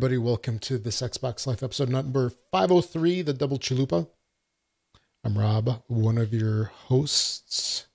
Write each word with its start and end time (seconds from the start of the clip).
Everybody, 0.00 0.16
welcome 0.16 0.58
to 0.60 0.78
this 0.78 1.02
Xbox 1.02 1.46
Life 1.46 1.62
episode 1.62 1.90
number 1.90 2.30
503, 2.30 3.20
the 3.20 3.34
Double 3.34 3.58
Chalupa. 3.58 4.08
I'm 5.22 5.36
Rob, 5.36 5.82
one 5.88 6.16
of 6.16 6.32
your 6.32 6.72
hosts. 6.86 7.86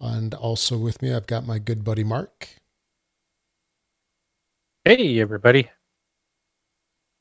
And 0.00 0.34
also 0.34 0.78
with 0.78 1.02
me, 1.02 1.12
I've 1.12 1.26
got 1.26 1.44
my 1.44 1.58
good 1.58 1.82
buddy 1.82 2.04
Mark. 2.04 2.46
Hey, 4.84 5.18
everybody. 5.18 5.68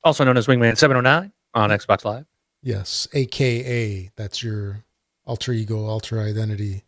Also 0.03 0.23
known 0.23 0.37
as 0.37 0.45
Wingman 0.45 0.77
709 0.77 1.33
on 1.55 1.71
Xbox 1.71 2.05
Live. 2.05 2.27
Yes, 2.61 3.07
AKA, 3.13 4.11
that's 4.15 4.43
your 4.43 4.85
alter 5.25 5.51
ego, 5.51 5.85
alter 5.85 6.21
identity. 6.21 6.83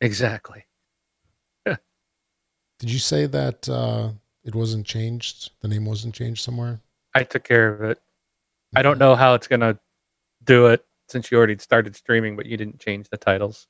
Exactly. 0.00 0.64
Did 1.66 1.78
you 2.80 2.98
say 2.98 3.26
that 3.26 3.68
uh, 3.68 4.12
it 4.44 4.54
wasn't 4.54 4.86
changed? 4.86 5.50
The 5.60 5.68
name 5.68 5.84
wasn't 5.84 6.14
changed 6.14 6.42
somewhere? 6.42 6.80
I 7.14 7.22
took 7.24 7.44
care 7.44 7.68
of 7.72 7.82
it. 7.82 8.00
I 8.76 8.82
don't 8.82 8.98
know 8.98 9.14
how 9.14 9.34
it's 9.34 9.46
going 9.46 9.60
to 9.60 9.78
do 10.44 10.66
it 10.66 10.84
since 11.08 11.30
you 11.30 11.38
already 11.38 11.58
started 11.58 11.94
streaming, 11.94 12.36
but 12.36 12.46
you 12.46 12.56
didn't 12.56 12.80
change 12.80 13.08
the 13.08 13.16
titles 13.16 13.66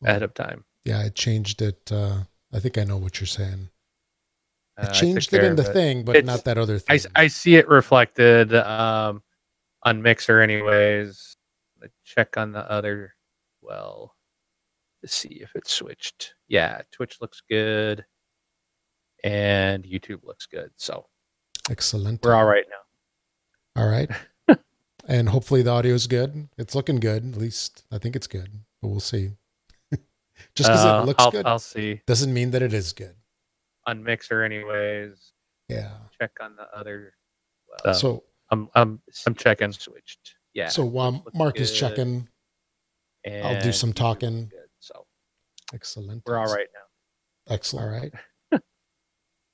Well, 0.00 0.10
ahead 0.10 0.22
of 0.22 0.34
time. 0.34 0.64
Yeah, 0.84 1.00
I 1.00 1.08
changed 1.08 1.62
it. 1.62 1.90
Uh, 1.90 2.20
I 2.52 2.60
think 2.60 2.76
I 2.78 2.84
know 2.84 2.96
what 2.98 3.18
you're 3.20 3.26
saying. 3.26 3.68
Uh, 4.78 4.82
I 4.82 4.84
took 4.86 4.94
changed 4.94 5.32
it 5.34 5.42
in 5.42 5.56
the 5.56 5.64
thing, 5.64 6.04
but 6.04 6.16
It's- 6.16 6.26
not 6.26 6.44
that 6.44 6.58
other 6.58 6.78
thing. 6.78 7.00
I 7.14 7.28
see 7.28 7.56
it 7.56 7.66
reflected 7.68 8.54
um, 8.54 9.22
on 9.82 10.02
Mixer, 10.02 10.40
anyways. 10.40 11.36
Let's 11.80 11.94
check 12.04 12.36
on 12.36 12.52
the 12.52 12.70
other. 12.70 13.14
Well, 13.62 14.14
to 15.02 15.08
see 15.08 15.40
if 15.40 15.54
it 15.56 15.66
switched. 15.66 16.34
Yeah, 16.48 16.82
Twitch 16.92 17.20
looks 17.20 17.42
good, 17.48 18.04
and 19.24 19.84
YouTube 19.84 20.24
looks 20.24 20.46
good. 20.46 20.70
So 20.76 21.06
Excellent. 21.70 22.22
we're 22.22 22.34
all 22.34 22.44
right 22.44 22.64
now. 22.70 23.82
All 23.82 23.88
right. 23.88 24.10
and 25.08 25.28
hopefully 25.28 25.62
the 25.62 25.70
audio 25.70 25.94
is 25.94 26.06
good. 26.06 26.48
It's 26.58 26.74
looking 26.74 26.96
good. 27.00 27.24
At 27.34 27.36
least 27.40 27.84
I 27.92 27.98
think 27.98 28.16
it's 28.16 28.26
good, 28.26 28.48
but 28.80 28.88
we'll 28.88 29.00
see. 29.00 29.30
Just 30.54 30.68
because 30.70 30.84
Uh, 30.84 31.00
it 31.02 31.06
looks 31.06 31.22
I'll, 31.22 31.30
good 31.30 31.46
I'll 31.46 31.58
see 31.58 32.00
doesn't 32.06 32.32
mean 32.32 32.50
that 32.52 32.62
it 32.62 32.72
is 32.72 32.92
good. 32.92 33.14
on 33.86 34.02
Mixer, 34.02 34.42
anyways. 34.42 35.32
Yeah. 35.68 35.92
Check 36.20 36.32
on 36.40 36.56
the 36.56 36.66
other. 36.76 37.12
Well, 37.84 37.94
so 37.94 38.24
I'm 38.50 38.68
I'm 38.74 39.00
I'm 39.26 39.34
checking 39.34 39.72
switched. 39.72 40.34
Yeah. 40.54 40.68
so 40.68 40.84
while 40.84 41.24
Mark 41.34 41.60
is 41.60 41.70
checking, 41.72 42.28
I'll 43.26 43.60
do 43.60 43.72
some 43.72 43.92
talking. 43.92 44.46
good, 44.48 44.68
so 44.78 45.04
excellent. 45.74 46.22
we're 46.24 46.38
all 46.38 46.46
right 46.54 46.68
now, 46.72 47.54
Excellent. 47.54 47.86
All 47.86 47.92
right. 48.00 48.12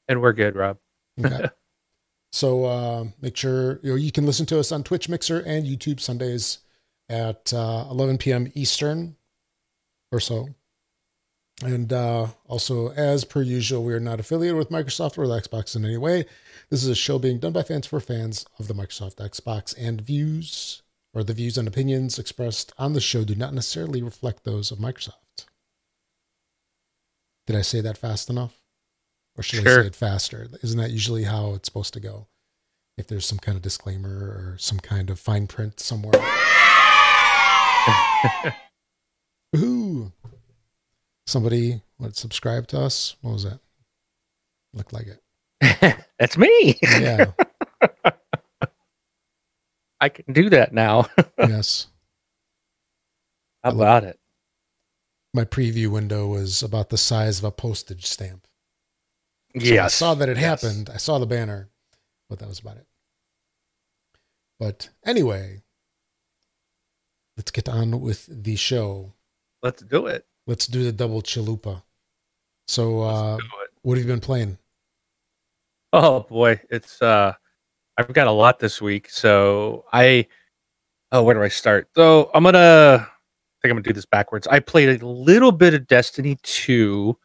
and 0.09 0.21
we're 0.21 0.33
good, 0.33 0.57
Rob. 0.57 0.79
Okay. 1.23 1.49
so 2.33 2.65
uh, 2.65 3.05
make 3.21 3.37
sure 3.37 3.81
you 3.83 3.91
know 3.91 3.97
you 3.97 4.13
can 4.13 4.27
listen 4.27 4.47
to 4.47 4.59
us 4.59 4.73
on 4.73 4.83
Twitch, 4.83 5.09
Mixer, 5.09 5.41
and 5.41 5.67
YouTube 5.67 6.01
Sundays 6.01 6.59
at 7.09 7.53
uh, 7.53 7.87
11 7.91 8.19
p.m. 8.19 8.51
Eastern 8.55 9.17
or 10.11 10.21
so. 10.21 10.49
And 11.63 11.93
uh, 11.93 12.29
also, 12.47 12.89
as 12.93 13.25
per 13.25 13.43
usual, 13.43 13.85
we 13.85 13.93
are 13.93 14.01
not 14.01 14.19
affiliated 14.19 14.59
with 14.59 14.71
Microsoft 14.71 15.17
or 15.19 15.29
the 15.29 15.41
Xbox 15.41 15.77
in 15.77 15.85
any 15.85 15.97
way. 15.97 16.25
This 16.71 16.83
is 16.83 16.89
a 16.89 16.95
show 16.95 17.19
being 17.19 17.39
done 17.39 17.53
by 17.53 17.63
fans 17.63 17.87
for 17.87 18.01
fans 18.01 18.47
of 18.59 18.67
the 18.67 18.75
Microsoft 18.75 19.17
Xbox, 19.17 19.75
and 19.79 20.01
views 20.01 20.83
or 21.15 21.23
the 21.23 21.35
views 21.35 21.59
and 21.59 21.69
opinions 21.69 22.19
expressed 22.19 22.73
on 22.79 22.95
the 22.95 23.01
show 23.01 23.25
do 23.25 23.35
not 23.35 23.55
necessarily 23.55 24.03
reflect 24.03 24.45
those 24.45 24.71
of 24.73 24.79
Microsoft. 24.79 25.47
Did 27.47 27.57
I 27.57 27.63
say 27.63 27.81
that 27.81 27.99
fast 27.99 28.31
enough? 28.31 28.62
Or 29.43 29.45
should 29.45 29.59
I 29.59 29.63
Sure. 29.65 29.83
say 29.83 29.87
it 29.89 29.97
faster? 29.97 30.47
Isn't 30.63 30.79
that 30.79 30.93
usually 30.93 31.25
how 31.25 31.55
it's 31.55 31.67
supposed 31.67 31.93
to 31.95 32.01
go? 32.01 32.29
If 32.97 33.09
there's 33.09 33.27
some 33.27 33.41
kind 33.41 33.57
of 33.57 33.63
disclaimer 33.63 34.09
or 34.09 34.55
some 34.57 34.79
kind 34.79 35.11
of 35.11 35.19
fine 35.19 35.49
print 35.49 35.81
somewhere. 35.81 36.13
Ooh. 39.57 40.13
Somebody 41.27 41.83
would 41.99 42.17
subscribe 42.17 42.69
to 42.69 42.81
us. 42.83 43.17
What 43.21 43.33
was 43.33 43.43
that? 43.43 43.59
Looked 44.75 44.93
like 44.93 45.09
it. 45.09 45.21
That's 46.21 46.39
me. 46.39 46.79
Yeah. 46.81 47.33
I 50.01 50.09
can 50.09 50.33
do 50.33 50.51
that 50.51 50.73
now. 50.73 51.07
yes. 51.37 51.89
How 53.65 53.71
about 53.73 54.05
it? 54.05 54.21
My 55.35 55.45
preview 55.45 55.89
window 55.89 56.29
was 56.29 56.63
about 56.63 56.91
the 56.91 56.99
size 56.99 57.39
of 57.41 57.45
a 57.45 57.51
postage 57.51 58.07
stamp. 58.07 58.47
So 59.59 59.67
Yeah, 59.67 59.85
I 59.85 59.89
saw 59.89 60.15
that 60.15 60.29
it 60.29 60.39
yes. 60.39 60.63
happened. 60.63 60.91
I 60.93 60.97
saw 60.97 61.19
the 61.19 61.27
banner, 61.27 61.69
but 62.29 62.39
that 62.39 62.49
was 62.49 62.61
about 62.61 62.77
it. 62.79 62.87
But 64.59 64.89
anyway, 65.05 65.63
let's 67.37 67.51
get 67.51 67.69
on 67.69 68.01
with 68.01 68.27
the 68.31 68.57
show. 68.57 69.13
Let's 69.63 69.83
do 69.83 70.07
it. 70.07 70.27
Let's 70.47 70.67
do 70.67 70.85
the 70.85 70.93
double 70.93 71.23
chalupa. 71.23 71.83
So, 72.69 73.01
uh, 73.03 73.33
Let's 73.33 73.43
do 73.43 73.49
it. 73.65 73.71
what 73.83 73.99
have 73.99 74.07
you 74.07 74.13
been 74.13 74.21
playing? 74.21 74.59
Oh 75.93 76.21
boy, 76.21 76.61
it's 76.71 77.03
uh 77.03 77.35
I've 77.99 78.13
got 78.13 78.27
a 78.27 78.33
lot 78.33 78.59
this 78.59 78.81
week. 78.81 79.11
So 79.11 79.85
I 79.93 80.27
oh 81.13 81.23
where 81.23 81.35
do 81.35 81.43
I 81.43 81.49
start? 81.49 81.89
So 81.95 82.31
I'm 82.35 82.45
gonna 82.45 82.59
I 82.59 83.07
think 83.61 83.71
I'm 83.71 83.71
gonna 83.73 83.83
do 83.83 83.93
this 83.93 84.07
backwards. 84.07 84.47
I 84.47 84.61
played 84.61 85.03
a 85.03 85.07
little 85.07 85.53
bit 85.53 85.75
of 85.75 85.87
Destiny 85.87 86.39
2. 86.43 87.17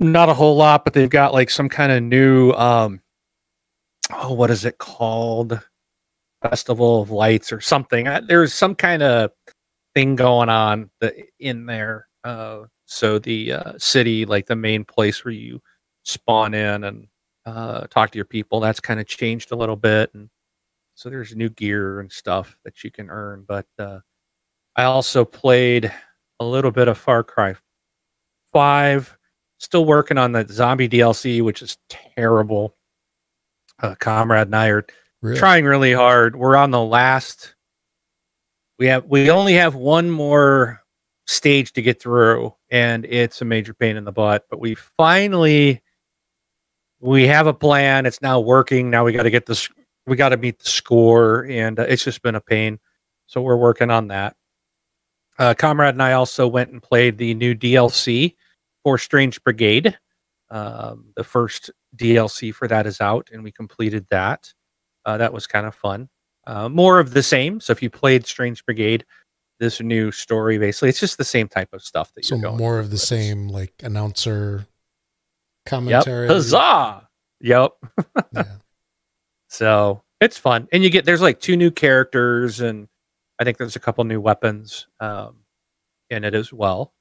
Not 0.00 0.28
a 0.28 0.34
whole 0.34 0.56
lot, 0.56 0.84
but 0.84 0.94
they've 0.94 1.10
got 1.10 1.34
like 1.34 1.50
some 1.50 1.68
kind 1.68 1.92
of 1.92 2.02
new 2.02 2.52
um 2.52 3.00
oh 4.12 4.32
what 4.32 4.50
is 4.50 4.64
it 4.64 4.78
called? 4.78 5.60
Festival 6.42 7.02
of 7.02 7.10
Lights 7.10 7.52
or 7.52 7.60
something. 7.60 8.08
I, 8.08 8.20
there's 8.20 8.54
some 8.54 8.74
kind 8.74 9.02
of 9.02 9.30
thing 9.94 10.16
going 10.16 10.48
on 10.48 10.90
in 11.38 11.66
there. 11.66 12.08
Uh 12.24 12.62
so 12.90 13.20
the 13.20 13.52
uh, 13.52 13.72
city, 13.78 14.24
like 14.26 14.46
the 14.46 14.56
main 14.56 14.84
place 14.84 15.24
where 15.24 15.32
you 15.32 15.62
spawn 16.02 16.54
in 16.54 16.82
and 16.82 17.06
uh, 17.46 17.86
talk 17.86 18.10
to 18.10 18.18
your 18.18 18.24
people. 18.24 18.58
That's 18.58 18.80
kind 18.80 18.98
of 18.98 19.06
changed 19.06 19.52
a 19.52 19.56
little 19.56 19.76
bit, 19.76 20.12
and 20.12 20.28
so 20.96 21.08
there's 21.08 21.36
new 21.36 21.50
gear 21.50 22.00
and 22.00 22.10
stuff 22.10 22.56
that 22.64 22.82
you 22.82 22.90
can 22.90 23.08
earn. 23.08 23.44
But 23.46 23.66
uh, 23.78 24.00
I 24.74 24.84
also 24.84 25.24
played 25.24 25.92
a 26.40 26.44
little 26.44 26.72
bit 26.72 26.88
of 26.88 26.98
Far 26.98 27.22
Cry 27.22 27.54
Five. 28.52 29.16
Still 29.60 29.84
working 29.84 30.16
on 30.16 30.32
the 30.32 30.46
zombie 30.50 30.88
DLC, 30.88 31.42
which 31.42 31.60
is 31.60 31.76
terrible. 32.16 32.74
Uh, 33.78 33.94
Comrade 33.94 34.46
and 34.48 34.56
I 34.56 34.68
are 34.68 34.86
Really? 35.20 35.38
trying 35.38 35.66
really 35.66 35.92
hard. 35.92 36.34
We're 36.34 36.56
on 36.56 36.70
the 36.70 36.80
last. 36.80 37.54
We 38.78 38.86
have 38.86 39.04
we 39.04 39.30
only 39.30 39.52
have 39.54 39.74
one 39.74 40.08
more 40.10 40.80
stage 41.26 41.74
to 41.74 41.82
get 41.82 42.00
through, 42.00 42.54
and 42.70 43.04
it's 43.04 43.42
a 43.42 43.44
major 43.44 43.74
pain 43.74 43.98
in 43.98 44.04
the 44.04 44.12
butt. 44.12 44.46
But 44.48 44.60
we 44.60 44.74
finally 44.74 45.82
we 46.98 47.26
have 47.26 47.46
a 47.46 47.52
plan. 47.52 48.06
It's 48.06 48.22
now 48.22 48.40
working. 48.40 48.88
Now 48.88 49.04
we 49.04 49.12
got 49.12 49.24
to 49.24 49.30
get 49.30 49.44
this. 49.44 49.68
We 50.06 50.16
got 50.16 50.30
to 50.30 50.38
meet 50.38 50.58
the 50.58 50.70
score, 50.70 51.44
and 51.50 51.78
uh, 51.78 51.82
it's 51.86 52.02
just 52.04 52.22
been 52.22 52.34
a 52.34 52.40
pain. 52.40 52.78
So 53.26 53.42
we're 53.42 53.56
working 53.58 53.90
on 53.90 54.08
that. 54.08 54.36
Uh, 55.38 55.52
Comrade 55.52 55.94
and 55.94 56.02
I 56.02 56.12
also 56.12 56.48
went 56.48 56.70
and 56.70 56.82
played 56.82 57.18
the 57.18 57.34
new 57.34 57.54
DLC 57.54 58.36
for 58.84 58.98
Strange 58.98 59.42
Brigade. 59.44 59.98
Um, 60.50 61.12
the 61.16 61.24
first 61.24 61.70
DLC 61.96 62.52
for 62.54 62.66
that 62.68 62.86
is 62.86 63.00
out, 63.00 63.28
and 63.32 63.42
we 63.44 63.52
completed 63.52 64.06
that. 64.10 64.52
Uh, 65.04 65.16
that 65.16 65.32
was 65.32 65.46
kind 65.46 65.66
of 65.66 65.74
fun. 65.74 66.08
Uh, 66.46 66.68
more 66.68 66.98
of 66.98 67.12
the 67.12 67.22
same. 67.22 67.60
So 67.60 67.70
if 67.72 67.82
you 67.82 67.90
played 67.90 68.26
Strange 68.26 68.64
Brigade, 68.64 69.04
this 69.60 69.80
new 69.80 70.10
story 70.10 70.56
basically 70.56 70.88
it's 70.88 70.98
just 71.00 71.18
the 71.18 71.24
same 71.24 71.46
type 71.46 71.68
of 71.74 71.82
stuff 71.82 72.12
that 72.14 72.24
So 72.24 72.34
you're 72.34 72.42
going. 72.42 72.56
more 72.56 72.78
of 72.78 72.88
the 72.88 72.94
with. 72.94 73.02
same, 73.02 73.48
like 73.48 73.74
announcer 73.82 74.60
Yep. 74.60 75.66
commentary. 75.66 76.26
Huzzah! 76.28 77.08
Yep. 77.40 77.72
Yeah. 78.32 78.44
So 79.48 80.02
it's 80.20 80.38
fun, 80.38 80.68
and 80.72 80.82
you 80.82 80.90
get 80.90 81.04
there's 81.04 81.20
like 81.20 81.40
two 81.40 81.56
new 81.56 81.70
characters, 81.70 82.60
and 82.60 82.88
I 83.38 83.44
think 83.44 83.58
there's 83.58 83.76
a 83.76 83.80
couple 83.80 84.04
new 84.04 84.20
weapons 84.20 84.86
um, 85.00 85.38
in 86.08 86.24
it 86.24 86.34
as 86.34 86.52
well. 86.52 86.92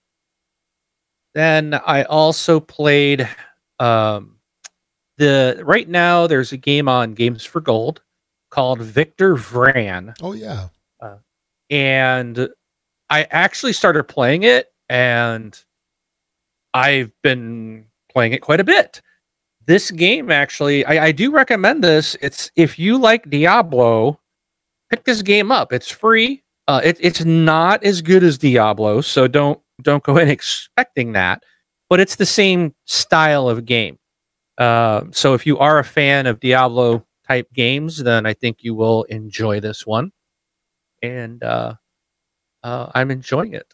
Then 1.40 1.74
I 1.74 2.04
also 2.04 2.60
played 2.60 3.26
um, 3.80 4.36
the 5.16 5.62
right 5.64 5.88
now 5.88 6.28
there's 6.28 6.52
a 6.52 6.58
game 6.58 6.90
on 6.90 7.14
Games 7.14 7.46
for 7.46 7.62
Gold 7.62 8.02
called 8.52 8.82
Victor 8.82 9.36
Vran, 9.36 10.16
Oh 10.22 10.34
yeah. 10.34 10.68
and 11.70 12.50
I 13.10 13.24
actually 13.32 13.72
started 13.72 14.04
playing 14.04 14.44
it, 14.44 14.68
and 14.90 15.58
I've 16.74 17.14
been 17.24 17.86
playing 18.12 18.34
it 18.34 18.42
quite 18.42 18.60
a 18.60 18.66
bit. 18.66 19.02
This 19.66 19.92
game 19.92 20.30
actually, 20.32 20.84
I, 20.84 21.06
I 21.06 21.12
do 21.14 21.32
recommend 21.32 21.86
this. 21.86 22.18
It's 22.22 22.52
if 22.58 22.78
you 22.78 22.98
like 22.98 23.30
Diablo, 23.30 24.20
pick 24.90 25.06
this 25.06 25.22
game 25.22 25.54
up. 25.54 25.72
It's 25.72 25.90
free. 25.90 26.44
Uh, 26.68 26.82
it, 26.84 26.98
it's 27.00 27.24
not 27.24 27.82
as 27.86 28.02
good 28.02 28.24
as 28.26 28.38
Diablo, 28.38 29.00
so 29.00 29.26
don't 29.26 29.62
don't 29.82 30.04
go 30.04 30.18
in 30.18 30.30
expecting 30.30 31.14
that. 31.14 31.44
But 31.90 32.00
it's 32.00 32.16
the 32.16 32.26
same 32.26 32.76
style 32.86 33.50
of 33.50 33.66
game. 33.66 33.98
Uh, 34.58 35.06
so 35.12 35.34
if 35.34 35.46
you 35.46 35.58
are 35.58 35.80
a 35.80 35.84
fan 35.84 36.28
of 36.28 36.40
Diablo 36.40 37.06
type 37.28 37.52
games, 37.54 37.98
then 37.98 38.26
I 38.26 38.34
think 38.34 38.58
you 38.62 38.76
will 38.76 39.04
enjoy 39.04 39.60
this 39.60 39.88
one. 39.88 40.12
And 41.02 41.44
uh, 41.44 41.76
uh, 42.62 42.92
I'm 42.94 43.10
enjoying 43.10 43.54
it. 43.54 43.74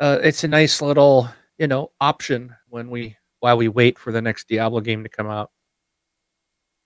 Uh, 0.00 0.18
it's 0.22 0.44
a 0.44 0.48
nice 0.48 0.82
little, 0.82 1.28
you 1.56 1.68
know, 1.68 1.92
option 2.00 2.54
when 2.68 2.90
we 2.90 3.16
while 3.40 3.56
we 3.56 3.68
wait 3.68 3.98
for 3.98 4.10
the 4.10 4.22
next 4.22 4.48
Diablo 4.48 4.80
game 4.80 5.04
to 5.04 5.08
come 5.08 5.28
out. 5.28 5.50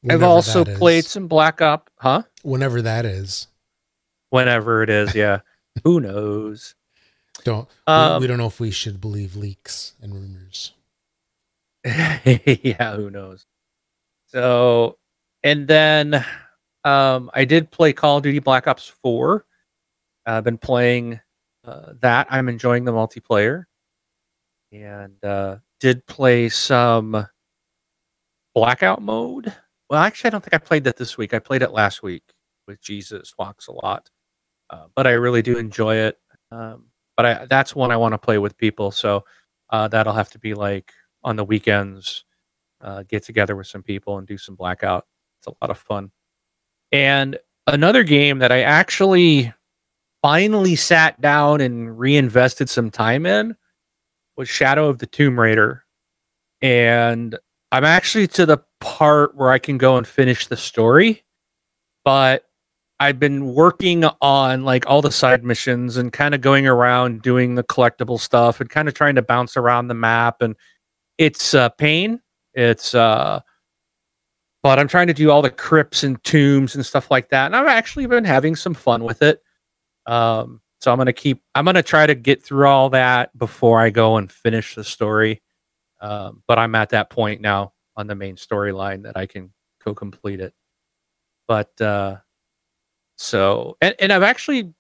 Whenever 0.03 0.25
I've 0.25 0.31
also 0.31 0.65
played 0.65 1.05
some 1.05 1.27
Black 1.27 1.63
Ops, 1.63 1.91
huh? 1.99 2.23
whenever 2.43 2.83
that 2.83 3.05
is. 3.05 3.49
Whenever 4.31 4.83
it 4.83 4.91
is, 4.91 5.15
yeah. 5.15 5.41
Who 5.85 6.01
knows? 6.01 6.75
Don't 7.45 7.69
we- 7.87 7.93
Um, 7.93 8.21
we, 8.21 8.27
don't 8.27 8.39
know 8.39 8.47
if 8.47 8.61
we 8.61 8.71
should 8.71 9.01
believe 9.01 9.37
leaks 9.37 9.95
and 10.01 10.15
rumors. 10.15 10.73
yeah, 11.85 12.97
who 12.97 13.11
knows? 13.11 13.47
So, 14.27 14.99
and 15.43 15.67
then 15.67 16.25
um, 16.85 17.31
I 17.35 17.45
did 17.45 17.71
play 17.71 17.93
Call 17.93 18.19
of 18.19 18.23
Duty 18.23 18.41
Black 18.41 18.67
Ops 18.67 18.89
4. 19.03 19.45
I've 20.27 20.45
been 20.45 20.59
playing 20.59 21.21
uh, 21.65 21.93
that. 22.01 22.27
I'm 22.31 22.49
enjoying 22.49 22.85
the 22.85 22.93
multiplayer. 22.93 23.65
And 24.71 25.23
uh, 25.25 25.57
did 25.81 26.07
play 26.07 26.49
some 26.51 27.27
Blackout 28.55 29.01
mode. 29.01 29.55
Well, 29.89 30.01
actually, 30.03 30.29
I 30.29 30.31
don't 30.33 30.45
think 30.45 30.55
I 30.55 30.59
played 30.59 30.85
that 30.85 30.97
this 30.97 31.17
week. 31.17 31.33
I 31.33 31.39
played 31.39 31.63
it 31.63 31.71
last 31.71 32.03
week 32.03 32.25
with 32.67 32.81
Jesus 32.83 33.33
Walks 33.39 33.69
a 33.69 33.73
lot. 33.73 34.11
Uh, 34.69 34.87
but 34.95 35.07
I 35.07 35.13
really 35.13 35.41
do 35.41 35.57
enjoy 35.57 35.95
it. 35.97 36.19
Um, 36.51 36.87
but 37.19 37.27
I, 37.27 37.47
that's 37.47 37.75
one 37.75 37.91
I 37.91 37.97
want 37.97 38.13
to 38.13 38.19
play 38.19 38.39
with 38.39 38.57
people. 38.57 38.93
So 38.93 39.25
uh, 39.71 39.89
that'll 39.89 40.13
have 40.13 40.31
to 40.31 40.39
be 40.39 40.55
like 40.55 40.93
on 41.25 41.35
the 41.35 41.43
weekends, 41.43 42.25
uh, 42.81 43.03
get 43.03 43.25
together 43.25 43.57
with 43.57 43.67
some 43.67 43.83
people 43.83 44.19
and 44.19 44.27
do 44.27 44.39
some 44.39 44.55
blackout. 44.55 45.05
It's 45.41 45.49
a 45.49 45.55
lot 45.61 45.73
of 45.73 45.79
fun. 45.79 46.13
And 46.93 47.37
another 47.67 48.05
game 48.05 48.39
that 48.39 48.53
I 48.53 48.63
actually 48.63 49.53
finally 50.23 50.77
sat 50.77 51.21
down 51.21 51.61
and 51.61 51.99
reinvested 51.99 52.71
some 52.71 52.89
time 52.89 53.27
in 53.27 53.57
was 54.37 54.49
Shadow 54.49 54.89
of 54.89 54.99
the 54.99 55.07
Tomb 55.07 55.41
Raider. 55.41 55.85
And 56.63 57.37
I'm 57.73 57.85
actually 57.85 58.29
to 58.29 58.47
the 58.47 58.59
part 58.79 59.35
where 59.35 59.51
I 59.51 59.59
can 59.59 59.77
go 59.77 59.97
and 59.97 60.07
finish 60.07 60.47
the 60.47 60.57
story, 60.57 61.25
but 62.05 62.48
I've 63.01 63.21
been 63.21 63.55
working 63.55 64.05
on 64.21 64.65
like 64.65 64.85
all 64.87 65.03
the 65.03 65.13
side 65.13 65.45
missions 65.45 65.97
and 65.97 66.13
kind 66.13 66.35
of 66.35 66.41
going 66.41 66.67
around 66.67 67.23
doing 67.23 67.55
the 67.55 67.63
collectible 67.63 68.19
stuff 68.19 68.61
and 68.61 68.69
kind 68.69 68.89
of 68.89 68.95
trying 68.95 69.15
to 69.15 69.23
bounce 69.23 69.57
around 69.57 69.89
the 69.89 69.95
map 69.95 70.43
and 70.43 70.57
it's 71.19 71.53
uh, 71.53 71.69
pain. 71.71 72.21
It's 72.55 72.95
uh, 72.95 73.41
but 74.63 74.79
I'm 74.79 74.89
trying 74.89 75.09
to 75.09 75.15
do 75.15 75.31
all 75.31 75.43
the 75.43 75.51
crypts 75.51 76.03
and 76.03 76.23
tombs 76.25 76.75
and 76.75 76.85
stuff 76.85 77.11
like 77.11 77.29
that, 77.31 77.47
and 77.47 77.57
I've 77.57 77.67
actually 77.67 78.07
been 78.07 78.25
having 78.25 78.57
some 78.57 78.75
fun 78.75 79.05
with 79.05 79.23
it. 79.23 79.43
Um, 80.07 80.61
so 80.81 80.91
I'm 80.93 80.99
gonna 80.99 81.13
keep. 81.13 81.43
I'm 81.55 81.65
gonna 81.65 81.83
try 81.83 82.07
to 82.07 82.15
get 82.15 82.43
through 82.43 82.69
all 82.69 82.91
that 82.91 83.37
before 83.37 83.81
I 83.81 83.91
go 83.91 84.17
and 84.17 84.31
finish 84.31 84.75
the 84.75 84.85
story. 84.85 85.43
Um, 86.01 86.43
but 86.47 86.59
I'm 86.59 86.75
at 86.75 86.91
that 86.91 87.11
point 87.11 87.41
now 87.41 87.73
on 87.97 88.07
the 88.07 88.15
main 88.15 88.37
storyline 88.37 89.03
that 89.03 89.17
I 89.17 89.27
can 89.27 89.53
co 89.81 89.95
complete 89.95 90.41
it. 90.41 90.55
But 91.49 91.81
uh, 91.81 92.17
so 93.19 93.77
and, 93.81 93.95
and 94.01 94.13
I've 94.13 94.23
actually 94.23 94.73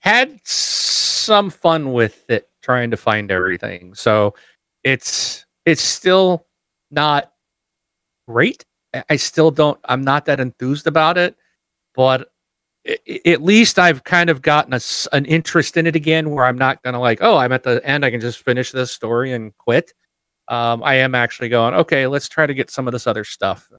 had 0.00 0.40
some 0.44 1.50
fun 1.50 1.92
with 1.92 2.28
it 2.30 2.48
trying 2.62 2.90
to 2.90 2.96
find 2.96 3.30
everything. 3.30 3.94
So 3.94 4.34
it's 4.84 5.44
it's 5.66 5.82
still 5.82 6.46
not 6.90 7.32
great. 8.28 8.64
I- 9.10 9.16
still 9.16 9.50
don't 9.50 9.78
I'm 9.84 10.02
not 10.02 10.26
that 10.26 10.40
enthused 10.40 10.86
about 10.86 11.18
it, 11.18 11.36
but 11.94 12.30
at 13.26 13.42
least 13.42 13.78
I've 13.78 14.04
kind 14.04 14.30
of 14.30 14.42
gotten 14.42 14.72
a 14.74 14.80
an 15.12 15.26
interest 15.26 15.76
in 15.76 15.86
it 15.86 15.96
again 15.96 16.30
where 16.30 16.46
I'm 16.46 16.58
not 16.58 16.82
going 16.82 16.94
to 16.94 17.00
like, 17.00 17.18
oh, 17.22 17.36
I'm 17.36 17.52
at 17.52 17.62
the 17.64 17.84
end 17.86 18.04
I 18.04 18.10
can 18.10 18.20
just 18.20 18.44
finish 18.44 18.72
this 18.72 18.92
story 18.92 19.32
and 19.32 19.56
quit. 19.58 19.92
Um, 20.48 20.82
I 20.84 20.96
am 20.96 21.14
actually 21.14 21.48
going, 21.50 21.74
okay, 21.74 22.06
let's 22.08 22.28
try 22.28 22.46
to 22.46 22.54
get 22.54 22.70
some 22.70 22.88
of 22.88 22.92
this 22.92 23.06
other 23.06 23.24
stuff. 23.24 23.70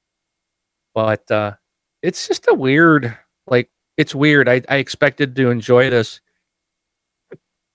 But 0.95 1.29
uh 1.31 1.53
it's 2.01 2.27
just 2.27 2.47
a 2.47 2.53
weird 2.53 3.17
like 3.47 3.69
it's 3.97 4.15
weird. 4.15 4.49
I, 4.49 4.61
I 4.69 4.77
expected 4.77 5.35
to 5.35 5.49
enjoy 5.49 5.89
this. 5.89 6.21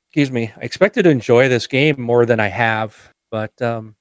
Excuse 0.09 0.31
me. 0.31 0.53
I 0.57 0.61
expected 0.61 1.03
to 1.03 1.11
enjoy 1.11 1.49
this 1.49 1.67
game 1.67 2.01
more 2.01 2.25
than 2.27 2.41
I 2.41 2.49
have, 2.49 3.13
but 3.31 3.61
um, 3.61 3.95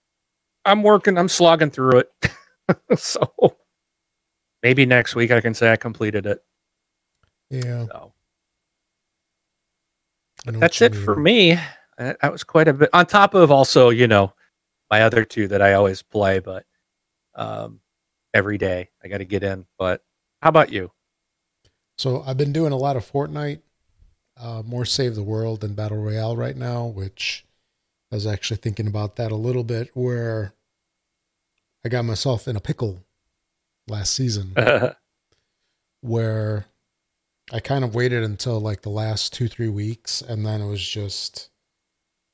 I'm 0.63 0.81
working. 0.81 1.17
I'm 1.17 1.29
slogging 1.29 1.71
through 1.71 1.99
it. 1.99 2.11
so 2.97 3.31
maybe 4.63 4.85
next 4.85 5.15
week 5.15 5.31
I 5.31 5.41
can 5.41 5.53
say 5.53 5.71
I 5.71 5.75
completed 5.75 6.25
it. 6.25 6.43
Yeah. 7.49 7.85
So 7.85 8.13
I 10.47 10.51
know 10.51 10.59
what 10.59 10.61
that's 10.61 10.81
it 10.81 10.95
for 10.95 11.15
me. 11.15 11.59
That 11.97 12.17
that 12.21 12.31
was 12.31 12.43
quite 12.43 12.67
a 12.67 12.73
bit. 12.73 12.89
On 12.93 13.05
top 13.05 13.33
of 13.33 13.51
also, 13.51 13.89
you 13.89 14.07
know, 14.07 14.33
my 14.89 15.01
other 15.01 15.25
two 15.25 15.47
that 15.49 15.61
I 15.61 15.73
always 15.73 16.01
play, 16.01 16.39
but 16.39 16.65
um, 17.35 17.81
every 18.33 18.57
day 18.57 18.89
I 19.03 19.07
got 19.07 19.17
to 19.19 19.25
get 19.25 19.43
in. 19.43 19.65
But 19.77 20.01
how 20.45 20.49
about 20.49 20.71
you? 20.71 20.91
So 21.97 22.21
I've 22.21 22.37
been 22.37 22.53
doing 22.53 22.71
a 22.71 22.77
lot 22.77 22.95
of 22.95 23.11
Fortnite, 23.11 23.61
uh, 24.39 24.61
more 24.63 24.85
Save 24.85 25.15
the 25.15 25.23
World 25.23 25.61
than 25.61 25.73
Battle 25.73 25.97
Royale 25.97 26.37
right 26.37 26.55
now, 26.55 26.85
which 26.85 27.43
I 28.11 28.15
was 28.15 28.27
actually 28.27 28.57
thinking 28.57 28.85
about 28.85 29.15
that 29.15 29.31
a 29.31 29.35
little 29.35 29.63
bit. 29.63 29.89
Where 29.95 30.53
I 31.83 31.89
got 31.89 32.05
myself 32.05 32.47
in 32.47 32.55
a 32.55 32.59
pickle 32.59 33.01
last 33.87 34.13
season, 34.13 34.53
where 36.01 36.67
I 37.51 37.59
kind 37.59 37.83
of 37.83 37.95
waited 37.95 38.21
until 38.21 38.59
like 38.59 38.83
the 38.83 38.89
last 38.89 39.33
two 39.33 39.47
three 39.47 39.69
weeks, 39.69 40.21
and 40.21 40.45
then 40.45 40.61
it 40.61 40.67
was 40.67 40.87
just 40.87 41.49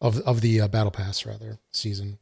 of 0.02 0.20
of 0.24 0.42
the 0.42 0.60
uh, 0.60 0.68
Battle 0.68 0.92
Pass 0.92 1.26
rather 1.26 1.60
season. 1.72 2.18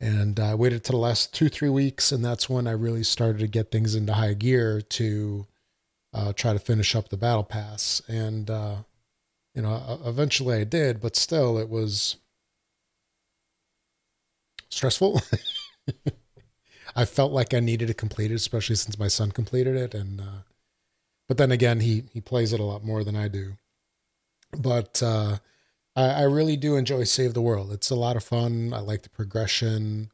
And 0.00 0.38
I 0.38 0.54
waited 0.54 0.84
till 0.84 0.92
the 0.92 1.04
last 1.04 1.34
two 1.34 1.48
three 1.48 1.68
weeks, 1.68 2.12
and 2.12 2.24
that's 2.24 2.48
when 2.48 2.66
I 2.68 2.72
really 2.72 3.02
started 3.02 3.38
to 3.40 3.48
get 3.48 3.72
things 3.72 3.94
into 3.94 4.14
high 4.14 4.34
gear 4.34 4.80
to 4.80 5.46
uh, 6.12 6.32
try 6.32 6.52
to 6.52 6.58
finish 6.58 6.94
up 6.94 7.08
the 7.08 7.16
battle 7.16 7.44
pass. 7.44 8.00
And, 8.08 8.48
uh, 8.48 8.76
you 9.54 9.62
know, 9.62 10.00
eventually 10.04 10.56
I 10.56 10.64
did, 10.64 11.00
but 11.00 11.16
still 11.16 11.58
it 11.58 11.68
was 11.68 12.16
stressful. 14.70 15.20
I 16.96 17.04
felt 17.04 17.32
like 17.32 17.52
I 17.52 17.60
needed 17.60 17.88
to 17.88 17.94
complete 17.94 18.30
it, 18.30 18.36
especially 18.36 18.76
since 18.76 18.98
my 18.98 19.08
son 19.08 19.32
completed 19.32 19.76
it. 19.76 19.94
And, 19.94 20.20
uh, 20.20 20.42
but 21.26 21.38
then 21.38 21.50
again, 21.52 21.80
he, 21.80 22.04
he 22.12 22.20
plays 22.20 22.52
it 22.52 22.60
a 22.60 22.64
lot 22.64 22.84
more 22.84 23.04
than 23.04 23.16
I 23.16 23.28
do. 23.28 23.54
But, 24.56 25.02
uh, 25.02 25.38
I, 25.98 26.20
I 26.20 26.22
really 26.22 26.56
do 26.56 26.76
enjoy 26.76 27.04
Save 27.04 27.34
the 27.34 27.42
World. 27.42 27.72
It's 27.72 27.90
a 27.90 27.94
lot 27.96 28.16
of 28.16 28.24
fun. 28.24 28.72
I 28.72 28.80
like 28.80 29.02
the 29.02 29.10
progression 29.10 30.10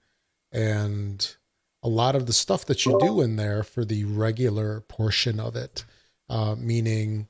and 0.53 1.37
a 1.83 1.89
lot 1.89 2.17
of 2.17 2.27
the 2.27 2.33
stuff 2.33 2.65
that 2.67 2.87
you 2.87 2.93
do 2.99 3.21
in 3.21 3.37
there 3.37 3.63
for 3.63 3.85
the 3.85 4.05
regular 4.05 4.81
portion 4.83 5.39
of 5.39 5.55
it, 5.57 5.85
uh, 6.31 6.55
meaning, 6.59 7.29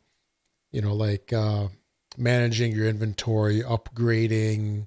you 0.71 0.81
know, 0.81 0.95
like 0.95 1.33
uh, 1.33 1.69
managing 2.17 2.73
your 2.73 2.87
inventory, 2.87 3.61
upgrading. 3.63 4.87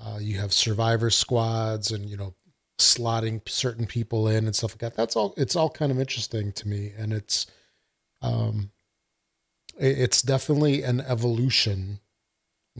Uh, 0.00 0.18
you 0.20 0.38
have 0.38 0.52
survivor 0.52 1.10
squads, 1.10 1.90
and 1.90 2.08
you 2.08 2.16
know, 2.16 2.34
slotting 2.78 3.46
certain 3.48 3.86
people 3.86 4.28
in 4.28 4.46
and 4.46 4.54
stuff 4.56 4.72
like 4.72 4.78
that. 4.80 4.96
That's 4.96 5.16
all. 5.16 5.34
It's 5.36 5.56
all 5.56 5.68
kind 5.70 5.90
of 5.92 6.00
interesting 6.00 6.52
to 6.52 6.68
me, 6.68 6.92
and 6.96 7.12
it's, 7.12 7.46
um, 8.22 8.70
it- 9.78 9.98
it's 9.98 10.22
definitely 10.22 10.82
an 10.82 11.00
evolution. 11.00 11.99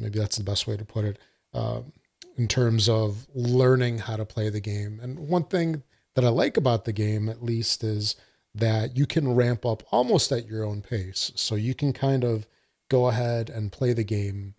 Maybe 0.00 0.18
that's 0.18 0.36
the 0.36 0.44
best 0.44 0.66
way 0.66 0.76
to 0.76 0.84
put 0.84 1.04
it. 1.04 1.18
Um, 1.52 1.92
in 2.36 2.48
terms 2.48 2.88
of 2.88 3.26
learning 3.34 3.98
how 3.98 4.16
to 4.16 4.24
play 4.24 4.48
the 4.48 4.60
game. 4.60 4.98
And 5.02 5.28
one 5.28 5.44
thing 5.44 5.82
that 6.14 6.24
I 6.24 6.28
like 6.28 6.56
about 6.56 6.84
the 6.84 6.92
game, 6.92 7.28
at 7.28 7.42
least, 7.42 7.84
is 7.84 8.16
that 8.54 8.96
you 8.96 9.06
can 9.06 9.34
ramp 9.34 9.66
up 9.66 9.82
almost 9.92 10.32
at 10.32 10.46
your 10.46 10.64
own 10.64 10.80
pace. 10.80 11.32
So 11.34 11.54
you 11.54 11.74
can 11.74 11.92
kind 11.92 12.24
of 12.24 12.46
go 12.88 13.08
ahead 13.08 13.50
and 13.50 13.70
play 13.70 13.92
the 13.92 14.04
game, 14.04 14.54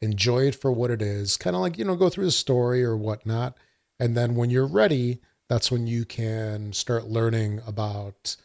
enjoy 0.00 0.44
it 0.46 0.54
for 0.54 0.70
what 0.72 0.90
it 0.90 1.02
is, 1.02 1.36
kind 1.36 1.56
of 1.56 1.62
like, 1.62 1.78
you 1.78 1.84
know, 1.84 1.96
go 1.96 2.08
through 2.08 2.26
the 2.26 2.30
story 2.30 2.82
or 2.84 2.96
whatnot. 2.96 3.56
And 3.98 4.16
then 4.16 4.34
when 4.34 4.50
you're 4.50 4.66
ready, 4.66 5.20
that's 5.48 5.70
when 5.70 5.86
you 5.86 6.04
can 6.04 6.72
start 6.72 7.06
learning 7.06 7.60
about 7.66 8.36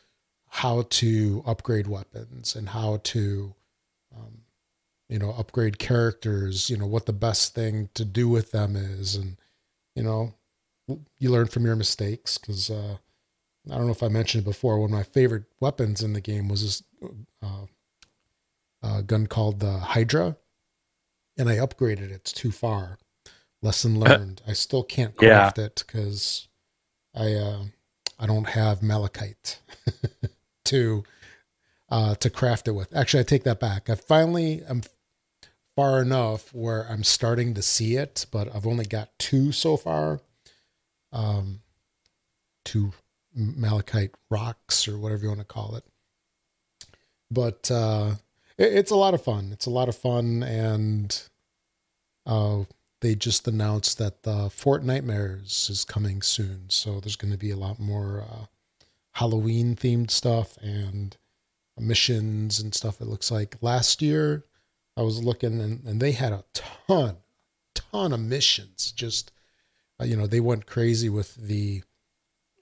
how 0.48 0.84
to 0.89 1.44
upgrade 1.46 1.88
weapons 1.88 2.55
and 2.55 2.70
how 2.70 3.00
to, 3.03 3.53
you 5.10 5.20
know, 5.20 5.32
upgrade 5.32 5.80
characters, 5.80 6.70
you 6.70 6.78
know, 6.78 6.88
what 6.88 7.06
the 7.06 7.14
best 7.14 7.54
thing 7.56 7.90
to 7.94 8.06
do 8.06 8.28
with 8.30 8.52
them 8.52 8.76
is. 8.76 9.16
And, 9.16 9.38
you 9.96 10.04
know, 10.04 10.34
you 11.20 11.32
learn 11.32 11.48
from 11.48 11.66
your 11.66 11.76
mistakes 11.76 12.38
because 12.38 12.70
uh, 12.70 12.98
I 13.72 13.76
don't 13.76 13.86
know 13.86 13.92
if 13.92 14.04
I 14.04 14.08
mentioned 14.10 14.44
it 14.44 14.50
before. 14.50 14.80
One 14.80 14.92
of 14.92 14.96
my 14.98 15.04
favorite 15.04 15.46
weapons 15.60 16.02
in 16.04 16.14
the 16.14 16.22
game 16.22 16.48
was 16.48 16.62
this 16.64 16.84
uh, 17.44 17.66
uh, 18.84 19.02
gun 19.02 19.28
called 19.28 19.60
the 19.60 19.78
Hydra, 19.80 20.38
and 21.38 21.50
I 21.50 21.56
upgraded 21.58 22.12
it 22.12 22.24
too 22.26 22.52
far. 22.52 22.98
lesson 23.62 24.00
learned. 24.00 24.42
I 24.48 24.54
still 24.54 24.84
can't 24.84 25.16
Yeah. 25.20 25.52
craft 25.52 25.58
it 25.60 25.84
because 25.86 26.48
I 27.16 27.34
uh, 27.34 27.64
I 28.20 28.26
don't 28.28 28.50
have 28.50 28.84
malachite 28.84 29.60
to 30.66 31.04
uh, 31.90 32.16
to 32.16 32.30
craft 32.30 32.68
it 32.68 32.72
with. 32.72 32.96
Actually, 32.96 33.22
I 33.22 33.24
take 33.24 33.44
that 33.44 33.60
back. 33.60 33.90
I 33.90 33.96
finally 33.96 34.64
am 34.68 34.82
far 35.75 36.01
enough 36.01 36.53
where 36.53 36.88
I'm 36.89 37.03
starting 37.03 37.53
to 37.53 37.62
see 37.62 37.96
it, 37.96 38.25
but 38.32 38.53
I've 38.55 38.67
only 38.67 38.86
got 38.86 39.10
two 39.20 39.51
so 39.51 39.77
far. 39.77 40.22
Um, 41.12 41.62
two 42.63 42.94
malachite 43.34 44.12
rocks 44.29 44.88
or 44.88 44.98
whatever 44.98 45.24
you 45.24 45.29
want 45.29 45.41
to 45.41 45.46
call 45.46 45.75
it. 45.75 45.84
But 47.29 47.70
uh, 47.70 48.15
it, 48.58 48.74
it's 48.74 48.91
a 48.91 48.96
lot 48.96 49.13
of 49.13 49.24
fun. 49.24 49.50
It's 49.51 49.65
a 49.65 49.72
lot 49.72 49.89
of 49.89 49.96
fun, 49.96 50.44
and 50.44 51.22
uh, 52.25 52.63
they 53.01 53.15
just 53.15 53.48
announced 53.48 53.98
that 53.98 54.24
the 54.24 54.50
Fortnitemares 54.50 55.70
is 55.70 55.84
coming 55.84 56.22
soon. 56.22 56.70
So 56.70 57.00
there's 57.00 57.17
going 57.17 57.34
to 57.34 57.38
be 57.38 57.51
a 57.51 57.58
lot 57.58 57.79
more 57.79 58.24
uh, 58.29 58.46
Halloween 59.12 59.75
themed 59.75 60.12
stuff 60.12 60.58
and 60.58 61.15
missions 61.77 62.60
and 62.60 62.74
stuff. 62.74 63.01
It 63.01 63.08
looks 63.08 63.32
like 63.32 63.58
last 63.62 64.01
year 64.01 64.46
I 64.98 65.02
was 65.02 65.24
looking 65.24 65.60
and, 65.62 65.84
and 65.86 66.02
they 66.02 66.12
had 66.12 66.32
a 66.32 66.44
ton, 66.54 67.18
ton 67.74 68.14
of 68.14 68.20
missions. 68.20 68.92
Just 68.92 69.32
uh, 70.00 70.06
you 70.06 70.16
know, 70.16 70.28
they 70.28 70.40
went 70.40 70.66
crazy 70.66 71.10
with 71.10 71.36
the 71.36 71.84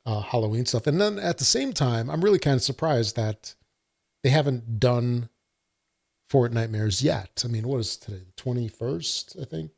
uh, 0.05 0.21
Halloween 0.21 0.65
stuff. 0.65 0.87
And 0.87 0.99
then 0.99 1.17
at 1.19 1.37
the 1.37 1.45
same 1.45 1.73
time, 1.73 2.09
I'm 2.09 2.23
really 2.23 2.39
kind 2.39 2.55
of 2.55 2.63
surprised 2.63 3.15
that 3.15 3.55
they 4.23 4.29
haven't 4.29 4.79
done 4.79 5.29
Fortnitemares 6.31 7.03
yet. 7.03 7.43
I 7.45 7.47
mean, 7.47 7.67
what 7.67 7.79
is 7.79 7.97
today? 7.97 8.21
The 8.35 8.43
21st, 8.43 9.41
I 9.41 9.45
think. 9.45 9.71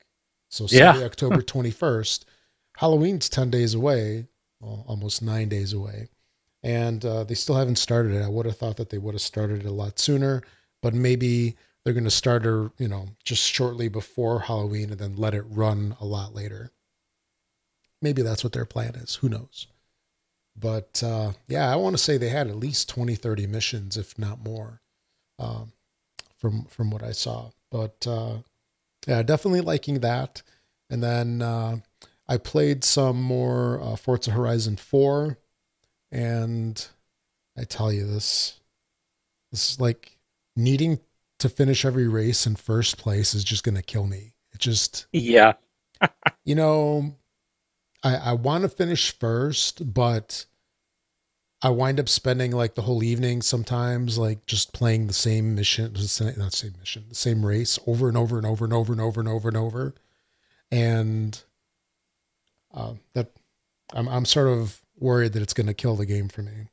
So 0.50 0.68
Yeah. 0.70 0.98
October 1.04 1.42
21st. 1.42 2.26
Halloween's 2.78 3.30
10 3.30 3.50
days 3.50 3.74
away, 3.74 4.28
well, 4.60 4.84
almost 4.88 5.22
nine 5.22 5.50
days 5.50 5.74
away. 5.74 6.10
And 6.64 7.06
uh, 7.06 7.24
they 7.24 7.36
still 7.36 7.56
haven't 7.56 7.78
started 7.78 8.14
it. 8.14 8.24
I 8.24 8.28
would 8.28 8.46
have 8.46 8.58
thought 8.58 8.78
that 8.78 8.90
they 8.90 8.98
would 8.98 9.14
have 9.14 9.22
started 9.22 9.62
it 9.62 9.68
a 9.68 9.72
lot 9.72 10.00
sooner, 10.00 10.42
but 10.82 10.94
maybe 10.94 11.56
they're 11.86 11.94
going 11.94 12.04
to 12.04 12.12
start 12.12 12.44
her, 12.44 12.72
you 12.80 12.88
know, 12.88 13.10
just 13.24 13.44
shortly 13.44 13.88
before 13.88 14.42
Halloween 14.42 14.90
and 14.90 15.00
then 15.00 15.16
let 15.16 15.36
it 15.36 15.46
run 15.48 15.96
a 16.02 16.06
lot 16.06 16.34
later. 16.34 16.72
Maybe 18.02 18.24
that's 18.24 18.44
what 18.44 18.54
their 18.54 18.66
plan 18.66 18.96
is. 18.96 19.16
Who 19.16 19.30
knows? 19.30 19.68
But 20.60 21.04
uh, 21.04 21.34
yeah, 21.48 21.72
I 21.72 21.76
want 21.76 21.96
to 21.96 22.02
say 22.02 22.18
they 22.18 22.30
had 22.30 22.48
at 22.48 22.56
least 22.56 22.90
20, 22.90 23.16
30 23.16 23.48
missions, 23.48 23.98
if 23.98 24.18
not 24.18 24.44
more, 24.44 24.82
um, 25.38 25.74
from 26.38 26.66
from 26.66 26.90
what 26.90 27.04
I 27.04 27.12
saw. 27.12 27.52
But 27.70 28.08
uh, 28.08 28.38
yeah, 29.06 29.22
definitely 29.22 29.62
liking 29.62 30.00
that. 30.00 30.42
And 30.90 31.04
then 31.04 31.42
uh, 31.42 31.78
I 32.28 32.38
played 32.38 32.84
some 32.84 33.22
more 33.22 33.82
uh, 33.82 33.96
Forza 33.96 34.32
Horizon 34.32 34.78
4, 34.78 35.38
and 36.12 36.88
I 37.58 37.64
tell 37.64 37.92
you 37.92 38.06
this, 38.08 38.60
this 39.52 39.72
is 39.72 39.80
like 39.80 40.18
needing 40.56 41.00
to 41.40 41.50
finish 41.50 41.86
every 41.86 42.08
race 42.08 42.46
in 42.46 42.56
first 42.56 42.98
place 42.98 43.34
is 43.34 43.44
just 43.44 43.64
going 43.64 43.76
to 43.76 43.82
kill 43.82 44.08
me. 44.08 44.34
It 44.54 44.60
just 44.60 45.08
Yeah. 45.12 45.54
you 46.46 46.56
know, 46.56 47.16
I 48.04 48.16
I 48.16 48.34
want 48.34 48.64
to 48.64 48.70
finish 48.70 49.18
first, 49.18 49.94
but 49.94 50.46
I 51.62 51.70
wind 51.70 52.00
up 52.00 52.08
spending 52.08 52.52
like 52.52 52.76
the 52.76 52.84
whole 52.84 53.04
evening 53.04 53.42
sometimes 53.42 54.18
like 54.18 54.46
just 54.46 54.74
playing 54.74 55.08
the 55.08 55.14
same 55.14 55.56
mission, 55.56 55.94
the 55.94 56.08
same, 56.08 56.34
not 56.38 56.54
same 56.54 56.76
mission, 56.78 57.06
the 57.10 57.16
same 57.16 57.46
race 57.46 57.80
over 57.88 58.08
and 58.08 58.16
over 58.16 58.38
and 58.38 58.46
over 58.46 58.66
and 58.66 58.74
over 58.74 58.92
and 58.92 59.02
over 59.02 59.20
and 59.20 59.30
over 59.30 59.48
and 59.48 59.58
over, 59.58 59.96
and 60.72 61.44
uh, 62.74 62.94
that 63.14 63.32
I'm 63.94 64.08
I'm 64.08 64.26
sort 64.26 64.48
of 64.48 64.82
worried 65.00 65.34
that 65.34 65.42
it's 65.42 65.54
going 65.54 65.68
to 65.68 65.74
kill 65.74 65.96
the 65.96 66.06
game 66.06 66.30
for 66.30 66.44
me, 66.44 66.68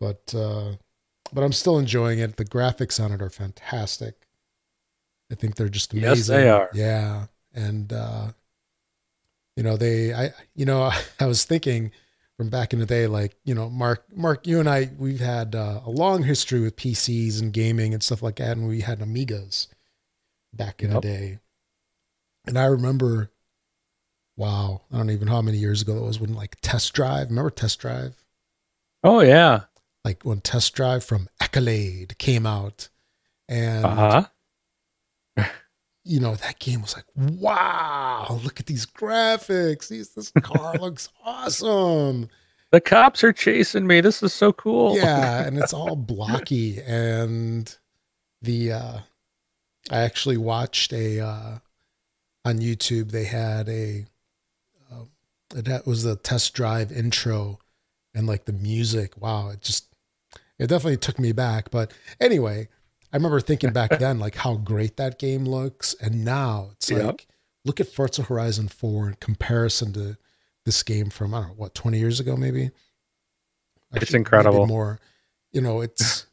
but 0.00 0.34
uh, 0.34 0.72
but 1.32 1.42
I'm 1.42 1.52
still 1.52 1.78
enjoying 1.78 2.18
it. 2.18 2.36
The 2.36 2.44
graphics 2.44 3.02
on 3.02 3.12
it 3.12 3.22
are 3.22 3.30
fantastic. 3.30 4.26
I 5.30 5.34
think 5.34 5.56
they're 5.56 5.68
just 5.68 5.92
amazing. 5.92 6.16
Yes, 6.16 6.26
they 6.26 6.48
are. 6.48 6.70
Yeah, 6.72 7.26
and 7.54 7.92
uh, 7.92 8.32
you 9.56 9.62
know 9.62 9.76
they 9.76 10.14
I 10.14 10.32
you 10.54 10.64
know 10.64 10.90
I 11.20 11.26
was 11.26 11.44
thinking 11.44 11.90
from 12.36 12.50
back 12.50 12.72
in 12.72 12.78
the 12.78 12.86
day 12.86 13.06
like 13.06 13.36
you 13.44 13.54
know 13.54 13.68
Mark 13.68 14.04
Mark 14.16 14.46
you 14.46 14.60
and 14.60 14.68
I 14.68 14.90
we've 14.98 15.20
had 15.20 15.54
uh, 15.54 15.80
a 15.84 15.90
long 15.90 16.22
history 16.22 16.60
with 16.60 16.76
PCs 16.76 17.40
and 17.40 17.52
gaming 17.52 17.92
and 17.94 18.02
stuff 18.02 18.22
like 18.22 18.36
that, 18.36 18.56
and 18.56 18.66
we 18.68 18.80
had 18.80 19.00
Amigas 19.00 19.68
back 20.52 20.82
in 20.82 20.92
Yep. 20.92 21.02
the 21.02 21.08
day, 21.08 21.38
and 22.46 22.58
I 22.58 22.64
remember. 22.66 23.30
Wow, 24.36 24.82
I 24.92 24.98
don't 24.98 25.10
even 25.10 25.26
know 25.26 25.34
how 25.34 25.42
many 25.42 25.58
years 25.58 25.82
ago 25.82 25.94
that 25.96 26.02
was 26.04 26.20
when 26.20 26.32
like 26.32 26.58
Test 26.62 26.92
Drive. 26.92 27.28
Remember 27.28 27.50
Test 27.50 27.80
Drive? 27.80 28.22
Oh 29.02 29.20
yeah. 29.20 29.64
Like 30.04 30.22
when 30.24 30.40
Test 30.40 30.74
Drive 30.74 31.04
from 31.04 31.28
Accolade 31.40 32.16
came 32.18 32.46
out, 32.46 32.88
and 33.48 33.84
Uh 33.84 34.26
huh. 35.36 35.44
you 36.04 36.20
know 36.20 36.34
that 36.36 36.58
game 36.58 36.82
was 36.82 36.96
like, 36.96 37.04
wow, 37.14 38.40
look 38.42 38.60
at 38.60 38.66
these 38.66 38.86
graphics. 38.86 39.88
These 39.88 40.14
this 40.14 40.30
car 40.42 40.74
looks 40.80 41.08
awesome. 41.24 42.28
The 42.70 42.80
cops 42.80 43.24
are 43.24 43.32
chasing 43.32 43.86
me. 43.86 44.00
This 44.00 44.22
is 44.22 44.32
so 44.34 44.52
cool. 44.52 44.96
Yeah, 44.96 45.42
and 45.46 45.58
it's 45.58 45.72
all 45.72 45.96
blocky. 45.96 46.80
And 46.86 47.74
the 48.42 48.72
uh 48.72 48.98
I 49.90 50.00
actually 50.00 50.36
watched 50.36 50.92
a 50.92 51.20
uh 51.20 51.58
on 52.44 52.58
YouTube. 52.58 53.10
They 53.10 53.24
had 53.24 53.68
a 53.68 54.06
uh, 54.90 55.04
that 55.54 55.86
was 55.86 56.02
the 56.02 56.16
Test 56.16 56.54
Drive 56.54 56.92
intro, 56.92 57.58
and 58.18 58.26
like 58.26 58.44
the 58.44 58.52
music. 58.52 59.16
Wow, 59.16 59.50
it 59.50 59.62
just 59.62 59.94
it 60.58 60.66
definitely 60.66 60.96
took 60.96 61.18
me 61.18 61.30
back. 61.32 61.70
But 61.70 61.94
anyway, 62.20 62.68
I 63.12 63.16
remember 63.16 63.40
thinking 63.40 63.72
back 63.72 63.90
then 63.98 64.18
like 64.18 64.34
how 64.34 64.56
great 64.56 64.96
that 64.96 65.18
game 65.18 65.44
looks, 65.44 65.94
and 66.00 66.24
now 66.24 66.70
it's 66.72 66.90
Yep. 66.90 67.04
like 67.04 67.26
look 67.64 67.80
at 67.80 67.86
Forza 67.88 68.24
Horizon 68.24 68.68
Four 68.68 69.08
in 69.08 69.14
comparison 69.14 69.92
to 69.94 70.18
this 70.66 70.82
game 70.82 71.10
from 71.10 71.32
I 71.32 71.40
don't 71.40 71.48
know 71.50 71.54
what 71.54 71.74
twenty 71.74 71.98
years 71.98 72.18
ago 72.20 72.36
maybe. 72.36 72.70
It's 73.94 74.12
maybe 74.12 74.18
incredible. 74.18 74.66
More, 74.66 75.00
you 75.52 75.60
know, 75.60 75.80
it's 75.80 76.26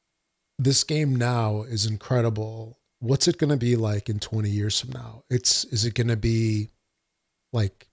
this 0.58 0.82
game 0.84 1.14
now 1.16 1.62
is 1.62 1.86
incredible. 1.86 2.78
What's 2.98 3.28
it 3.28 3.38
going 3.38 3.50
to 3.50 3.56
be 3.56 3.76
like 3.76 4.08
in 4.08 4.18
20 4.18 4.50
years 4.50 4.80
from 4.80 4.90
now? 4.90 5.22
It's 5.30 5.64
is 5.66 5.84
it 5.84 5.94
going 5.94 6.08
to 6.08 6.16
be 6.16 6.70
like 7.52 7.87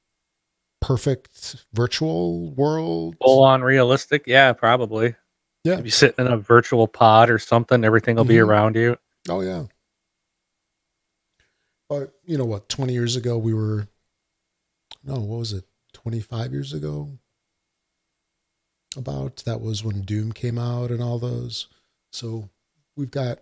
perfect 0.85 1.65
virtual 1.73 2.51
world? 2.51 3.15
Full 3.21 3.43
on 3.43 3.61
realistic. 3.63 4.23
Yeah, 4.27 4.53
probably. 4.53 5.15
Yeah. 5.63 5.79
If 5.79 5.85
you 5.85 5.91
sitting 5.91 6.25
in 6.25 6.31
a 6.31 6.37
virtual 6.37 6.87
pod 6.87 7.29
or 7.31 7.39
something, 7.39 7.83
everything 7.83 8.17
will 8.17 8.23
be 8.23 8.35
Mhm. 8.35 8.45
around 8.47 8.75
you. 8.75 8.97
Oh 9.27 9.41
yeah. 9.41 9.65
But 11.89 12.13
you 12.23 12.37
know 12.37 12.45
what? 12.45 12.69
20 12.69 12.93
years 12.93 13.15
ago 13.15 13.37
we 13.37 13.53
were 13.53 13.87
no, 15.03 15.15
what 15.15 15.39
was 15.39 15.53
it? 15.53 15.65
25 15.93 16.51
years 16.51 16.73
ago? 16.73 17.17
About 18.97 19.37
that 19.45 19.61
was 19.61 19.83
when 19.83 20.01
Doom 20.01 20.31
came 20.31 20.57
out 20.57 20.89
and 20.91 21.01
all 21.01 21.19
those. 21.19 21.67
So 22.11 22.49
we've 22.95 23.11
got 23.11 23.39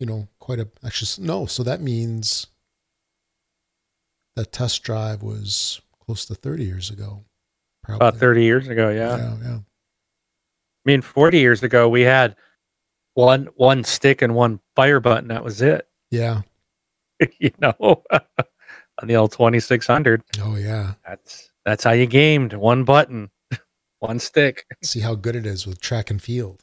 you 0.00 0.06
know 0.06 0.28
quite 0.40 0.58
a 0.58 0.68
actually 0.84 1.24
no, 1.26 1.46
so 1.46 1.62
that 1.62 1.80
means 1.80 2.46
that 4.36 4.52
test 4.52 4.82
drive 4.82 5.22
was 5.22 5.80
close 6.10 6.24
to 6.26 6.34
30 6.34 6.64
years 6.64 6.90
ago. 6.90 7.24
Probably. 7.84 7.96
About 8.08 8.18
30 8.18 8.42
years 8.42 8.66
ago. 8.66 8.90
Yeah. 8.90 9.16
Yeah, 9.16 9.36
yeah. 9.42 9.54
I 9.58 10.84
mean, 10.84 11.02
40 11.02 11.38
years 11.38 11.62
ago, 11.62 11.88
we 11.88 12.00
had 12.02 12.34
one 13.14 13.48
one 13.54 13.84
stick 13.84 14.22
and 14.22 14.34
one 14.34 14.58
fire 14.74 14.98
button. 14.98 15.28
That 15.28 15.44
was 15.44 15.62
it. 15.62 15.86
Yeah. 16.10 16.40
you 17.38 17.52
know, 17.60 17.76
on 18.10 19.06
the 19.06 19.14
old 19.14 19.30
2600. 19.30 20.24
Oh 20.42 20.56
yeah. 20.56 20.94
That's 21.06 21.48
that's 21.64 21.84
how 21.84 21.92
you 21.92 22.06
gamed. 22.06 22.52
One 22.54 22.82
button, 22.82 23.30
one 24.00 24.18
stick. 24.18 24.66
See 24.82 24.98
how 24.98 25.14
good 25.14 25.36
it 25.36 25.46
is 25.46 25.64
with 25.68 25.80
track 25.80 26.10
and 26.10 26.20
field. 26.20 26.60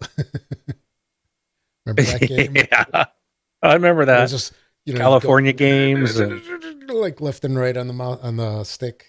Remember 1.85 2.01
that 2.11 2.27
game? 2.27 2.55
yeah, 2.57 3.05
I 3.61 3.73
remember 3.75 4.01
It 4.01 4.07
that. 4.07 4.21
was 4.23 4.31
just 4.31 4.53
you 4.85 4.93
know 4.93 4.99
California 4.99 5.53
go- 5.53 5.57
games 5.59 6.17
and 6.19 6.41
like 6.89 7.21
left 7.21 7.45
and 7.45 7.57
right 7.57 7.77
on 7.77 7.87
the 7.87 7.93
mouth 7.93 8.19
on 8.21 8.35
the 8.35 8.65
stick, 8.65 9.05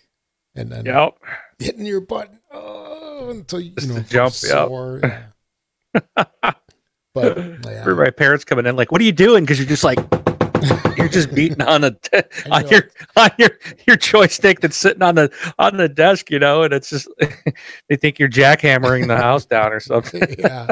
and 0.54 0.70
then 0.70 0.86
yep. 0.86 1.18
hitting 1.58 1.86
your 1.86 2.00
button 2.00 2.38
oh, 2.52 3.30
until 3.30 3.60
you, 3.60 3.70
Just 3.72 3.88
you 3.88 3.94
know 3.94 4.02
to 4.02 4.08
jump, 4.08 4.34
yep. 4.42 4.68
sore. 4.68 5.00
Yeah. 5.94 6.52
But 7.14 7.38
yeah, 7.64 7.82
For 7.82 7.96
my 7.96 8.10
parents 8.10 8.44
coming 8.44 8.66
in, 8.66 8.76
like, 8.76 8.92
what 8.92 9.00
are 9.00 9.04
you 9.04 9.10
doing? 9.12 9.42
Because 9.42 9.58
you're 9.58 9.66
just 9.66 9.82
like 9.82 9.98
you're 10.96 11.08
just 11.08 11.34
beating 11.34 11.62
on 11.62 11.82
a 11.84 11.96
on 12.50 12.68
your 12.68 12.90
on 13.16 13.30
your 13.38 13.50
your 13.86 13.96
joystick 13.96 14.60
that's 14.60 14.76
sitting 14.76 15.02
on 15.02 15.14
the 15.14 15.32
on 15.58 15.76
the 15.76 15.88
desk, 15.88 16.30
you 16.30 16.38
know, 16.38 16.62
and 16.62 16.72
it's 16.72 16.90
just 16.90 17.08
they 17.88 17.96
think 17.96 18.18
you're 18.18 18.28
jackhammering 18.28 19.08
the 19.08 19.16
house 19.16 19.46
down 19.46 19.72
or 19.72 19.80
something. 19.80 20.22
yeah. 20.38 20.68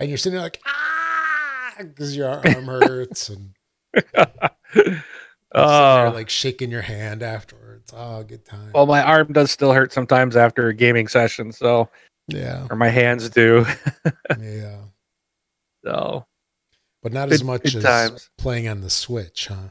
and 0.00 0.08
you're 0.08 0.16
sitting 0.18 0.34
there 0.34 0.42
like 0.42 0.60
ah 0.66 1.74
because 1.78 2.16
your 2.16 2.28
arm 2.28 2.64
hurts 2.64 3.28
and 3.28 3.54
Oh, 5.54 6.10
like 6.14 6.28
shaking 6.28 6.70
your 6.70 6.82
hand 6.82 7.22
afterwards. 7.22 7.65
Oh, 7.94 8.22
good 8.24 8.44
time. 8.44 8.70
well, 8.74 8.86
my 8.86 9.02
arm 9.02 9.32
does 9.32 9.50
still 9.50 9.72
hurt 9.72 9.92
sometimes 9.92 10.36
after 10.36 10.68
a 10.68 10.74
gaming 10.74 11.08
session, 11.08 11.52
so 11.52 11.88
yeah, 12.28 12.66
or 12.70 12.76
my 12.76 12.88
hands 12.88 13.28
do. 13.30 13.64
yeah, 14.40 14.78
So 15.84 16.26
but 17.02 17.12
not 17.12 17.30
as 17.32 17.44
much 17.44 17.74
as 17.74 17.82
times. 17.82 18.30
playing 18.38 18.66
on 18.68 18.80
the 18.80 18.90
Switch, 18.90 19.46
huh? 19.48 19.68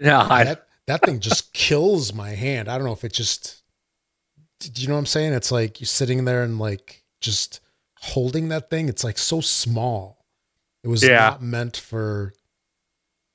yeah, 0.00 0.26
that 0.44 0.66
that 0.86 1.02
thing 1.02 1.20
just 1.20 1.52
kills 1.54 2.12
my 2.12 2.30
hand. 2.30 2.68
I 2.68 2.76
don't 2.76 2.86
know 2.86 2.92
if 2.92 3.04
it 3.04 3.12
just. 3.12 3.62
Do 4.60 4.82
you 4.82 4.88
know 4.88 4.94
what 4.94 5.00
I'm 5.00 5.06
saying? 5.06 5.32
It's 5.34 5.52
like 5.52 5.80
you're 5.80 5.86
sitting 5.86 6.24
there 6.24 6.42
and 6.42 6.58
like 6.58 7.04
just 7.20 7.60
holding 8.00 8.48
that 8.48 8.70
thing. 8.70 8.88
It's 8.88 9.04
like 9.04 9.16
so 9.18 9.40
small. 9.40 10.24
It 10.82 10.88
was 10.88 11.02
Yeah. 11.04 11.16
not 11.30 11.42
meant 11.42 11.76
for 11.76 12.34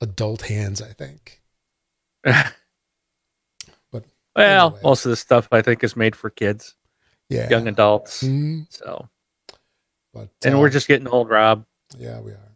adult 0.00 0.42
hands. 0.42 0.80
I 0.82 0.92
think. 0.92 1.40
Well, 4.36 4.66
anyway. 4.68 4.80
most 4.82 5.04
of 5.06 5.10
the 5.10 5.16
stuff 5.16 5.48
I 5.52 5.62
think 5.62 5.84
is 5.84 5.96
made 5.96 6.16
for 6.16 6.30
kids, 6.30 6.74
Yeah. 7.28 7.48
young 7.50 7.68
adults. 7.68 8.22
Mhm. 8.22 8.66
So, 8.70 9.08
But 10.12 10.28
and 10.44 10.54
uh, 10.56 10.58
we're 10.58 10.70
just 10.70 10.88
getting 10.88 11.08
old, 11.08 11.28
Rob. 11.30 11.64
yeah, 11.96 12.20
we 12.20 12.32
are. 12.32 12.52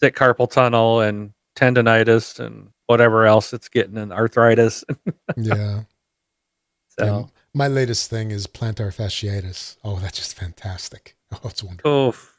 Sick 0.00 0.14
carpal 0.14 0.50
tunnel 0.50 1.00
and 1.00 1.32
tendonitis 1.56 2.38
and 2.38 2.70
whatever 2.86 3.24
else 3.26 3.52
it's 3.54 3.68
getting 3.68 3.96
and 3.96 4.12
arthritis. 4.12 4.84
Yeah. 5.36 5.82
so, 6.98 7.16
And 7.18 7.30
my 7.54 7.68
latest 7.68 8.10
thing 8.10 8.30
is 8.30 8.46
plantar 8.46 8.94
fasciitis. 8.94 9.76
Oh, 9.84 9.98
that's 9.98 10.18
just 10.18 10.36
fantastic. 10.36 11.16
Oh, 11.32 11.48
it's 11.48 11.62
wonderful. 11.62 12.08
oof. 12.08 12.38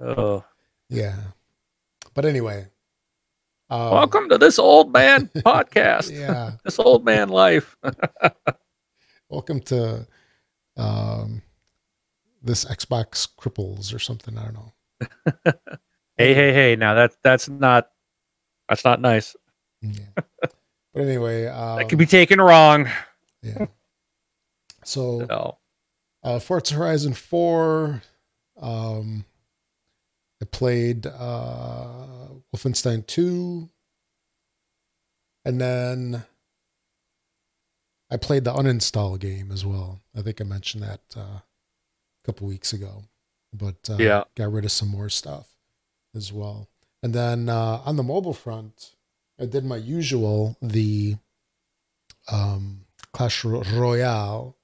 Oh, 0.00 0.44
Yeah. 0.88 1.16
But 2.14 2.24
anyway. 2.24 2.66
Um, 3.70 3.90
welcome 3.92 4.28
to 4.30 4.38
this 4.38 4.58
old 4.58 4.92
man 4.92 5.26
podcast. 5.36 6.10
Yeah. 6.12 6.52
This 6.64 6.78
old 6.78 7.04
man 7.04 7.28
life. 7.28 7.76
Welcome 9.30 9.60
to 9.62 10.06
um, 10.78 11.42
this 12.42 12.64
Xbox 12.64 13.28
cripples 13.38 13.94
or 13.94 13.98
something. 13.98 14.38
I 14.38 14.44
don't 14.44 14.54
know. 14.54 14.72
hey, 16.16 16.32
hey, 16.32 16.52
hey! 16.54 16.76
Now 16.76 16.94
that 16.94 17.12
that's 17.22 17.46
not 17.46 17.90
that's 18.70 18.86
not 18.86 19.02
nice. 19.02 19.36
Yeah. 19.82 20.00
but 20.16 20.54
anyway, 20.96 21.44
um, 21.46 21.76
That 21.76 21.90
could 21.90 21.98
be 21.98 22.06
taken 22.06 22.40
wrong. 22.40 22.88
yeah. 23.42 23.66
So 24.82 25.26
So, 25.26 25.58
uh, 26.22 26.38
Forza 26.38 26.74
Horizon 26.74 27.12
4. 27.12 28.00
Um, 28.62 29.26
I 30.40 30.44
played 30.44 31.06
uh, 31.06 32.28
Wolfenstein 32.54 33.06
2. 33.06 33.68
And 35.44 35.60
then 35.60 36.24
I 38.10 38.16
played 38.16 38.44
the 38.44 38.52
uninstall 38.52 39.18
game 39.18 39.50
as 39.50 39.64
well. 39.64 40.00
I 40.16 40.22
think 40.22 40.40
I 40.40 40.44
mentioned 40.44 40.82
that 40.82 41.00
uh, 41.16 41.20
a 41.20 41.42
couple 42.24 42.46
weeks 42.46 42.72
ago. 42.72 43.04
But 43.52 43.88
uh, 43.90 43.96
Yeah. 43.98 44.24
got 44.36 44.52
rid 44.52 44.64
of 44.64 44.72
some 44.72 44.88
more 44.88 45.08
stuff 45.08 45.48
as 46.14 46.32
well. 46.32 46.68
And 47.02 47.14
then 47.14 47.48
uh, 47.48 47.82
on 47.84 47.96
the 47.96 48.02
mobile 48.02 48.34
front, 48.34 48.94
I 49.40 49.46
did 49.46 49.64
my 49.64 49.76
usual, 49.76 50.56
the 50.60 51.16
um, 52.30 52.84
Clash 53.12 53.44
Royale 53.44 54.56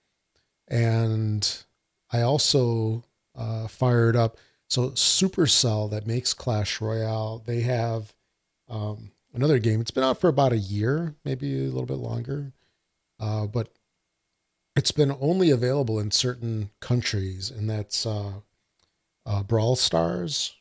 and 0.68 1.64
I 2.12 2.22
also 2.22 3.04
uh, 3.36 3.66
fired 3.68 4.16
up. 4.16 4.38
So 4.68 4.90
Supercell 4.90 5.90
that 5.90 6.06
makes 6.06 6.34
Clash 6.34 6.80
Royale, 6.80 7.42
they 7.44 7.60
have 7.60 8.12
um, 8.68 9.12
another 9.32 9.58
game. 9.58 9.80
It's 9.80 9.90
been 9.90 10.04
out 10.04 10.20
for 10.20 10.28
about 10.28 10.52
a 10.52 10.58
year, 10.58 11.14
maybe 11.24 11.60
a 11.60 11.68
little 11.68 11.86
bit 11.86 11.98
longer, 11.98 12.52
uh, 13.20 13.46
but 13.46 13.68
it's 14.76 14.90
been 14.92 15.16
only 15.20 15.50
available 15.50 16.00
in 16.00 16.10
certain 16.10 16.70
countries, 16.80 17.50
and 17.50 17.70
that's 17.70 18.06
uh, 18.06 18.32
uh, 19.26 19.42
Brawl 19.42 19.76
Stars. 19.76 20.54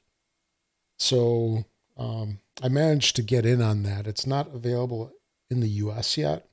So 1.00 1.66
um, 1.98 2.39
I 2.62 2.70
managed 2.70 3.16
to 3.16 3.24
get 3.24 3.46
in 3.46 3.62
on 3.62 3.84
that. 3.84 4.06
It's 4.06 4.28
not 4.28 4.54
available 4.54 5.12
in 5.50 5.60
the 5.60 5.70
U.S. 5.70 6.18
yet. 6.18 6.48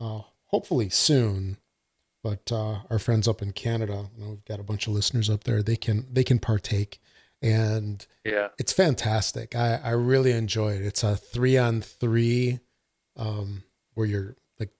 Uh, 0.00 0.22
hopefully 0.46 0.88
soon 0.88 1.58
but 2.26 2.50
uh, 2.50 2.80
our 2.90 2.98
friends 2.98 3.28
up 3.28 3.40
in 3.40 3.52
Canada, 3.52 4.10
you 4.16 4.24
know, 4.24 4.30
we've 4.30 4.44
got 4.46 4.58
a 4.58 4.64
bunch 4.64 4.88
of 4.88 4.92
listeners 4.92 5.30
up 5.30 5.44
there. 5.44 5.62
They 5.62 5.76
can 5.76 6.08
they 6.12 6.24
can 6.24 6.40
partake, 6.40 6.98
and 7.40 8.04
yeah, 8.24 8.48
it's 8.58 8.72
fantastic. 8.72 9.54
I 9.54 9.76
I 9.76 9.90
really 9.90 10.32
enjoy 10.32 10.72
it. 10.72 10.82
It's 10.82 11.04
a 11.04 11.14
three 11.14 11.56
on 11.56 11.82
three, 11.82 12.58
um, 13.16 13.62
where 13.94 14.08
you're 14.08 14.34
like 14.58 14.70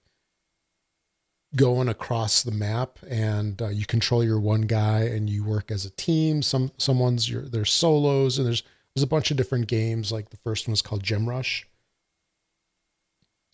going 1.54 1.88
across 1.88 2.42
the 2.42 2.50
map, 2.50 2.98
and 3.08 3.62
uh, 3.62 3.68
you 3.68 3.86
control 3.86 4.24
your 4.24 4.40
one 4.40 4.62
guy, 4.62 5.02
and 5.02 5.30
you 5.30 5.44
work 5.44 5.70
as 5.70 5.84
a 5.84 5.90
team. 5.90 6.42
Some 6.42 6.72
someone's 6.78 7.30
your 7.30 7.42
there's 7.42 7.70
solos, 7.70 8.38
and 8.38 8.46
there's 8.48 8.64
there's 8.96 9.04
a 9.04 9.06
bunch 9.06 9.30
of 9.30 9.36
different 9.36 9.68
games. 9.68 10.10
Like 10.10 10.30
the 10.30 10.36
first 10.38 10.66
one 10.66 10.72
was 10.72 10.82
called 10.82 11.04
Gem 11.04 11.28
Rush. 11.28 11.64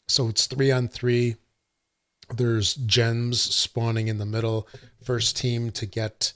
So 0.08 0.28
it's 0.28 0.46
three 0.46 0.72
on 0.72 0.88
three 0.88 1.36
there's 2.36 2.74
gems 2.74 3.40
spawning 3.40 4.08
in 4.08 4.18
the 4.18 4.26
middle. 4.26 4.68
First 5.02 5.36
team 5.36 5.70
to 5.72 5.86
get 5.86 6.32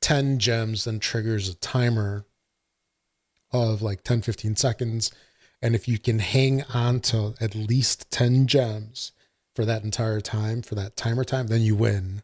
10 0.00 0.38
gems 0.38 0.84
then 0.84 1.00
triggers 1.00 1.48
a 1.48 1.54
timer 1.54 2.26
of 3.52 3.82
like 3.82 4.04
10, 4.04 4.22
15 4.22 4.56
seconds. 4.56 5.10
And 5.62 5.74
if 5.74 5.88
you 5.88 5.98
can 5.98 6.18
hang 6.18 6.62
on 6.74 7.00
to 7.00 7.34
at 7.40 7.54
least 7.54 8.10
10 8.10 8.46
gems 8.46 9.12
for 9.54 9.64
that 9.64 9.84
entire 9.84 10.20
time, 10.20 10.62
for 10.62 10.74
that 10.74 10.96
timer 10.96 11.24
time, 11.24 11.46
then 11.46 11.62
you 11.62 11.74
win. 11.74 12.22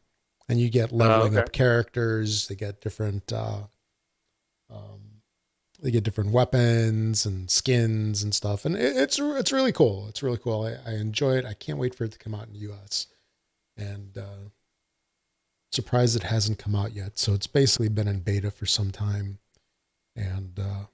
And 0.49 0.61
you 0.61 0.69
get 0.69 0.93
leveling 0.93 1.35
okay. 1.35 1.43
up 1.43 1.53
characters. 1.53 2.49
They 2.49 2.55
get 2.55 2.83
different, 2.83 3.33
uh, 3.33 3.63
um, 4.71 5.13
they 5.83 5.91
get 5.91 6.05
different 6.05 6.31
weapons 6.31 7.27
and 7.27 7.51
skins 7.51 8.23
and 8.23 8.35
stuff, 8.35 8.65
and 8.65 8.77
it, 8.77 8.97
it's 8.97 9.19
it's 9.19 9.53
really 9.53 9.73
cool. 9.73 10.07
It's 10.09 10.23
really 10.23 10.39
cool. 10.39 10.63
I, 10.63 10.91
I 10.91 10.95
enjoy 10.95 11.37
it. 11.37 11.45
I 11.45 11.55
can't 11.55 11.79
wait 11.79 11.95
for 11.95 12.05
it 12.05 12.13
to 12.13 12.19
come 12.19 12.35
out 12.35 12.47
in 12.47 12.53
the 12.53 12.61
U.S. 12.61 13.09
And 13.83 14.17
uh, 14.17 14.49
surprised 15.73 16.15
it 16.15 16.23
hasn't 16.23 16.59
come 16.59 16.75
out 16.75 16.93
yet. 16.93 17.19
So 17.19 17.35
it's 17.35 17.47
basically 17.47 17.89
been 17.89 18.09
in 18.09 18.21
beta 18.21 18.51
for 18.51 18.67
some 18.67 18.91
time, 18.91 19.39
and 20.15 20.59
uh, 20.59 20.87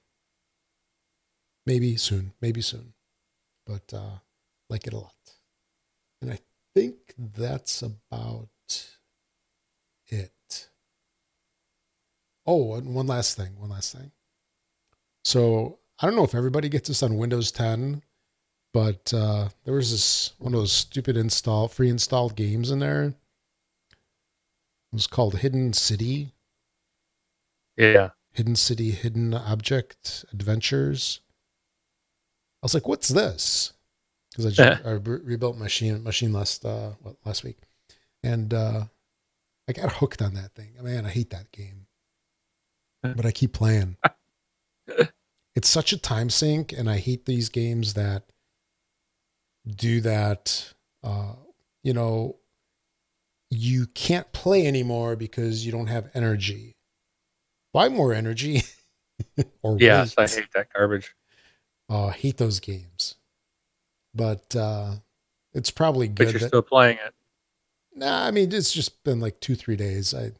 maybe 1.65 1.97
soon, 1.97 2.33
maybe 2.41 2.61
soon, 2.61 2.93
but 3.67 3.93
uh, 3.93 4.17
like 4.69 4.87
it 4.87 4.93
a 4.93 4.97
lot. 4.97 5.13
And 6.21 6.31
I 6.31 6.39
think 6.73 7.13
that's 7.17 7.81
about 7.81 8.49
it. 10.07 10.69
Oh, 12.45 12.73
and 12.73 12.95
one 12.95 13.07
last 13.07 13.37
thing. 13.37 13.59
One 13.59 13.69
last 13.69 13.95
thing. 13.95 14.11
So 15.23 15.79
I 15.99 16.07
don't 16.07 16.15
know 16.15 16.23
if 16.23 16.33
everybody 16.33 16.69
gets 16.69 16.87
this 16.87 17.03
on 17.03 17.17
Windows 17.17 17.51
10, 17.51 18.01
but 18.73 19.13
uh, 19.13 19.49
there 19.65 19.73
was 19.73 19.91
this 19.91 20.33
one 20.37 20.53
of 20.53 20.59
those 20.59 20.71
stupid 20.71 21.17
install 21.17 21.67
free 21.67 21.89
installed 21.89 22.35
games 22.35 22.71
in 22.71 22.79
there. 22.79 23.05
It 23.05 23.15
was 24.93 25.07
called 25.07 25.37
Hidden 25.37 25.73
City, 25.73 26.33
yeah. 27.77 28.09
Hidden 28.33 28.55
City, 28.55 28.91
Hidden 28.91 29.33
Object 29.33 30.25
Adventures. 30.33 31.21
I 32.61 32.65
was 32.65 32.73
like, 32.73 32.87
"What's 32.87 33.07
this?" 33.07 33.73
Because 34.31 34.45
I, 34.45 34.49
just, 34.49 34.81
I 34.85 34.91
re- 34.91 35.21
rebuilt 35.23 35.57
machine 35.57 36.03
machine 36.03 36.33
last 36.33 36.65
uh, 36.65 36.91
what, 37.01 37.15
last 37.25 37.43
week, 37.43 37.57
and 38.23 38.53
uh, 38.53 38.85
I 39.67 39.73
got 39.73 39.93
hooked 39.93 40.21
on 40.21 40.33
that 40.35 40.53
thing. 40.53 40.73
Man, 40.81 41.05
I 41.05 41.09
hate 41.09 41.31
that 41.31 41.51
game, 41.51 41.87
but 43.01 43.25
I 43.25 43.31
keep 43.31 43.53
playing. 43.53 43.97
it's 45.55 45.69
such 45.69 45.93
a 45.93 45.97
time 45.97 46.29
sink, 46.29 46.73
and 46.73 46.89
I 46.89 46.97
hate 46.97 47.25
these 47.25 47.49
games 47.49 47.93
that 47.93 48.31
do 49.67 50.01
that. 50.01 50.73
Uh, 51.03 51.33
you 51.83 51.93
know, 51.93 52.37
you 53.49 53.87
can't 53.87 54.31
play 54.31 54.67
anymore 54.67 55.15
because 55.15 55.65
you 55.65 55.71
don't 55.71 55.87
have 55.87 56.09
energy. 56.13 56.75
Buy 57.73 57.89
more 57.89 58.13
energy, 58.13 58.63
or 59.61 59.77
Yes, 59.79 60.15
I 60.17 60.27
hate 60.27 60.51
that 60.53 60.67
garbage. 60.73 61.15
Oh, 61.87 62.07
I 62.07 62.11
hate 62.11 62.37
those 62.37 62.59
games. 62.59 63.15
But 64.13 64.55
uh, 64.55 64.95
it's 65.53 65.71
probably 65.71 66.07
But 66.07 66.15
good. 66.25 66.31
you're 66.33 66.39
that- 66.39 66.47
still 66.47 66.61
playing 66.61 66.97
it. 67.05 67.13
Nah, 67.95 68.25
I 68.25 68.31
mean 68.31 68.51
it's 68.53 68.71
just 68.71 69.03
been 69.03 69.19
like 69.19 69.39
two, 69.39 69.55
three 69.55 69.75
days. 69.75 70.13
I, 70.13 70.31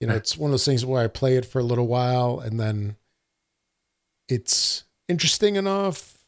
you 0.00 0.06
know, 0.06 0.14
it's 0.14 0.36
one 0.36 0.50
of 0.50 0.52
those 0.52 0.64
things 0.64 0.84
where 0.84 1.02
I 1.02 1.06
play 1.06 1.36
it 1.36 1.44
for 1.46 1.58
a 1.58 1.62
little 1.64 1.86
while 1.86 2.40
and 2.40 2.58
then 2.58 2.96
it's 4.28 4.84
interesting 5.08 5.56
enough 5.56 6.18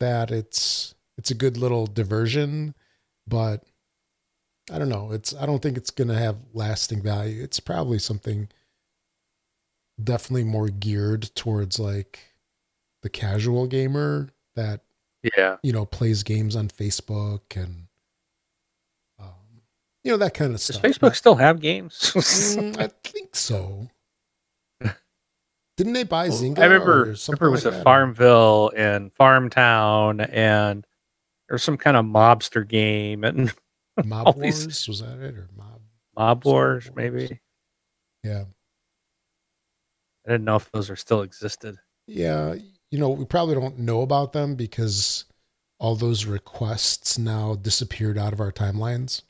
that 0.00 0.30
it's 0.30 0.94
it's 1.18 1.30
a 1.30 1.34
good 1.34 1.56
little 1.56 1.86
diversion, 1.86 2.74
but 3.26 3.62
I 4.70 4.78
don't 4.78 4.88
know. 4.88 5.12
It's 5.12 5.34
I 5.34 5.46
don't 5.46 5.60
think 5.62 5.76
it's 5.76 5.90
gonna 5.90 6.18
have 6.18 6.36
lasting 6.52 7.02
value. 7.02 7.42
It's 7.42 7.60
probably 7.60 7.98
something 7.98 8.48
definitely 10.02 10.44
more 10.44 10.68
geared 10.68 11.30
towards 11.34 11.78
like 11.78 12.18
the 13.02 13.08
casual 13.08 13.66
gamer 13.66 14.28
that 14.56 14.82
Yeah. 15.36 15.56
you 15.62 15.72
know 15.72 15.86
plays 15.86 16.22
games 16.22 16.54
on 16.56 16.68
Facebook 16.68 17.40
and 17.56 17.86
um, 19.18 19.62
you 20.04 20.10
know 20.10 20.18
that 20.18 20.34
kind 20.34 20.50
of 20.52 20.56
Does 20.58 20.64
stuff. 20.64 20.82
Facebook 20.82 21.02
Not- 21.02 21.16
still 21.16 21.36
have 21.36 21.60
games? 21.60 21.98
Mm, 22.16 22.78
I 22.78 22.88
think 23.04 23.34
so. 23.36 23.88
Didn't 25.76 25.92
they 25.92 26.04
buy 26.04 26.28
Zynga? 26.28 26.58
I 26.58 26.64
remember, 26.64 26.92
or 27.10 27.14
remember 27.28 27.46
it 27.46 27.50
was 27.50 27.64
like 27.64 27.74
a? 27.74 27.82
Farmville 27.82 28.72
and 28.76 29.14
Farmtown, 29.14 30.28
and 30.32 30.86
was 31.54 31.62
some 31.62 31.76
kind 31.76 31.96
of 31.96 32.04
mobster 32.04 32.66
game 32.66 33.24
and 33.24 33.52
Mob 34.04 34.26
all 34.26 34.32
these- 34.34 34.64
Wars 34.66 34.88
was 34.88 35.00
that 35.00 35.18
it 35.20 35.34
or 35.36 35.48
Mob? 35.56 35.80
Mob 36.16 36.44
Wars, 36.44 36.86
Wars. 36.86 36.96
maybe. 36.96 37.40
Yeah, 38.24 38.44
I 40.26 40.30
didn't 40.32 40.44
know 40.44 40.56
if 40.56 40.70
those 40.72 40.90
are 40.90 40.96
still 40.96 41.22
existed. 41.22 41.76
yeah. 42.06 42.54
You 42.92 43.00
know, 43.00 43.10
we 43.10 43.24
probably 43.24 43.56
don't 43.56 43.80
know 43.80 44.02
about 44.02 44.32
them 44.32 44.54
because 44.54 45.24
all 45.80 45.96
those 45.96 46.24
requests 46.24 47.18
now 47.18 47.56
disappeared 47.56 48.16
out 48.16 48.32
of 48.32 48.40
our 48.40 48.52
timelines. 48.52 49.22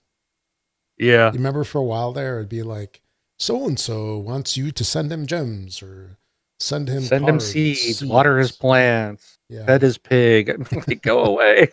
Yeah. 0.99 1.29
You 1.29 1.39
remember 1.39 1.65
for 1.65 1.79
a 1.79 1.83
while 1.85 2.13
there, 2.13 2.37
it'd 2.37 2.51
be 2.51 2.63
like, 2.63 3.01
so 3.39 3.67
and 3.67 3.81
so 3.81 4.19
wants 4.19 4.59
you 4.59 4.71
to 4.73 4.85
send 4.85 5.11
him 5.11 5.27
gems 5.27 5.83
or 5.83 6.19
send 6.61 6.89
him 6.89 7.03
Send 7.03 7.25
him 7.25 7.39
cards, 7.39 7.47
seeds, 7.51 8.05
water 8.05 8.39
his 8.39 8.53
plants, 8.53 9.36
Yeah, 9.49 9.65
pet 9.67 9.83
his 9.83 9.99
pig. 9.99 10.67
go 11.03 11.25
away. 11.25 11.69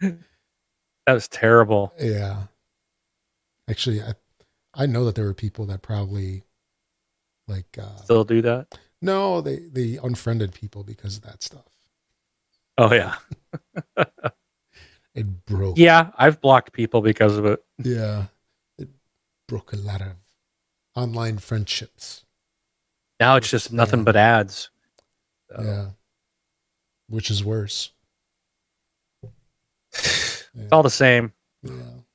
that 0.00 0.16
was 1.08 1.28
terrible. 1.28 1.92
yeah. 2.00 2.44
Actually, 3.68 4.02
I 4.02 4.14
I 4.74 4.86
know 4.86 5.04
that 5.06 5.14
there 5.14 5.24
were 5.24 5.34
people 5.34 5.66
that 5.66 5.82
probably 5.82 6.44
like 7.48 7.78
uh, 7.80 7.96
Still 7.96 8.24
do 8.24 8.42
that? 8.42 8.78
no, 9.00 9.40
they 9.40 9.56
they 9.58 9.98
unfriended 10.02 10.52
people 10.54 10.82
because 10.84 11.16
of 11.16 11.22
that 11.22 11.42
stuff. 11.42 11.64
Oh 12.78 12.92
yeah. 12.92 13.14
It 15.14 15.44
broke. 15.46 15.78
Yeah, 15.78 16.10
I've 16.18 16.40
blocked 16.40 16.72
people 16.72 17.00
because 17.00 17.36
of 17.36 17.46
it. 17.46 17.62
Yeah. 17.78 18.24
It 18.78 18.88
broke 19.46 19.72
a 19.72 19.76
lot 19.76 20.00
of 20.02 20.14
online 20.96 21.38
friendships. 21.38 22.24
Now 23.20 23.36
it's 23.36 23.48
just 23.48 23.72
nothing 23.72 24.00
Yeah. 24.00 24.04
but 24.04 24.16
ads. 24.16 24.70
So, 25.50 25.62
Yeah. 25.62 25.86
Which 27.08 27.30
is 27.30 27.44
worse. 27.44 27.90
It's 29.92 30.48
Yeah. 30.54 30.68
all 30.72 30.82
the 30.84 30.90
same. 30.90 31.32
yeah. 31.62 31.72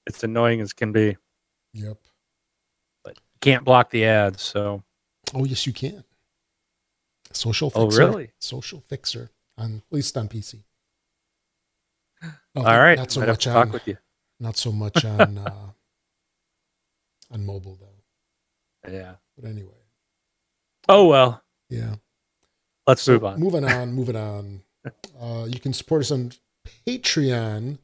It's 0.08 0.24
annoying 0.24 0.62
as 0.62 0.72
can 0.74 0.92
be. 0.94 1.18
Yep. 1.74 1.98
But 3.04 3.16
you 3.18 3.38
can't 3.42 3.66
block 3.66 3.90
the 3.90 4.06
ads, 4.06 4.42
so 4.42 4.84
Oh 5.34 5.44
yes, 5.46 5.68
you 5.68 5.74
can. 5.74 6.04
Social 7.34 7.72
Oh, 7.76 7.86
fixer. 7.90 8.08
really? 8.08 8.32
Social 8.40 8.80
fixer 8.88 9.30
on 9.58 9.78
at 9.86 9.94
least 9.94 10.18
on 10.18 10.28
PC. 10.30 10.64
Oh, 12.24 12.32
all 12.56 12.64
right. 12.80 12.98
Not 12.98 13.12
so 13.12 13.20
Might 13.20 13.28
have 13.28 13.34
much 13.36 13.44
talk 13.46 13.68
on 13.68 13.72
with 13.72 13.88
you. 13.88 13.98
not 14.40 14.58
so 14.58 14.72
much 14.72 15.04
on 15.06 15.38
uh, 15.38 15.70
on 17.32 17.46
mobile 17.46 17.76
though. 17.76 18.92
Yeah. 18.92 19.16
But 19.38 19.50
anyway, 19.50 19.84
Oh 20.88 21.08
well. 21.08 21.44
yeah. 21.70 21.96
Let's 22.88 23.02
So 23.04 23.14
move 23.14 23.26
on. 23.26 23.40
Moving 23.40 23.64
on, 23.66 23.92
moving 23.94 24.16
on. 24.16 24.64
Uh, 25.20 25.46
you 25.48 25.60
can 25.60 25.74
support 25.74 26.02
us 26.02 26.12
on 26.12 26.32
Patreon 26.88 27.78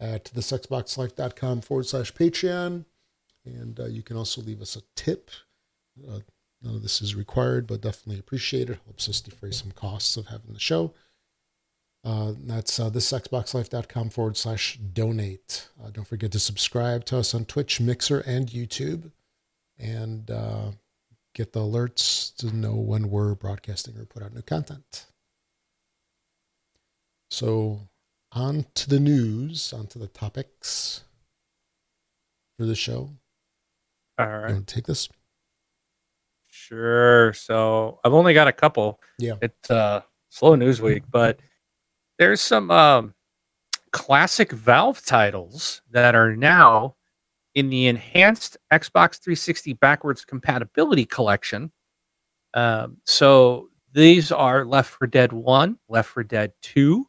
at 0.00 0.24
thexboxlife.com 0.24 1.60
forward 1.60 1.86
slash 1.86 2.12
Patreon. 2.12 2.84
And 3.44 3.78
uh, 3.78 3.86
you 3.86 4.02
can 4.02 4.16
also 4.16 4.40
leave 4.42 4.60
us 4.60 4.76
a 4.76 4.82
tip. 4.96 5.30
Uh, 6.08 6.20
none 6.62 6.76
of 6.76 6.82
this 6.82 7.00
is 7.02 7.14
required, 7.14 7.66
but 7.66 7.80
definitely 7.80 8.18
appreciate 8.18 8.70
it. 8.70 8.78
Helps 8.84 9.08
us 9.08 9.20
defray 9.20 9.50
some 9.50 9.72
costs 9.72 10.16
of 10.16 10.26
having 10.26 10.52
the 10.52 10.60
show. 10.60 10.94
Uh, 12.04 12.32
that's 12.36 12.80
uh, 12.80 12.90
thexboxlife.com 12.90 14.10
forward 14.10 14.36
slash 14.36 14.76
donate. 14.92 15.68
Uh, 15.82 15.90
don't 15.90 16.06
forget 16.06 16.32
to 16.32 16.40
subscribe 16.40 17.04
to 17.04 17.18
us 17.18 17.34
on 17.34 17.44
Twitch, 17.44 17.80
Mixer, 17.80 18.20
and 18.20 18.48
YouTube. 18.48 19.12
And 19.78 20.30
uh, 20.30 20.72
get 21.34 21.52
the 21.52 21.60
alerts 21.60 22.34
to 22.36 22.54
know 22.54 22.74
when 22.74 23.08
we're 23.08 23.34
broadcasting 23.34 23.96
or 23.96 24.04
put 24.04 24.22
out 24.22 24.34
new 24.34 24.42
content. 24.42 25.06
So, 27.32 27.80
on 28.32 28.66
to 28.74 28.90
the 28.90 29.00
news, 29.00 29.72
on 29.72 29.86
to 29.86 29.98
the 29.98 30.06
topics 30.06 31.04
for 32.58 32.66
the 32.66 32.74
show. 32.74 33.08
All 34.18 34.26
right. 34.26 34.48
You 34.48 34.54
want 34.56 34.66
to 34.66 34.74
take 34.74 34.84
this? 34.84 35.08
Sure. 36.50 37.32
So 37.32 38.00
I've 38.04 38.12
only 38.12 38.34
got 38.34 38.48
a 38.48 38.52
couple. 38.52 39.00
Yeah. 39.18 39.36
It's 39.40 39.70
uh 39.70 40.02
slow 40.28 40.56
news 40.56 40.82
week, 40.82 41.04
but 41.10 41.40
there's 42.18 42.42
some 42.42 42.70
um 42.70 43.14
classic 43.92 44.52
Valve 44.52 45.02
titles 45.02 45.80
that 45.90 46.14
are 46.14 46.36
now 46.36 46.96
in 47.54 47.70
the 47.70 47.86
enhanced 47.86 48.58
Xbox 48.70 49.18
360 49.18 49.72
backwards 49.72 50.26
compatibility 50.26 51.06
collection. 51.06 51.72
Um, 52.52 52.98
so 53.06 53.70
these 53.94 54.30
are 54.30 54.66
Left 54.66 54.90
4 54.90 55.06
Dead 55.08 55.32
1, 55.32 55.78
Left 55.88 56.10
4 56.10 56.24
Dead 56.24 56.52
2, 56.60 57.06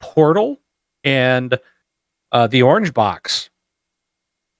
Portal, 0.00 0.58
and 1.04 1.58
uh, 2.32 2.46
the 2.46 2.62
Orange 2.62 2.92
Box, 2.92 3.50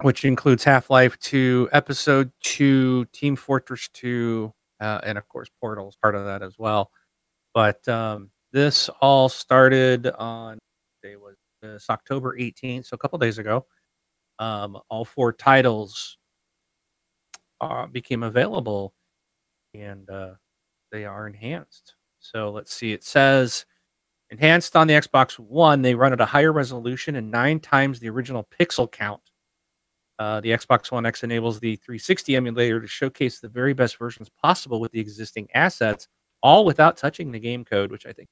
which 0.03 0.25
includes 0.25 0.65
Half 0.65 0.91
Life 0.91 1.19
2, 1.21 1.71
Episode 1.73 2.31
2, 2.43 3.07
Team 3.07 3.37
Fortress 3.37 3.89
2, 3.95 4.53
uh, 4.81 5.01
and 5.05 5.19
of 5.19 5.29
course, 5.29 5.49
Portal 5.61 5.89
is 5.89 5.97
part 5.97 6.15
of 6.15 6.25
that 6.27 6.43
as 6.43 6.59
well. 6.59 6.91
But 7.55 7.87
um, 7.89 8.31
this 8.53 8.89
all 9.01 9.29
started 9.29 10.07
on 10.09 10.59
day 11.03 11.17
was 11.17 11.37
this 11.63 11.89
October 11.89 12.37
18th, 12.39 12.87
so 12.87 12.95
a 12.95 12.99
couple 12.99 13.19
days 13.19 13.39
ago. 13.39 13.67
Um, 14.39 14.79
all 14.91 15.05
four 15.05 15.33
titles 15.33 16.19
uh, 17.61 17.87
became 17.87 18.23
available, 18.23 18.95
and 19.75 20.09
uh, 20.11 20.35
they 20.93 21.05
are 21.05 21.27
enhanced. 21.27 21.95
So 22.19 22.51
let's 22.51 22.75
see. 22.75 22.93
It 22.93 23.05
says 23.05 23.65
enhanced 24.31 24.77
on 24.77 24.87
the 24.87 24.95
Xbox 24.95 25.39
One. 25.39 25.83
They 25.83 25.95
run 25.95 26.13
at 26.13 26.21
a 26.21 26.27
higher 26.27 26.53
resolution 26.53 27.17
and 27.17 27.31
nine 27.31 27.61
times 27.61 28.01
the 28.01 28.09
original 28.09 28.47
pixel 28.59 28.91
count. 28.91 29.23
Uh, 30.19 30.41
the 30.41 30.51
Xbox 30.51 30.91
One 30.91 31.05
X 31.05 31.25
enables 31.25 31.61
the 31.61 31.77
360 31.77 32.37
emulator 32.37 32.81
to 32.81 32.87
showcase 32.87 33.39
the 33.39 33.49
very 33.49 33.75
best 33.75 33.99
versions 33.99 34.31
possible 34.43 34.81
with 34.81 34.91
the 34.93 35.01
existing 35.01 35.47
assets, 35.55 36.09
all 36.43 36.65
without 36.65 36.97
touching 36.97 37.31
the 37.31 37.39
game 37.39 37.65
code, 37.65 37.91
which 37.91 38.07
I 38.07 38.13
think. 38.13 38.29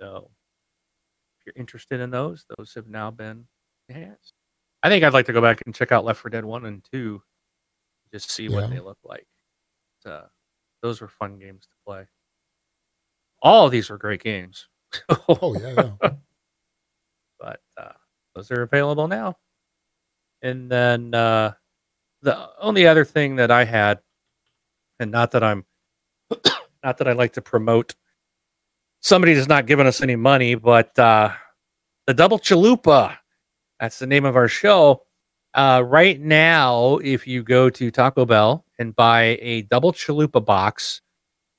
So, 0.00 0.30
if 1.38 1.46
you're 1.46 1.60
interested 1.60 2.00
in 2.00 2.10
those, 2.10 2.46
those 2.56 2.72
have 2.74 2.88
now 2.88 3.10
been 3.10 3.44
enhanced. 3.88 4.32
I 4.82 4.88
think 4.88 5.04
I'd 5.04 5.12
like 5.12 5.26
to 5.26 5.32
go 5.32 5.42
back 5.42 5.60
and 5.66 5.74
check 5.74 5.92
out 5.92 6.04
Left 6.04 6.20
4 6.20 6.30
Dead 6.30 6.44
1 6.44 6.64
and 6.64 6.82
2, 6.92 7.20
just 8.12 8.30
see 8.30 8.48
what 8.48 8.70
they 8.70 8.80
look 8.80 8.98
like. 9.04 9.26
Uh, 10.06 10.22
those 10.82 11.00
were 11.00 11.08
fun 11.08 11.38
games 11.38 11.66
to 11.66 11.74
play. 11.84 12.06
All 13.42 13.66
of 13.66 13.72
these 13.72 13.90
were 13.90 13.98
great 13.98 14.22
games. 14.22 14.68
Oh, 15.28 15.56
yeah, 15.60 15.90
yeah. 16.02 16.10
but 17.38 17.60
uh, 17.76 17.92
those 18.34 18.50
are 18.50 18.62
available 18.62 19.08
now. 19.08 19.36
And 20.42 20.70
then 20.70 21.14
uh, 21.14 21.52
the 22.22 22.50
only 22.60 22.86
other 22.86 23.04
thing 23.04 23.36
that 23.36 23.50
I 23.50 23.64
had, 23.64 24.00
and 24.98 25.10
not 25.10 25.32
that 25.32 25.42
I'm, 25.42 25.64
not 26.82 26.98
that 26.98 27.08
I 27.08 27.12
like 27.12 27.34
to 27.34 27.42
promote, 27.42 27.94
somebody 29.00 29.34
has 29.34 29.48
not 29.48 29.66
given 29.66 29.86
us 29.86 30.00
any 30.00 30.16
money, 30.16 30.54
but 30.54 30.98
uh, 30.98 31.32
the 32.06 32.14
Double 32.14 32.38
Chalupa, 32.38 33.16
that's 33.80 33.98
the 33.98 34.06
name 34.06 34.24
of 34.24 34.36
our 34.36 34.48
show. 34.48 35.02
Uh, 35.54 35.82
right 35.84 36.20
now, 36.20 36.98
if 36.98 37.26
you 37.26 37.42
go 37.42 37.70
to 37.70 37.90
Taco 37.90 38.24
Bell 38.24 38.64
and 38.78 38.94
buy 38.94 39.38
a 39.40 39.62
Double 39.62 39.92
Chalupa 39.92 40.44
box, 40.44 41.00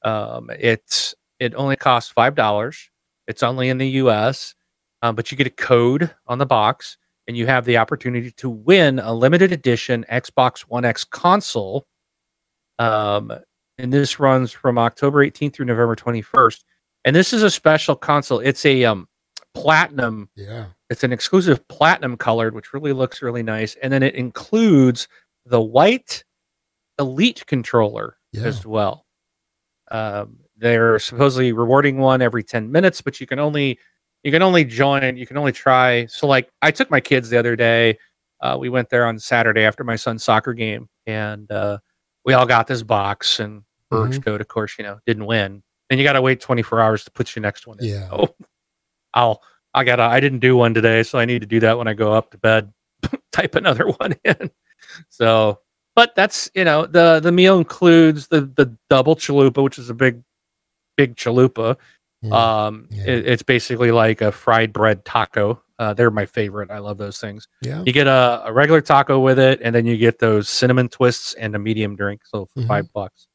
um, 0.03 0.49
it's 0.57 1.15
it 1.39 1.53
only 1.55 1.75
costs 1.75 2.11
five 2.11 2.35
dollars. 2.35 2.89
It's 3.27 3.43
only 3.43 3.69
in 3.69 3.77
the 3.77 3.87
U.S 3.89 4.55
um, 5.01 5.15
but 5.15 5.31
you 5.31 5.37
get 5.37 5.47
a 5.47 5.51
code 5.51 6.13
on 6.27 6.37
the 6.39 6.45
box 6.45 6.97
and 7.27 7.37
you 7.37 7.45
have 7.45 7.65
the 7.65 7.77
opportunity 7.77 8.31
to 8.31 8.49
win 8.49 8.99
a 8.99 9.13
limited 9.13 9.51
edition 9.51 10.05
Xbox 10.11 10.61
One 10.61 10.85
X 10.85 11.03
console. 11.03 11.85
Um, 12.79 13.31
and 13.77 13.93
this 13.93 14.19
runs 14.19 14.51
from 14.51 14.77
October 14.77 15.25
18th 15.25 15.53
through 15.53 15.65
November 15.67 15.95
21st. 15.95 16.63
And 17.05 17.15
this 17.15 17.31
is 17.31 17.43
a 17.43 17.49
special 17.49 17.95
console. 17.95 18.39
It's 18.39 18.65
a 18.65 18.83
um, 18.83 19.07
platinum. 19.53 20.29
Yeah. 20.35 20.65
It's 20.89 21.03
an 21.03 21.13
exclusive 21.13 21.65
platinum 21.67 22.17
colored, 22.17 22.55
which 22.55 22.73
really 22.73 22.93
looks 22.93 23.21
really 23.21 23.43
nice. 23.43 23.75
And 23.81 23.93
then 23.93 24.03
it 24.03 24.15
includes 24.15 25.07
the 25.45 25.61
white 25.61 26.23
Elite 26.99 27.45
controller 27.47 28.17
Yeah. 28.33 28.43
as 28.43 28.65
well. 28.65 29.05
Um, 29.91 30.39
they're 30.59 30.99
supposedly 30.99 31.51
rewarding 31.53 31.97
one 31.97 32.21
every 32.21 32.43
10 32.43 32.71
minutes, 32.71 33.01
but 33.01 33.19
you 33.19 33.27
can 33.27 33.39
only 33.39 33.79
you 34.23 34.31
can 34.31 34.41
only 34.41 34.65
join 34.65 35.15
you 35.15 35.25
can 35.25 35.37
only 35.37 35.53
try 35.53 36.05
so 36.07 36.27
like 36.27 36.49
i 36.61 36.69
took 36.71 36.91
my 36.91 36.99
kids 36.99 37.29
the 37.29 37.39
other 37.39 37.55
day 37.55 37.97
uh, 38.41 38.57
we 38.59 38.67
went 38.67 38.89
there 38.89 39.05
on 39.07 39.17
saturday 39.17 39.61
after 39.61 39.85
my 39.85 39.95
son's 39.95 40.25
soccer 40.25 40.53
game 40.53 40.89
and 41.07 41.49
uh, 41.53 41.77
we 42.25 42.33
all 42.33 42.45
got 42.45 42.67
this 42.67 42.83
box 42.83 43.39
and 43.39 43.61
Mhm. 43.93 44.23
Code 44.25 44.41
of 44.41 44.47
course 44.49 44.75
you 44.77 44.83
know 44.83 44.99
didn't 45.07 45.25
win 45.25 45.63
and 45.89 45.99
you 45.99 46.05
got 46.05 46.13
to 46.13 46.21
wait 46.21 46.41
24 46.41 46.81
hours 46.81 47.03
to 47.05 47.11
put 47.11 47.33
your 47.35 47.41
next 47.41 47.65
one 47.65 47.79
in. 47.79 47.85
Yeah. 47.87 48.09
So 48.09 48.35
I'll 49.13 49.41
I 49.73 49.83
gotta 49.83 50.03
I 50.03 50.19
didn't 50.19 50.39
do 50.39 50.55
one 50.57 50.73
today, 50.73 51.01
so 51.03 51.17
I 51.17 51.25
need 51.25 51.39
to 51.41 51.47
do 51.47 51.59
that 51.61 51.77
when 51.77 51.87
I 51.87 51.93
go 51.93 52.13
up 52.13 52.31
to 52.31 52.37
bed. 52.37 52.73
Type 53.31 53.55
another 53.55 53.87
one 53.99 54.15
in. 54.25 54.51
So, 55.09 55.59
but 55.95 56.13
that's 56.15 56.49
you 56.53 56.63
know 56.65 56.85
the 56.85 57.19
the 57.19 57.31
meal 57.31 57.57
includes 57.57 58.27
the 58.27 58.41
the 58.41 58.75
double 58.89 59.15
chalupa, 59.15 59.63
which 59.63 59.79
is 59.79 59.89
a 59.89 59.93
big 59.93 60.21
big 60.99 61.15
chalupa. 61.15 61.77
Mm. 62.23 62.33
Um, 62.33 62.87
Yeah. 62.91 63.03
it- 63.11 63.27
it's 63.27 63.43
basically 63.43 63.91
like 63.91 64.19
a 64.21 64.31
fried 64.31 64.73
bread 64.73 65.05
taco. 65.05 65.61
Uh, 65.79 65.93
they're 65.93 66.11
my 66.11 66.25
favorite. 66.25 66.69
I 66.69 66.79
love 66.79 66.97
those 66.97 67.19
things. 67.19 67.47
yeah. 67.61 67.81
You 67.85 67.93
get 67.93 68.07
a, 68.07 68.41
a 68.45 68.51
regular 68.51 68.81
taco 68.81 69.19
with 69.21 69.39
it, 69.39 69.61
and 69.63 69.73
then 69.73 69.85
you 69.85 69.95
get 69.95 70.19
those 70.19 70.49
cinnamon 70.49 70.89
twists 70.89 71.33
and 71.35 71.55
a 71.55 71.59
medium 71.59 71.95
drink. 71.95 72.21
So 72.25 72.47
for 72.47 72.59
Mhm. 72.61 72.67
five 72.67 72.91
bucks. 72.93 73.27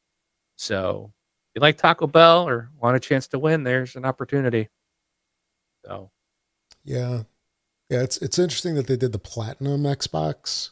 So 0.57 1.11
if 1.49 1.55
you 1.55 1.61
like 1.61 1.77
Taco 1.77 2.05
Bell 2.05 2.47
or 2.47 2.69
want 2.77 2.95
a 2.95 2.99
chance 2.99 3.27
to 3.29 3.39
win, 3.39 3.63
there's 3.63 3.95
an 3.95 4.05
opportunity. 4.05 4.69
So 5.85 6.11
Yeah. 6.83 7.23
Yeah, 7.89 8.01
it's 8.03 8.17
it's 8.17 8.37
interesting 8.39 8.75
that 8.75 8.85
they 8.87 8.97
did 8.97 9.11
the 9.11 9.19
platinum 9.19 9.83
Xbox 9.83 10.69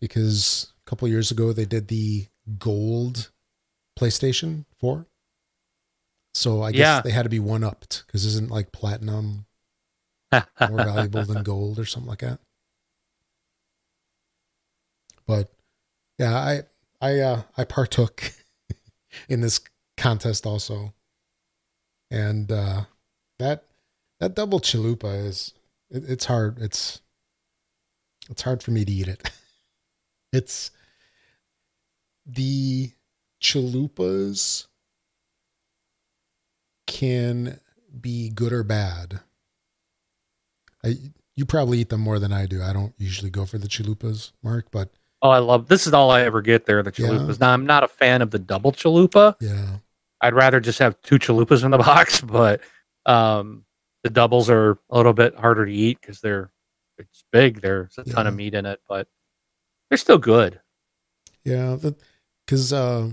because 0.00 0.72
a 0.84 0.90
couple 0.90 1.06
years 1.08 1.30
ago 1.30 1.52
they 1.52 1.64
did 1.64 1.86
the 1.88 2.26
gold 2.58 3.30
PlayStation 3.98 4.64
4. 4.80 5.06
So 6.34 6.62
I 6.62 6.72
guess 6.72 6.78
Yeah. 6.78 7.00
they 7.02 7.10
had 7.10 7.24
to 7.24 7.28
be 7.28 7.38
one 7.38 7.62
upped 7.64 8.04
because 8.06 8.24
isn't 8.24 8.50
like 8.50 8.72
platinum 8.72 9.46
more 10.32 10.44
valuable 10.84 11.24
than 11.24 11.42
gold 11.42 11.78
or 11.78 11.84
something 11.84 12.08
like 12.08 12.20
that. 12.20 12.40
But 15.26 15.52
yeah, 16.18 16.36
I 16.36 16.62
I 17.00 17.18
uh 17.20 17.42
I 17.56 17.64
partook 17.64 18.32
in 19.28 19.40
this 19.40 19.60
contest 19.96 20.46
also. 20.46 20.94
And 22.10 22.50
uh 22.50 22.84
that 23.38 23.64
that 24.20 24.34
double 24.34 24.60
chalupa 24.60 25.26
is 25.26 25.52
it, 25.90 26.04
it's 26.08 26.24
hard. 26.26 26.58
It's 26.60 27.00
it's 28.30 28.42
hard 28.42 28.62
for 28.62 28.70
me 28.70 28.84
to 28.84 28.92
eat 28.92 29.08
it. 29.08 29.30
It's 30.34 30.70
the 32.24 32.90
chalupas 33.42 34.66
can 36.92 37.58
be 38.00 38.28
good 38.30 38.52
or 38.52 38.62
bad. 38.62 39.20
I 40.84 40.96
you 41.34 41.46
probably 41.46 41.78
eat 41.78 41.88
them 41.88 42.00
more 42.00 42.18
than 42.18 42.32
I 42.32 42.46
do. 42.46 42.62
I 42.62 42.72
don't 42.72 42.92
usually 42.98 43.30
go 43.30 43.46
for 43.46 43.56
the 43.58 43.66
chalupas, 43.68 44.32
Mark, 44.42 44.66
but 44.70 44.90
oh, 45.22 45.30
I 45.30 45.38
love 45.38 45.68
this 45.68 45.86
is 45.86 45.94
all 45.94 46.10
I 46.10 46.22
ever 46.22 46.42
get 46.42 46.66
there. 46.66 46.82
The 46.82 46.92
Yeah. 46.96 47.06
chalupas. 47.08 47.40
Now 47.40 47.52
I'm 47.52 47.64
not 47.66 47.84
a 47.84 47.88
fan 47.88 48.20
of 48.22 48.30
the 48.30 48.38
double 48.38 48.72
chalupa. 48.72 49.36
yeah. 49.40 49.78
I'd 50.20 50.34
rather 50.34 50.60
just 50.60 50.78
have 50.78 51.00
two 51.02 51.18
chalupas 51.18 51.64
in 51.64 51.72
the 51.72 51.78
box, 51.90 52.20
but 52.20 52.60
um, 53.06 53.64
the 54.04 54.10
doubles 54.10 54.48
are 54.48 54.78
a 54.90 54.96
little 54.96 55.12
bit 55.14 55.34
harder 55.36 55.66
to 55.66 55.72
eat 55.72 56.00
because 56.00 56.20
they're 56.20 56.50
it's 56.98 57.24
big. 57.32 57.60
There's 57.60 57.96
a 57.98 58.04
ton 58.04 58.26
of 58.28 58.34
meat 58.36 58.54
in 58.54 58.64
it, 58.66 58.80
but 58.88 59.08
they're 59.88 59.98
still 59.98 60.18
good. 60.18 60.60
Yeah, 61.44 61.76
because 62.46 62.72
uh, 62.72 63.10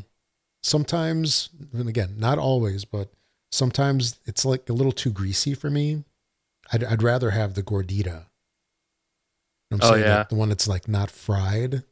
sometimes, 0.61 1.49
and 1.73 1.89
again, 1.89 2.15
not 2.17 2.37
always, 2.37 2.85
but 2.85 3.09
sometimes 3.51 4.19
it's 4.25 4.45
like 4.45 4.69
a 4.69 4.73
little 4.73 4.91
too 4.91 5.11
greasy 5.11 5.53
for 5.53 5.69
me. 5.69 6.03
I'd, 6.71 6.83
I'd 6.83 7.03
rather 7.03 7.31
have 7.31 7.53
the 7.55 7.63
gordita. 7.63 8.05
You 8.05 9.77
know 9.77 9.77
what 9.77 9.83
I'm 9.85 9.89
Oh, 9.89 9.93
saying? 9.93 10.05
yeah. 10.05 10.23
The 10.29 10.35
one 10.35 10.49
that's 10.49 10.67
like 10.67 10.87
not 10.87 11.11
fried. 11.11 11.83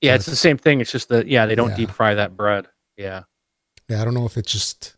Yeah, 0.00 0.14
it's 0.14 0.26
the 0.26 0.36
same 0.36 0.56
thing. 0.56 0.80
It's 0.80 0.92
just 0.92 1.08
that 1.10 1.26
yeah, 1.26 1.46
they 1.46 1.54
don't 1.54 1.70
Yeah. 1.70 1.76
deep 1.76 1.90
fry 1.90 2.14
that 2.14 2.36
bread. 2.36 2.66
Yeah. 2.96 3.24
Yeah, 3.88 4.00
I 4.00 4.04
don't 4.04 4.14
know 4.14 4.26
if 4.26 4.36
it's 4.36 4.52
just. 4.52 4.96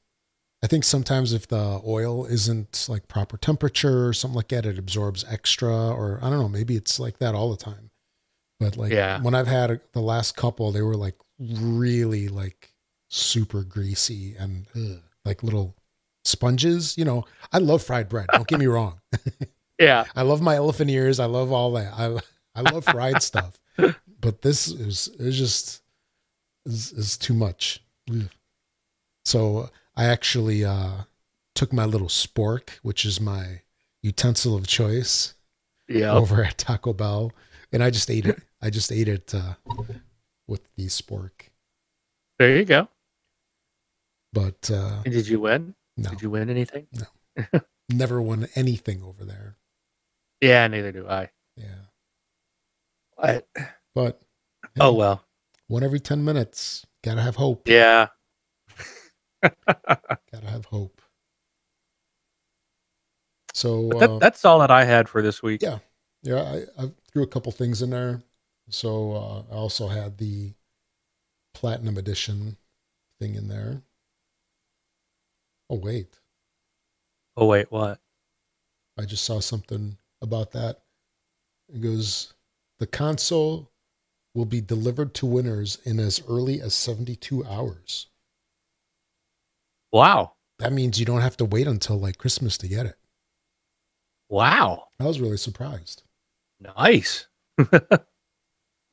I 0.64 0.68
think 0.68 0.84
sometimes 0.84 1.32
if 1.32 1.48
the 1.48 1.80
oil 1.84 2.24
isn't 2.26 2.86
like 2.88 3.08
proper 3.08 3.36
temperature 3.36 4.06
or 4.06 4.12
something 4.12 4.36
like 4.36 4.48
that, 4.48 4.64
it 4.64 4.78
absorbs 4.78 5.24
extra, 5.28 5.72
or 5.90 6.20
I 6.22 6.30
don't 6.30 6.38
know, 6.38 6.48
maybe 6.48 6.76
it's 6.76 7.00
like 7.00 7.18
that 7.18 7.34
all 7.34 7.50
the 7.50 7.56
time. 7.56 7.90
But 8.60 8.76
like 8.76 8.92
Yeah. 8.92 9.20
when 9.22 9.34
I've 9.34 9.48
had 9.48 9.80
the 9.92 10.00
last 10.00 10.36
couple, 10.36 10.70
they 10.70 10.82
were 10.82 10.94
like 10.94 11.16
really 11.40 12.28
like 12.28 12.72
super 13.10 13.64
greasy 13.64 14.36
and 14.36 14.68
ugh, 14.76 15.02
like 15.24 15.42
little 15.42 15.74
sponges. 16.24 16.96
You 16.98 17.04
know, 17.04 17.24
I 17.52 17.58
love 17.58 17.82
fried 17.82 18.08
bread. 18.08 18.26
Don't 18.32 18.46
get 18.48 18.58
me 18.58 18.66
wrong. 18.66 19.00
Yeah. 19.80 20.04
I 20.14 20.22
love 20.22 20.40
my 20.40 20.54
elephant 20.54 20.90
ears. 20.90 21.18
I 21.18 21.24
love 21.24 21.50
all 21.50 21.72
that. 21.72 21.92
I 21.94 22.16
I 22.54 22.60
love 22.70 22.84
fried 22.84 23.20
stuff. 23.30 23.58
But 24.20 24.42
this 24.42 24.68
is 24.68 25.08
is 25.18 25.36
just 25.36 25.82
is, 26.66 26.92
is 26.92 27.18
too 27.18 27.34
much. 27.34 27.82
So 29.24 29.70
I 29.96 30.04
actually 30.04 30.64
uh, 30.64 31.02
took 31.56 31.72
my 31.72 31.84
little 31.84 32.06
spork, 32.08 32.70
which 32.82 33.04
is 33.04 33.20
my 33.20 33.62
utensil 34.02 34.54
of 34.54 34.68
choice, 34.68 35.34
Yeah. 35.88 36.12
over 36.12 36.44
at 36.44 36.58
Taco 36.58 36.92
Bell, 36.92 37.32
and 37.72 37.82
I 37.82 37.90
just 37.90 38.10
ate 38.10 38.26
it. 38.26 38.40
I 38.60 38.70
just 38.70 38.92
ate 38.92 39.08
it 39.08 39.34
uh, 39.34 39.54
with 40.46 40.62
the 40.76 40.86
spork. 40.86 41.48
There 42.38 42.56
you 42.56 42.64
go. 42.64 42.88
But 44.32 44.70
uh, 44.70 45.02
And 45.04 45.12
did 45.12 45.28
you 45.28 45.40
win? 45.40 45.74
no, 45.96 46.10
Did 46.10 46.22
you 46.22 46.30
win 46.30 46.48
anything? 46.48 46.86
No. 46.92 47.60
Never 47.90 48.22
won 48.22 48.48
anything 48.54 49.02
over 49.02 49.24
there. 49.24 49.56
Yeah, 50.40 50.66
neither 50.68 50.92
do 50.92 51.08
I. 51.08 51.30
Yeah, 51.56 51.66
What? 53.16 53.46
but 53.94 54.20
Oh 54.80 54.92
well. 54.94 55.24
one 55.68 55.82
every 55.82 56.00
ten 56.00 56.24
minutes. 56.24 56.86
Gotta 57.04 57.20
have 57.22 57.36
hope. 57.36 57.68
Yeah. 57.68 58.08
Gotta 59.42 60.46
have 60.50 60.64
hope. 60.66 61.00
So 63.54 63.90
that, 63.98 64.10
uh, 64.10 64.18
that's 64.18 64.44
all 64.44 64.60
that 64.60 64.70
I 64.70 64.84
had 64.84 65.08
for 65.08 65.20
this 65.22 65.42
week. 65.42 65.62
Yeah. 65.62 65.78
yeah, 66.22 66.42
I, 66.42 66.84
I 66.84 66.90
threw 67.12 67.22
a 67.22 67.26
couple 67.28 67.52
things 67.52 67.82
in 67.82 67.90
there. 67.90 68.22
So 68.70 69.12
uh, 69.12 69.42
I 69.52 69.56
also 69.56 69.88
had 69.88 70.18
the 70.18 70.54
platinum 71.54 71.98
edition 71.98 72.56
thing 73.20 73.34
in 73.34 73.48
there. 73.48 73.82
Oh 75.72 75.76
wait, 75.76 76.18
Oh 77.34 77.46
wait, 77.46 77.72
what? 77.72 77.98
I 78.98 79.06
just 79.06 79.24
saw 79.24 79.40
something 79.40 79.96
about 80.20 80.50
that. 80.52 80.82
It 81.74 81.80
goes, 81.80 82.34
the 82.78 82.86
console 82.86 83.70
will 84.34 84.44
be 84.44 84.60
delivered 84.60 85.14
to 85.14 85.24
winners 85.24 85.78
in 85.86 85.98
as 85.98 86.22
early 86.28 86.60
as 86.60 86.74
72 86.74 87.42
hours. 87.46 88.08
Wow. 89.92 90.34
That 90.58 90.74
means 90.74 91.00
you 91.00 91.06
don't 91.06 91.22
have 91.22 91.38
to 91.38 91.46
wait 91.46 91.66
until 91.66 91.98
like 91.98 92.18
Christmas 92.18 92.58
to 92.58 92.68
get 92.68 92.84
it. 92.84 92.96
Wow. 94.28 94.88
I 95.00 95.04
was 95.04 95.20
really 95.20 95.38
surprised. 95.38 96.02
Nice. 96.60 97.28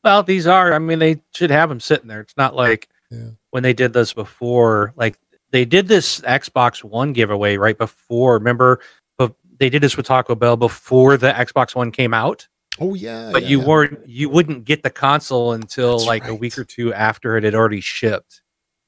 well, 0.03 0.23
these 0.23 0.47
are. 0.47 0.73
I 0.73 0.79
mean, 0.79 0.99
they 0.99 1.21
should 1.33 1.51
have 1.51 1.67
them 1.67 1.81
sitting 1.81 2.07
there. 2.07 2.21
It's 2.21 2.37
not 2.37 2.55
like 2.55 2.87
Yeah. 3.11 3.31
when 3.51 3.63
they 3.63 3.73
did 3.73 3.91
this 3.91 4.13
before. 4.13 4.93
Like 4.95 5.19
they 5.51 5.65
did 5.65 5.87
this 5.87 6.19
Xbox 6.21 6.83
One 6.83 7.13
giveaway 7.13 7.57
right 7.57 7.77
before. 7.77 8.33
Remember, 8.35 8.79
but 9.17 9.33
they 9.57 9.69
did 9.69 9.81
this 9.81 9.97
with 9.97 10.05
Taco 10.05 10.35
Bell 10.35 10.57
before 10.57 11.17
the 11.17 11.31
Xbox 11.31 11.75
One 11.75 11.91
came 11.91 12.13
out. 12.13 12.47
Oh 12.79 12.93
yeah, 12.93 13.29
But 13.33 13.43
yeah, 13.43 13.49
you 13.49 13.59
yeah. 13.61 13.65
weren't. 13.67 14.07
You 14.07 14.29
wouldn't 14.29 14.63
get 14.65 14.83
the 14.83 14.89
console 14.89 15.51
until 15.53 15.97
That's 15.97 16.07
like 16.07 16.27
a 16.27 16.35
week 16.35 16.57
or 16.57 16.63
two 16.63 16.93
after 16.93 17.35
it 17.37 17.43
had 17.43 17.55
already 17.55 17.81
shipped. 17.81 18.41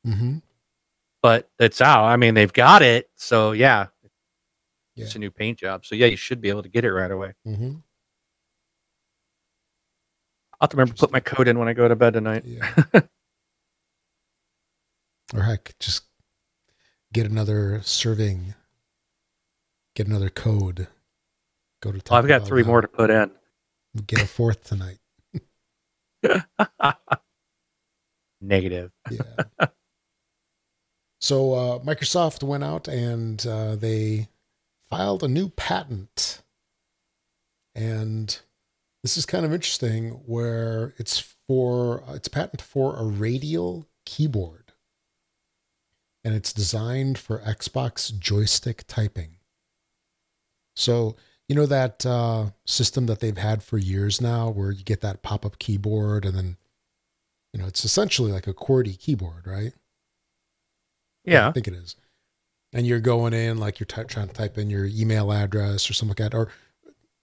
Mhm. 0.08 0.42
But 1.22 1.50
it's 1.60 1.82
out. 1.82 2.06
I 2.06 2.16
mean, 2.16 2.34
they've 2.34 2.52
got 2.54 2.82
it. 2.82 3.10
So 3.16 3.52
yeah, 3.52 3.88
Yeah. 4.96 5.06
it's 5.06 5.16
a 5.16 5.20
new 5.20 5.30
paint 5.30 5.60
job. 5.60 5.86
So 5.86 5.96
yeah, 5.96 6.06
you 6.08 6.16
should 6.16 6.40
be 6.42 6.50
able 6.50 6.64
to 6.64 6.70
get 6.70 6.86
it 6.86 6.94
right 6.94 7.12
away. 7.12 7.34
Mhm. 7.46 7.82
I'll 10.54 10.66
have 10.68 10.70
to 10.70 10.78
remember 10.78 10.94
to 10.94 11.00
put 11.00 11.12
my 11.12 11.20
code 11.20 11.48
in 11.48 11.58
when 11.60 11.68
I 11.68 11.74
go 11.74 11.88
to 11.88 11.96
bed 11.96 12.14
tonight. 12.14 12.44
Yeah. 12.46 12.74
or 15.34 15.42
heck, 15.42 15.74
just 15.80 16.04
get 17.14 17.26
another 17.26 17.82
serving, 17.84 18.54
get 19.96 20.08
another 20.08 20.30
code. 20.30 20.88
Go 21.82 21.92
to. 21.92 22.02
Well, 22.10 22.20
I've 22.20 22.28
got 22.28 22.46
three 22.46 22.62
now. 22.62 22.68
more 22.68 22.82
to 22.82 22.88
put 22.88 23.10
in. 23.10 23.32
Get 24.06 24.22
a 24.22 24.28
fourth 24.28 24.64
tonight. 24.64 25.00
Negative. 28.42 28.92
Yeah. 29.10 29.22
so 31.20 31.54
uh, 31.54 31.80
Microsoft 31.80 32.44
went 32.44 32.64
out 32.64 32.88
and 32.88 33.46
uh, 33.46 33.76
they 33.76 34.30
filed 34.90 35.24
a 35.24 35.28
new 35.28 35.50
patent, 35.50 36.42
and 37.76 38.40
this 39.04 39.18
is 39.18 39.26
kind 39.26 39.46
of 39.46 39.54
interesting. 39.54 40.12
Where 40.26 40.94
it's 40.98 41.36
for 41.48 42.04
it's 42.10 42.28
a 42.28 42.32
patent 42.32 42.62
for 42.62 42.96
a 42.96 43.04
radial 43.04 43.88
keyboard, 44.06 44.61
and 46.24 46.34
it's 46.36 46.54
designed 46.54 47.18
for 47.18 47.40
Xbox 47.40 48.18
joystick 48.18 48.84
typing. 48.88 49.38
So 50.76 51.16
you 51.48 51.56
know 51.56 51.66
that 51.66 52.06
uh, 52.06 52.52
system 52.66 53.08
that 53.08 53.20
they've 53.20 53.38
had 53.38 53.62
for 53.64 53.78
years 53.78 54.22
now, 54.22 54.50
where 54.50 54.72
you 54.72 54.84
get 54.84 55.02
that 55.02 55.22
pop-up 55.22 55.60
keyboard, 55.60 56.26
and 56.26 56.36
then 56.38 56.58
you 57.54 57.60
know 57.60 57.68
it's 57.68 57.84
essentially 57.84 58.32
like 58.32 58.48
a 58.48 58.54
QWERTY 58.54 58.98
keyboard, 59.00 59.46
right? 59.48 59.74
Yeah. 61.26 61.50
I 61.50 61.52
think 61.52 61.68
it 61.68 61.74
is. 61.74 61.96
and 62.74 62.88
you're 62.88 63.00
going 63.02 63.34
in 63.34 63.58
like 63.58 63.80
you're 63.80 63.86
ty- 63.86 64.04
trying 64.06 64.28
to 64.30 64.34
type 64.34 64.58
in 64.58 64.70
your 64.70 64.86
email 64.86 65.32
address 65.32 65.90
or 65.90 65.94
something 65.94 66.16
like 66.18 66.32
that. 66.32 66.38
Or 66.38 66.48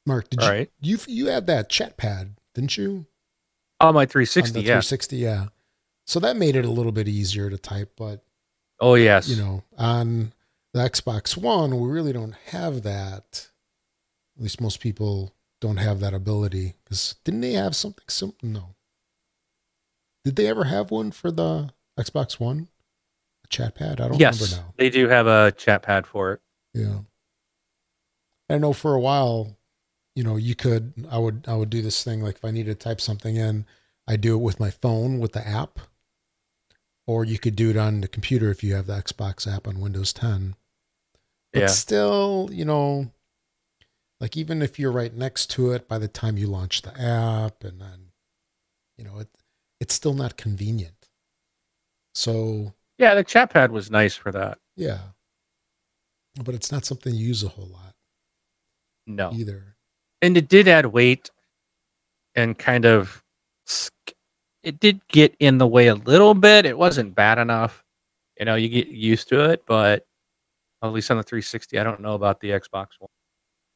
Mark, 0.06 0.28
did 0.30 0.42
you 0.42 0.66
you 0.80 0.98
you 1.06 1.26
had 1.26 1.46
that 1.46 1.68
chat 1.70 1.96
pad, 1.96 2.36
didn't 2.54 2.76
you? 2.76 3.06
On 3.80 3.94
my 3.94 4.02
On 4.02 4.06
360, 4.08 4.52
the 4.52 4.60
yeah. 4.60 4.64
360, 4.80 5.16
yeah. 5.16 5.46
So 6.06 6.20
that 6.20 6.36
made 6.36 6.54
it 6.56 6.64
a 6.64 6.70
little 6.70 6.92
bit 6.92 7.08
easier 7.08 7.48
to 7.50 7.56
type, 7.58 7.92
but 7.96 8.24
Oh 8.80 8.94
yes. 8.94 9.28
you 9.28 9.36
know, 9.36 9.62
on 9.76 10.32
the 10.72 10.80
Xbox 10.80 11.36
One, 11.36 11.80
we 11.80 11.88
really 11.88 12.12
don't 12.12 12.34
have 12.46 12.82
that. 12.82 13.48
At 14.36 14.42
least 14.42 14.60
most 14.60 14.80
people 14.80 15.34
don't 15.60 15.78
have 15.78 16.00
that 16.00 16.14
ability. 16.14 16.74
Because 16.84 17.16
didn't 17.24 17.40
they 17.40 17.52
have 17.52 17.74
something 17.74 18.04
sim? 18.08 18.32
No. 18.42 18.74
Did 20.24 20.36
they 20.36 20.46
ever 20.46 20.64
have 20.64 20.90
one 20.90 21.10
for 21.10 21.30
the 21.30 21.70
Xbox 21.98 22.38
One? 22.38 22.68
A 23.44 23.48
chat 23.48 23.74
pad? 23.74 24.00
I 24.00 24.08
don't 24.08 24.20
yes, 24.20 24.40
remember 24.40 24.62
now. 24.62 24.74
they 24.76 24.90
do 24.90 25.08
have 25.08 25.26
a 25.26 25.52
chat 25.52 25.82
pad 25.82 26.06
for 26.06 26.34
it. 26.34 26.40
Yeah. 26.74 26.98
I 28.50 28.58
know 28.58 28.72
for 28.72 28.94
a 28.94 29.00
while, 29.00 29.56
you 30.14 30.22
know, 30.24 30.36
you 30.36 30.54
could 30.54 30.92
I 31.10 31.18
would 31.18 31.44
I 31.48 31.54
would 31.54 31.70
do 31.70 31.82
this 31.82 32.02
thing 32.04 32.22
like 32.22 32.36
if 32.36 32.44
I 32.44 32.50
needed 32.50 32.78
to 32.78 32.84
type 32.84 33.00
something 33.00 33.36
in, 33.36 33.66
I 34.06 34.16
do 34.16 34.34
it 34.34 34.42
with 34.42 34.60
my 34.60 34.70
phone 34.70 35.18
with 35.18 35.32
the 35.32 35.46
app. 35.46 35.78
Or 37.08 37.24
you 37.24 37.38
could 37.38 37.56
do 37.56 37.70
it 37.70 37.76
on 37.78 38.02
the 38.02 38.06
computer 38.06 38.50
if 38.50 38.62
you 38.62 38.74
have 38.74 38.86
the 38.86 38.92
Xbox 38.92 39.50
app 39.50 39.66
on 39.66 39.80
Windows 39.80 40.12
10. 40.12 40.54
But 41.54 41.60
Yeah. 41.60 41.66
still, 41.68 42.50
you 42.52 42.66
know, 42.66 43.10
like 44.20 44.36
even 44.36 44.60
if 44.60 44.78
you're 44.78 44.92
right 44.92 45.14
next 45.14 45.46
to 45.52 45.72
it 45.72 45.88
by 45.88 45.96
the 45.96 46.06
time 46.06 46.36
you 46.36 46.48
launch 46.48 46.82
the 46.82 46.90
app 47.00 47.64
and 47.64 47.80
then 47.80 48.12
you 48.98 49.04
know, 49.04 49.18
it 49.20 49.28
it's 49.80 49.94
still 49.94 50.12
not 50.12 50.36
convenient. 50.36 51.08
So, 52.14 52.74
Yeah, 52.98 53.14
the 53.14 53.22
chat 53.24 53.50
pad 53.50 53.70
was 53.72 53.90
nice 53.90 54.14
for 54.14 54.30
that. 54.32 54.58
yeah. 54.76 55.12
But 56.44 56.54
it's 56.54 56.70
not 56.70 56.84
something 56.84 57.14
you 57.14 57.26
use 57.28 57.42
a 57.42 57.48
whole 57.48 57.68
lot 57.68 57.94
No. 59.06 59.32
either. 59.32 59.76
and 60.20 60.36
it 60.36 60.48
did 60.48 60.68
add 60.68 60.86
weight 60.86 61.30
and 62.34 62.58
kind 62.58 62.84
of 62.84 63.22
it 64.62 64.80
did 64.80 65.06
get 65.08 65.34
in 65.40 65.58
the 65.58 65.66
way 65.66 65.88
a 65.88 65.94
little 65.94 66.34
bit. 66.34 66.66
It 66.66 66.76
wasn't 66.76 67.14
bad 67.14 67.38
enough. 67.38 67.84
You 68.38 68.44
know 68.44 68.54
you 68.54 68.68
get 68.68 68.88
used 68.88 69.28
to 69.30 69.50
it 69.50 69.64
but 69.66 70.06
at 70.82 70.92
least 70.92 71.10
on 71.10 71.16
the 71.16 71.24
360 71.24 71.76
i 71.78 71.82
don't 71.82 72.00
know 72.00 72.14
about 72.14 72.40
the 72.40 72.50
xbox 72.50 72.88
one. 72.98 73.10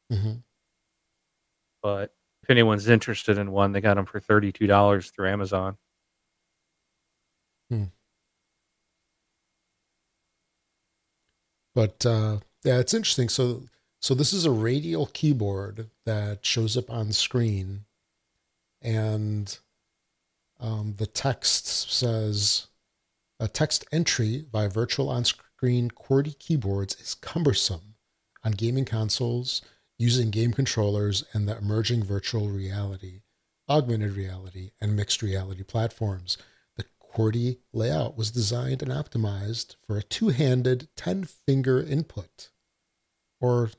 Hmm 0.09 0.33
but 1.81 2.13
if 2.43 2.49
anyone's 2.49 2.87
interested 2.87 3.37
in 3.37 3.51
one 3.51 3.73
they 3.73 3.81
got 3.81 3.95
them 3.95 4.05
for 4.05 4.21
$32 4.21 5.11
through 5.13 5.29
amazon. 5.29 5.77
But 11.75 12.05
uh, 12.05 12.39
yeah, 12.63 12.79
it's 12.79 12.93
interesting. 12.93 13.29
So 13.29 13.63
so 14.01 14.13
this 14.13 14.33
is 14.33 14.45
a 14.45 14.51
radial 14.51 15.07
keyboard 15.07 15.89
that 16.05 16.45
shows 16.45 16.77
up 16.77 16.89
on 16.89 17.11
screen, 17.11 17.85
and 18.81 19.57
um, 20.63 20.95
the 20.97 21.05
text 21.05 21.91
says 21.91 22.67
a 23.39 23.49
text 23.49 23.85
entry 23.91 24.45
by 24.49 24.67
virtual 24.67 25.09
on-screen 25.09 25.91
QWERTY 25.91 26.39
keyboards 26.39 26.95
is 27.01 27.15
cumbersome 27.15 27.95
on 28.45 28.53
gaming 28.53 28.85
consoles 28.85 29.61
using 29.99 30.31
game 30.31 30.53
controllers 30.53 31.25
and 31.33 31.47
the 31.47 31.57
emerging 31.57 32.03
virtual 32.03 32.47
reality, 32.47 33.21
augmented 33.69 34.15
reality, 34.15 34.71
and 34.79 34.95
mixed 34.95 35.21
reality 35.21 35.63
platforms. 35.63 36.37
The 36.77 36.85
QWERTY 37.13 37.57
layout 37.73 38.17
was 38.17 38.31
designed 38.31 38.81
and 38.81 38.91
optimized 38.91 39.75
for 39.85 39.97
a 39.97 40.03
two-handed 40.03 40.87
10-finger 40.95 41.83
input. 41.83 42.51
Or 43.41 43.69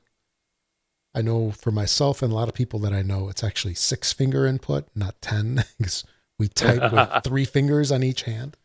I 1.15 1.23
know 1.23 1.49
for 1.49 1.71
myself 1.71 2.21
and 2.21 2.31
a 2.31 2.35
lot 2.35 2.47
of 2.47 2.53
people 2.53 2.79
that 2.81 2.93
I 2.93 3.01
know, 3.01 3.27
it's 3.29 3.43
actually 3.43 3.73
six-finger 3.73 4.45
input, 4.45 4.87
not 4.95 5.19
10, 5.21 5.63
because 5.79 6.03
we 6.39 6.47
type 6.47 6.91
with 6.91 7.09
three 7.23 7.45
fingers 7.45 7.91
on 7.91 8.03
each 8.03 8.23
hand 8.23 8.57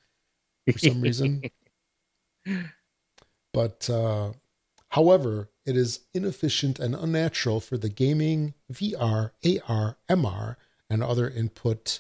for 0.71 0.79
some 0.79 1.01
reason. 1.01 1.43
But 3.53 3.91
uh, 3.91 4.33
however, 4.91 5.51
it 5.67 5.77
is 5.77 6.01
inefficient 6.15 6.79
and 6.79 6.95
unnatural 6.95 7.61
for 7.61 7.77
the 7.77 7.89
gaming, 7.89 8.55
VR, 8.73 9.33
AR, 9.67 9.97
MR, 10.09 10.57
and 10.89 11.03
other 11.03 11.29
input 11.29 11.99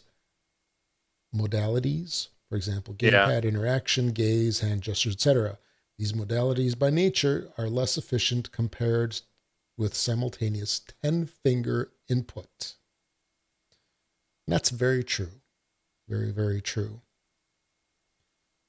modalities. 1.34 2.28
For 2.48 2.56
example, 2.56 2.94
Yeah. 3.00 3.10
gamepad 3.10 3.44
interaction, 3.44 4.08
gaze, 4.12 4.60
hand 4.60 4.82
gestures, 4.82 5.14
etc. 5.14 5.58
These 5.98 6.12
modalities 6.12 6.78
by 6.78 6.90
nature 6.90 7.52
are 7.58 7.68
less 7.68 7.98
efficient 7.98 8.52
compared 8.52 9.20
with 9.76 9.94
simultaneous 9.94 10.80
10 11.02 11.26
finger 11.26 11.90
input. 12.08 12.74
And 14.46 14.54
that's 14.54 14.70
very 14.70 15.02
true. 15.04 15.30
Very, 16.10 16.32
very 16.32 16.62
true. 16.62 17.02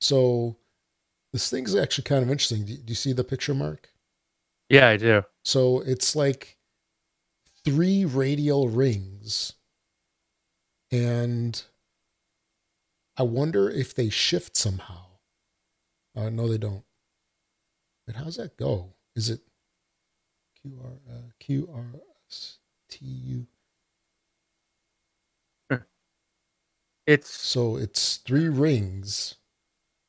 So 0.02 0.58
this 1.34 1.50
thing's 1.50 1.76
actually 1.76 2.06
kind 2.06 2.24
of 2.24 2.32
interesting. 2.32 2.66
Do 2.66 2.76
do 2.78 2.92
you 2.92 2.96
see 2.96 3.14
the 3.14 3.26
picture, 3.26 3.56
Mark? 3.56 3.90
yeah 4.70 4.90
i 4.90 4.98
do 4.98 5.24
So 5.44 5.82
it's 5.82 6.16
like 6.16 6.58
three 7.66 8.06
radial 8.06 8.70
rings. 8.70 9.54
And 10.92 11.62
I 13.18 13.24
wonder 13.24 13.70
if 13.70 13.94
they 13.96 14.10
shift 14.10 14.58
somehow. 14.58 15.06
Uh, 16.16 16.30
no, 16.30 16.48
they 16.50 16.58
don't. 16.58 16.84
But 18.08 18.16
how's 18.18 18.38
that 18.38 18.58
go? 18.58 18.96
Is 19.16 19.30
it 19.30 19.42
QR, 20.66 20.98
uh, 21.10 21.32
QRSTU? 21.42 23.48
It's 27.08 27.30
So 27.30 27.78
it's 27.78 28.18
three 28.18 28.50
rings, 28.50 29.36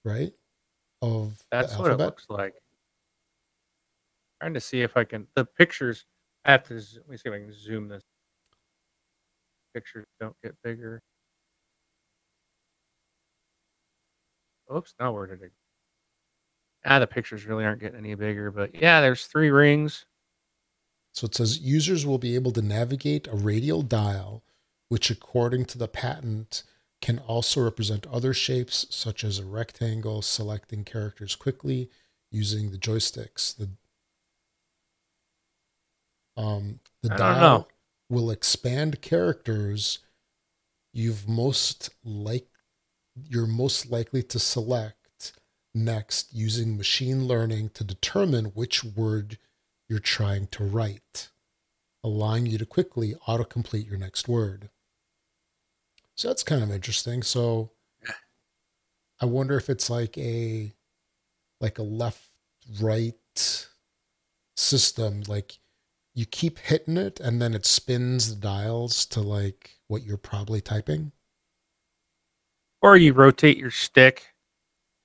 right? 0.05 0.33
Of 1.01 1.43
that's 1.51 1.77
what 1.77 1.91
it 1.91 1.99
looks 1.99 2.27
like. 2.29 2.55
Trying 4.41 4.55
to 4.55 4.61
see 4.61 4.83
if 4.83 4.97
i 4.97 5.05
can 5.05 5.27
the 5.35 5.45
pictures 5.45 6.05
i 6.45 6.51
have 6.53 6.65
to 6.65 6.75
let 6.75 7.09
me 7.09 7.17
see 7.17 7.29
if 7.29 7.35
i 7.35 7.39
can 7.39 7.53
zoom 7.53 7.89
this. 7.89 8.03
Pictures 9.75 10.07
don't 10.21 10.37
get 10.43 10.55
bigger. 10.63 11.01
Oops 14.75 14.95
now 14.99 15.13
where 15.13 15.27
did 15.27 15.43
it 15.43 15.53
ah 16.85 16.99
the 16.99 17.07
pictures 17.07 17.47
really 17.47 17.65
aren't 17.65 17.81
getting 17.81 17.99
any 17.99 18.15
bigger 18.15 18.51
but 18.51 18.75
yeah 18.75 19.01
there's 19.01 19.27
three 19.27 19.51
rings. 19.51 20.07
So 21.13 21.27
it 21.27 21.35
says 21.35 21.61
users 21.61 22.07
will 22.07 22.19
be 22.19 22.35
able 22.35 22.53
to 22.53 22.63
navigate 22.63 23.29
a 23.29 23.37
radial 23.37 23.83
dial, 23.83 24.43
which, 24.89 25.11
according 25.11 25.67
to 25.67 25.79
the 25.79 25.89
patent, 25.89 26.63
can 27.03 27.19
also 27.19 27.61
represent 27.61 28.07
other 28.07 28.33
shapes, 28.33 28.87
such 28.88 29.25
as 29.25 29.38
a 29.38 29.45
rectangle, 29.45 30.23
selecting 30.23 30.85
characters 30.85 31.35
quickly 31.35 31.91
using 32.31 32.71
the 32.71 32.79
joysticks. 32.79 33.55
The 33.55 33.71
um, 36.35 36.81
the 37.03 37.11
dial 37.11 37.40
know. 37.40 37.69
will 38.09 38.31
expand 38.31 39.03
characters 39.03 39.98
you've 40.94 41.29
most 41.29 41.90
like 42.05 42.46
you're 43.29 43.46
most 43.46 43.90
likely 43.90 44.23
to 44.23 44.38
select 44.38 45.33
next 45.75 46.33
using 46.33 46.77
machine 46.77 47.27
learning 47.27 47.71
to 47.71 47.85
determine 47.85 48.46
which 48.46 48.85
word 48.85 49.38
you're 49.88 49.98
trying 49.98 50.46
to 50.46 50.65
write, 50.65 51.29
allowing 52.05 52.46
you 52.46 52.59
to 52.59 52.67
quickly 52.67 53.15
autocomplete 53.27 53.88
your 53.88 53.98
next 53.98 54.29
word. 54.29 54.71
So 56.15 56.29
that's 56.29 56.42
kind 56.42 56.63
of 56.63 56.71
interesting. 56.71 57.23
So 57.23 57.71
I 59.21 59.27
wonder 59.27 59.56
if 59.56 59.69
it's 59.71 59.88
like 59.90 60.17
a 60.19 60.73
like 61.60 61.79
a 61.79 61.83
left 61.83 62.25
right 62.81 63.15
system 64.56 65.23
like 65.27 65.58
you 66.15 66.27
keep 66.27 66.58
hitting 66.58 66.96
it 66.96 67.19
and 67.21 67.40
then 67.40 67.54
it 67.54 67.65
spins 67.65 68.29
the 68.35 68.37
dials 68.40 69.06
to 69.06 69.21
like 69.21 69.71
what 69.88 70.02
you're 70.02 70.17
probably 70.17 70.60
typing. 70.60 71.13
or 72.83 72.96
you 72.96 73.13
rotate 73.13 73.56
your 73.56 73.71
stick 73.71 74.35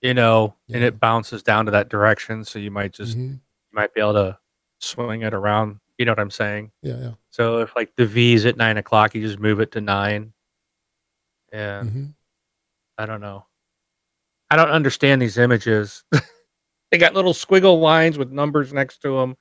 you 0.02 0.14
know 0.14 0.54
and 0.74 0.84
it 0.84 1.00
bounces 1.00 1.44
down 1.44 1.66
to 1.66 1.72
that 1.72 1.90
direction 1.90 2.44
so 2.44 2.60
you 2.60 2.72
might 2.72 2.92
just 2.92 3.18
Mhm. 3.18 3.34
you 3.34 3.40
might 3.72 3.94
be 3.94 4.02
able 4.02 4.14
to 4.14 4.38
swing 4.80 5.22
it 5.22 5.34
around 5.34 5.80
you 5.98 6.06
know 6.06 6.12
what 6.12 6.20
i'm 6.20 6.32
saying 6.32 6.72
Yeah, 6.82 6.98
yeah. 7.00 7.12
so 7.30 7.60
if 7.60 7.76
like 7.76 7.96
the 7.96 8.06
v's 8.06 8.46
at 8.46 8.58
nine 8.58 8.78
o'clock 8.78 9.14
you 9.16 9.22
just 9.22 9.40
move 9.40 9.60
it 9.60 9.72
to 9.74 9.82
nine 9.82 10.34
and 11.52 11.90
Mhm. 11.92 12.14
I 12.98 13.06
don't 13.06 13.22
know. 13.22 13.46
I 14.50 14.56
don't 14.56 14.70
understand 14.70 15.22
these 15.22 15.38
images. 15.38 16.04
they 16.92 16.98
got 16.98 17.14
little 17.14 17.34
squiggle 17.34 17.80
lines 17.82 18.18
with 18.18 18.32
numbers 18.32 18.72
next 18.74 19.00
to 19.04 19.18
them. 19.20 19.38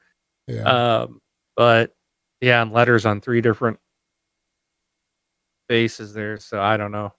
Yeah. 0.47 0.63
Um, 1.03 1.21
but 1.57 1.95
yeah, 2.41 2.61
and 2.63 2.73
letters 2.73 3.07
on 3.07 3.21
three 3.21 3.41
different 3.41 3.79
faces 5.69 6.13
there. 6.13 6.39
So 6.39 6.61
I 6.61 6.77
don't 6.77 6.93
know. 6.93 7.13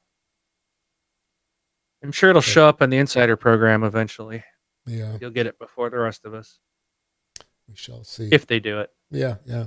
I'm 2.03 2.11
sure 2.11 2.29
it'll 2.29 2.41
show 2.41 2.67
up 2.67 2.81
in 2.81 2.89
the 2.89 2.97
insider 2.97 3.35
program 3.35 3.83
eventually. 3.83 4.43
yeah. 4.85 5.17
You'll 5.19 5.31
get 5.31 5.47
it 5.47 5.57
before 5.59 5.89
the 5.89 5.97
rest 5.97 6.25
of 6.25 6.33
us. 6.33 6.59
we 7.67 7.75
shall 7.75 8.03
see. 8.03 8.29
if 8.31 8.45
they 8.47 8.59
do 8.59 8.79
it. 8.79 8.91
yeah, 9.11 9.35
yeah. 9.45 9.65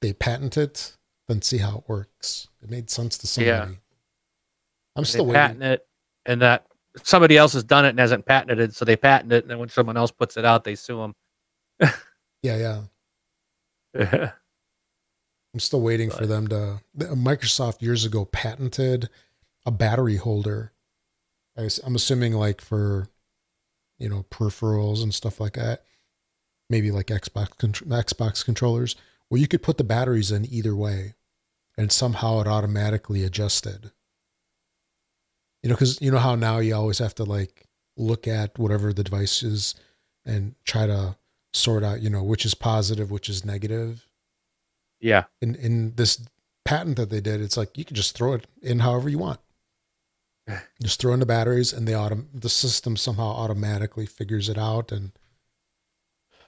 They 0.00 0.12
patent 0.12 0.56
it, 0.56 0.96
then 1.28 1.42
see 1.42 1.58
how 1.58 1.78
it 1.78 1.84
works. 1.88 2.48
It 2.62 2.70
made 2.70 2.88
sense 2.90 3.18
to 3.18 3.26
somebody. 3.26 3.72
Yeah. 3.72 3.78
I'm 4.98 5.04
still 5.04 5.26
waiting. 5.26 5.62
it, 5.62 5.86
and 6.26 6.42
that 6.42 6.66
somebody 7.02 7.36
else 7.36 7.52
has 7.52 7.64
done 7.64 7.84
it 7.84 7.90
and 7.90 7.98
hasn't 7.98 8.26
patented 8.26 8.60
it, 8.60 8.74
so 8.74 8.84
they 8.84 8.96
patent 8.96 9.32
it, 9.32 9.44
and 9.44 9.50
then 9.50 9.58
when 9.58 9.68
someone 9.68 9.96
else 9.96 10.10
puts 10.10 10.36
it 10.36 10.44
out, 10.44 10.64
they 10.64 10.74
sue 10.74 10.98
them. 10.98 11.14
Yeah, 12.42 12.84
yeah. 13.94 14.30
I'm 15.54 15.60
still 15.60 15.80
waiting 15.80 16.08
for 16.10 16.24
them 16.24 16.46
to. 16.48 16.80
Microsoft 16.96 17.82
years 17.82 18.04
ago 18.04 18.24
patented 18.26 19.08
a 19.66 19.72
battery 19.72 20.16
holder. 20.16 20.72
I'm 21.56 21.96
assuming 21.96 22.34
like 22.34 22.60
for, 22.60 23.08
you 23.98 24.08
know, 24.08 24.24
peripherals 24.30 25.02
and 25.02 25.12
stuff 25.12 25.40
like 25.40 25.54
that. 25.54 25.82
Maybe 26.70 26.92
like 26.92 27.06
Xbox 27.06 27.48
Xbox 27.56 28.44
controllers, 28.44 28.94
where 29.28 29.40
you 29.40 29.48
could 29.48 29.62
put 29.62 29.78
the 29.78 29.84
batteries 29.84 30.30
in 30.30 30.46
either 30.48 30.76
way, 30.76 31.14
and 31.76 31.90
somehow 31.90 32.40
it 32.40 32.46
automatically 32.46 33.24
adjusted. 33.24 33.90
You 35.62 35.70
know, 35.70 35.74
because 35.74 36.00
you 36.00 36.10
know 36.10 36.18
how 36.18 36.34
now 36.34 36.58
you 36.58 36.74
always 36.74 36.98
have 36.98 37.14
to 37.16 37.24
like 37.24 37.66
look 37.96 38.28
at 38.28 38.58
whatever 38.58 38.92
the 38.92 39.04
device 39.04 39.42
is 39.42 39.74
and 40.24 40.54
try 40.64 40.86
to 40.86 41.16
sort 41.52 41.82
out, 41.82 42.00
you 42.00 42.10
know, 42.10 42.22
which 42.22 42.44
is 42.44 42.54
positive, 42.54 43.10
which 43.10 43.28
is 43.28 43.44
negative 43.44 44.08
yeah, 45.00 45.24
in 45.40 45.54
in 45.54 45.94
this 45.94 46.26
patent 46.64 46.96
that 46.96 47.10
they 47.10 47.20
did, 47.20 47.40
it's 47.40 47.56
like 47.56 47.78
you 47.78 47.84
can 47.84 47.96
just 47.96 48.16
throw 48.16 48.34
it 48.34 48.46
in 48.62 48.80
however 48.80 49.08
you 49.08 49.18
want. 49.18 49.40
Just 50.82 51.00
throw 51.00 51.12
in 51.12 51.20
the 51.20 51.26
batteries, 51.26 51.72
and 51.72 51.86
the 51.86 51.92
autom- 51.92 52.28
the 52.32 52.48
system 52.48 52.96
somehow 52.96 53.26
automatically 53.26 54.06
figures 54.06 54.48
it 54.48 54.58
out 54.58 54.90
and 54.90 55.12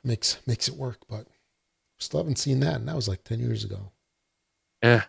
makes 0.02 0.38
makes 0.46 0.68
it 0.68 0.74
work. 0.74 0.98
But 1.08 1.26
still 1.98 2.20
haven't 2.20 2.38
seen 2.38 2.60
that, 2.60 2.76
and 2.76 2.88
that 2.88 2.96
was 2.96 3.08
like 3.08 3.24
ten 3.24 3.40
years 3.40 3.62
ago. 3.64 3.92
yeah. 4.82 5.04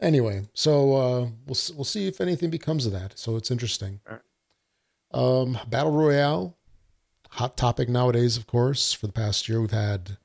Anyway, 0.00 0.42
so 0.54 0.94
uh, 0.94 1.20
we'll 1.46 1.58
we'll 1.74 1.84
see 1.84 2.06
if 2.06 2.20
anything 2.20 2.50
becomes 2.50 2.86
of 2.86 2.92
that. 2.92 3.18
So 3.18 3.36
it's 3.36 3.50
interesting. 3.50 4.00
Alright. 4.06 4.22
Um, 5.10 5.58
Battle 5.68 5.92
Royale, 5.92 6.56
hot 7.30 7.56
topic 7.56 7.88
nowadays. 7.88 8.36
Of 8.36 8.46
course, 8.46 8.92
for 8.92 9.06
the 9.06 9.12
past 9.12 9.48
year, 9.48 9.60
we've 9.60 9.70
had 9.70 10.18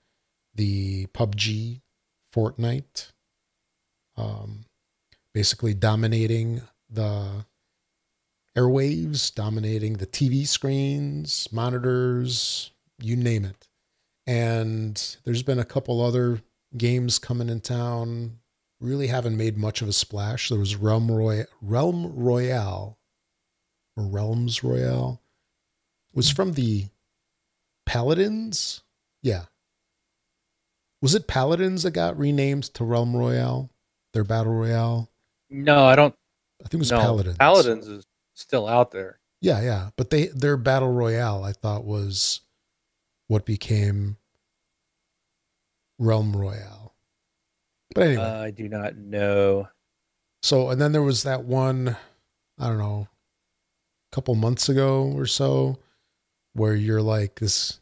the 0.53 1.07
PUBG, 1.07 1.81
Fortnite, 2.35 3.11
um, 4.17 4.65
basically 5.33 5.73
dominating 5.73 6.61
the 6.89 7.45
airwaves, 8.55 9.33
dominating 9.33 9.93
the 9.93 10.05
TV 10.05 10.45
screens, 10.45 11.47
monitors, 11.51 12.71
you 12.99 13.15
name 13.15 13.45
it. 13.45 13.67
And 14.27 15.17
there's 15.25 15.43
been 15.43 15.59
a 15.59 15.65
couple 15.65 16.01
other 16.01 16.41
games 16.77 17.19
coming 17.19 17.49
in 17.49 17.61
town 17.61 18.39
really 18.83 19.07
haven't 19.07 19.37
made 19.37 19.57
much 19.57 19.81
of 19.81 19.87
a 19.87 19.93
splash. 19.93 20.49
There 20.49 20.59
was 20.59 20.75
Realm 20.75 21.09
Roy 21.09 21.45
Realm 21.61 22.13
Royale 22.15 22.97
or 23.95 24.05
Realms 24.05 24.63
Royale. 24.63 25.21
It 26.13 26.17
was 26.17 26.29
from 26.29 26.53
the 26.53 26.87
Paladins. 27.85 28.81
Yeah. 29.21 29.45
Was 31.01 31.15
it 31.15 31.27
Paladins 31.27 31.83
that 31.83 31.91
got 31.91 32.17
renamed 32.17 32.65
to 32.75 32.83
Realm 32.83 33.15
Royale? 33.15 33.69
Their 34.13 34.23
battle 34.23 34.53
royale? 34.53 35.09
No, 35.49 35.85
I 35.85 35.95
don't. 35.95 36.15
I 36.61 36.67
think 36.67 36.75
it 36.75 36.79
was 36.79 36.91
no, 36.91 36.99
Paladins. 36.99 37.37
Paladins 37.37 37.87
is 37.87 38.05
still 38.35 38.67
out 38.67 38.91
there. 38.91 39.19
Yeah, 39.41 39.61
yeah. 39.61 39.89
But 39.97 40.11
they 40.11 40.27
their 40.27 40.55
battle 40.55 40.91
royale 40.91 41.43
I 41.43 41.51
thought 41.51 41.83
was 41.83 42.41
what 43.27 43.45
became 43.45 44.17
Realm 45.99 46.35
Royale. 46.35 46.82
But 47.93 48.07
anyway. 48.07 48.23
Uh, 48.23 48.43
I 48.43 48.51
do 48.51 48.67
not 48.69 48.95
know. 48.95 49.67
So, 50.41 50.69
and 50.69 50.81
then 50.81 50.91
there 50.91 51.01
was 51.03 51.23
that 51.23 51.45
one, 51.45 51.95
I 52.59 52.67
don't 52.67 52.77
know, 52.77 53.07
a 54.11 54.15
couple 54.15 54.35
months 54.35 54.69
ago 54.69 55.11
or 55.15 55.25
so, 55.25 55.79
where 56.53 56.75
you're 56.75 57.01
like 57.01 57.39
this. 57.39 57.79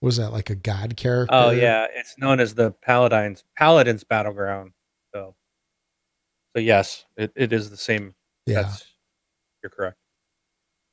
Was 0.00 0.18
that 0.18 0.32
like 0.32 0.50
a 0.50 0.54
god 0.54 0.96
character? 0.96 1.34
Oh 1.34 1.50
yeah, 1.50 1.86
it's 1.94 2.18
known 2.18 2.38
as 2.38 2.54
the 2.54 2.72
Paladins 2.72 3.42
Paladins 3.56 4.04
Battleground. 4.04 4.72
So, 5.14 5.34
so 6.54 6.60
yes, 6.60 7.06
it, 7.16 7.32
it 7.34 7.52
is 7.54 7.70
the 7.70 7.76
same. 7.78 8.14
yeah. 8.44 8.62
That's 8.62 8.84
you're 9.62 9.70
correct. 9.70 9.96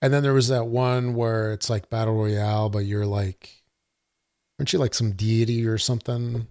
And 0.01 0.13
then 0.13 0.23
there 0.23 0.33
was 0.33 0.47
that 0.47 0.65
one 0.65 1.13
where 1.13 1.51
it's 1.51 1.69
like 1.69 1.89
battle 1.89 2.15
royale, 2.15 2.69
but 2.69 2.85
you're 2.85 3.05
like, 3.05 3.63
aren't 4.57 4.71
you 4.71 4.79
like 4.79 4.93
some 4.93 5.11
deity 5.11 5.67
or 5.67 5.77
something, 5.77 6.47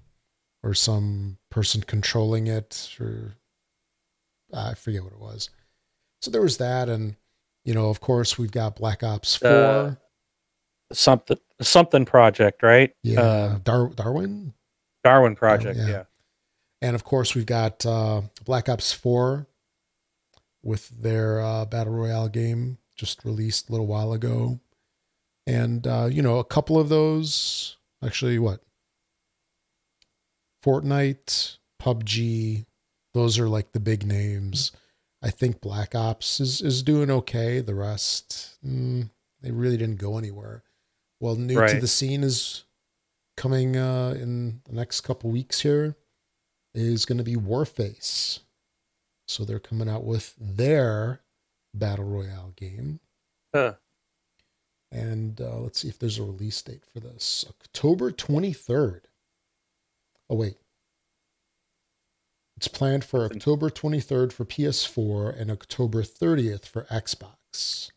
or 0.63 0.75
some 0.75 1.39
person 1.51 1.83
controlling 1.83 2.47
it, 2.47 2.97
or 3.01 3.35
I 4.53 4.75
forget 4.75 5.03
what 5.05 5.13
it 5.13 5.21
was. 5.21 5.51
So 6.23 6.31
there 6.31 6.43
was 6.43 6.59
that, 6.59 6.89
and 6.89 7.17
you 7.65 7.75
know, 7.75 7.89
of 7.91 8.01
course, 8.01 8.39
we've 8.39 8.51
got 8.53 8.77
Black 8.77 9.03
Ops 9.03 9.37
Four. 9.37 9.49
Uh, 9.51 9.95
Something 10.93 11.39
something 11.63 12.05
project, 12.05 12.63
right? 12.65 12.93
yeah, 13.05 13.21
Uh, 13.21 13.59
Dar- 13.63 13.91
Darwin. 13.91 14.55
Darwin 15.05 15.37
project. 15.37 15.79
yeah. 15.79 15.89
yeah. 15.89 16.03
And 16.83 16.97
of 16.97 17.05
course, 17.05 17.35
we've 17.35 17.47
got 17.47 17.87
uh, 17.87 18.23
Black 18.45 18.69
Ops 18.69 18.93
4 18.93 19.47
with 20.65 20.89
their 20.89 21.41
uh, 21.41 21.65
Battle 21.67 21.93
Royale 21.93 22.29
game 22.29 22.79
just 22.97 23.25
released 23.25 23.69
a 23.69 23.73
little 23.73 23.87
while 23.87 24.13
ago. 24.13 24.59
And, 25.47 25.87
uh, 25.87 26.09
you 26.11 26.23
know, 26.23 26.39
a 26.39 26.45
couple 26.45 26.79
of 26.79 26.89
those, 26.89 27.77
actually, 28.05 28.39
what? 28.41 28.61
Fortnite, 30.65 31.59
PUBG, 31.81 32.67
those 33.15 33.39
are 33.39 33.49
like 33.49 33.73
the 33.73 33.81
big 33.81 34.07
names. 34.07 34.73
I 35.23 35.31
think 35.31 35.61
Black 35.61 35.95
Ops 35.95 36.41
is, 36.41 36.61
is 36.63 36.83
doing 36.83 37.11
okay. 37.11 37.61
The 37.61 37.75
rest, 37.75 38.57
mm, 38.67 39.11
they 39.43 39.51
really 39.51 39.77
didn't 39.77 39.99
go 39.99 40.17
anywhere. 40.19 40.63
Well, 41.21 41.37
new 41.37 41.55
to 41.75 41.81
the 41.81 41.87
scene 41.89 42.23
is 42.25 42.65
coming 43.37 43.77
uh, 43.77 44.15
in 44.19 44.61
the 44.65 44.73
next 44.75 45.03
couple 45.03 45.31
weeks 45.31 45.61
here 45.61 45.97
is 46.75 47.05
going 47.05 47.19
to 47.19 47.25
be 47.25 47.37
Warface. 47.37 48.41
So 49.29 49.45
they're 49.45 49.59
coming 49.59 49.89
out 49.89 50.05
with 50.05 50.35
their 50.41 51.21
battle 51.75 52.05
royale 52.07 52.53
game, 52.57 53.01
Huh. 53.55 53.75
and 54.91 55.41
uh, 55.41 55.59
let's 55.59 55.81
see 55.81 55.89
if 55.89 55.99
there's 55.99 56.19
a 56.19 56.23
release 56.25 56.61
date 56.63 56.85
for 56.93 56.99
this. 57.01 57.45
October 57.49 58.11
23rd. 58.11 59.03
Oh 60.31 60.37
wait, 60.37 60.55
it's 62.57 62.69
planned 62.69 63.05
for 63.05 63.25
October 63.25 63.69
23rd 63.69 64.33
for 64.33 64.45
PS4 64.45 65.39
and 65.41 65.51
October 65.51 66.03
30th 66.05 66.67
for 66.67 66.85
Xbox. 66.85 67.91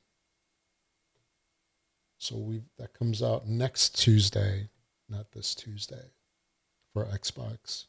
So 2.18 2.38
we 2.38 2.64
that 2.80 2.94
comes 2.94 3.22
out 3.22 3.48
next 3.48 4.00
Tuesday, 4.02 4.70
not 5.10 5.32
this 5.34 5.54
Tuesday, 5.54 6.12
for 6.94 7.06
Xbox. 7.06 7.86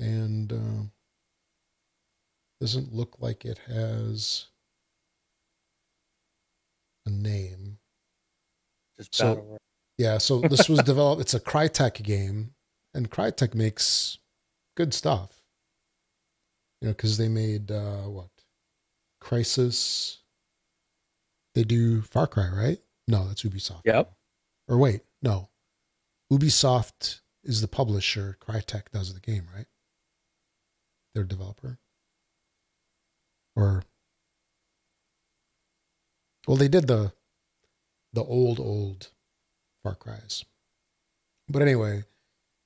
And 0.00 0.52
uh, 0.52 0.82
doesn't 2.60 2.94
look 2.94 3.16
like 3.20 3.44
it 3.44 3.58
has 3.66 4.46
a 7.04 7.10
name. 7.10 7.76
Just 8.96 9.14
So- 9.14 9.58
Yeah, 9.98 10.18
so 10.18 10.40
this 10.40 10.68
was 10.68 10.78
developed. 10.84 11.20
It's 11.20 11.34
a 11.34 11.40
Crytek 11.40 12.02
game, 12.02 12.54
and 12.94 13.10
Crytek 13.10 13.54
makes 13.54 14.18
good 14.76 14.94
stuff. 14.94 15.42
You 16.80 16.88
know, 16.88 16.94
because 16.94 17.16
they 17.16 17.28
made 17.28 17.70
uh, 17.70 18.02
what 18.02 18.28
Crysis. 19.22 20.18
They 21.54 21.64
do 21.64 22.00
Far 22.02 22.26
Cry, 22.26 22.48
right? 22.48 22.78
No, 23.06 23.26
that's 23.26 23.42
Ubisoft. 23.42 23.82
Yep. 23.84 24.12
Or 24.68 24.78
wait, 24.78 25.02
no, 25.22 25.50
Ubisoft 26.32 27.20
is 27.44 27.60
the 27.60 27.68
publisher. 27.68 28.38
Crytek 28.40 28.90
does 28.92 29.12
the 29.12 29.20
game, 29.20 29.46
right? 29.54 29.66
Their 31.14 31.24
developer. 31.24 31.78
Or 33.54 33.82
well, 36.46 36.56
they 36.56 36.68
did 36.68 36.86
the 36.86 37.12
the 38.12 38.24
old 38.24 38.58
old 38.58 39.10
Far 39.82 39.94
Cries. 39.94 40.44
But 41.48 41.62
anyway, 41.62 42.04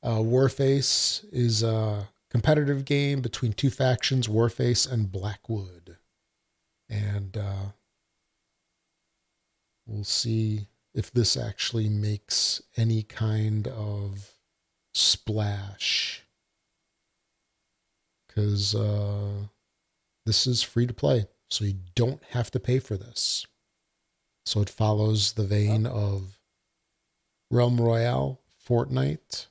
uh, 0.06 0.18
Warface 0.18 1.24
is 1.32 1.64
a 1.64 2.08
competitive 2.30 2.84
game 2.84 3.20
between 3.20 3.52
two 3.52 3.70
factions, 3.70 4.28
Warface 4.28 4.90
and 4.90 5.10
Blackwood. 5.10 5.96
And 6.88 7.36
uh, 7.36 7.72
we'll 9.84 10.04
see 10.04 10.68
if 10.94 11.10
this 11.10 11.36
actually 11.36 11.88
makes 11.88 12.62
any 12.76 13.02
kind 13.02 13.66
of 13.66 14.30
splash. 14.94 16.22
Because 18.28 18.76
uh, 18.76 19.46
this 20.24 20.46
is 20.46 20.62
free 20.62 20.86
to 20.86 20.94
play, 20.94 21.26
so 21.50 21.64
you 21.64 21.74
don't 21.96 22.22
have 22.30 22.52
to 22.52 22.60
pay 22.60 22.78
for 22.78 22.96
this. 22.96 23.44
So 24.44 24.60
it 24.60 24.70
follows 24.70 25.32
the 25.32 25.42
vein 25.42 25.84
of 25.84 26.38
Realm 27.50 27.80
Royale, 27.80 28.40
Fortnite, 28.68 29.46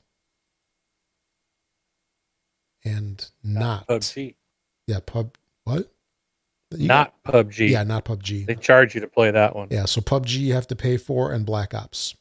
and 2.86 3.26
not, 3.44 3.88
PUBG. 3.88 4.36
Yeah, 4.88 5.00
pub. 5.06 5.36
What? 5.66 5.92
You 6.78 6.88
Not 6.88 7.14
PUBG. 7.24 7.70
yeah, 7.70 7.84
not 7.84 8.06
PUBG. 8.06 8.46
They 8.46 8.56
charge 8.56 8.96
you 8.96 9.02
to 9.02 9.08
play 9.08 9.32
that 9.32 9.56
one. 9.56 9.68
Yeah, 9.72 9.86
so 9.86 10.02
PUBG 10.02 10.40
you 10.40 10.54
have 10.54 10.68
to 10.68 10.76
pay 10.76 10.98
for, 10.98 11.32
and 11.32 11.46
Black 11.46 11.74
Ops. 11.74 12.16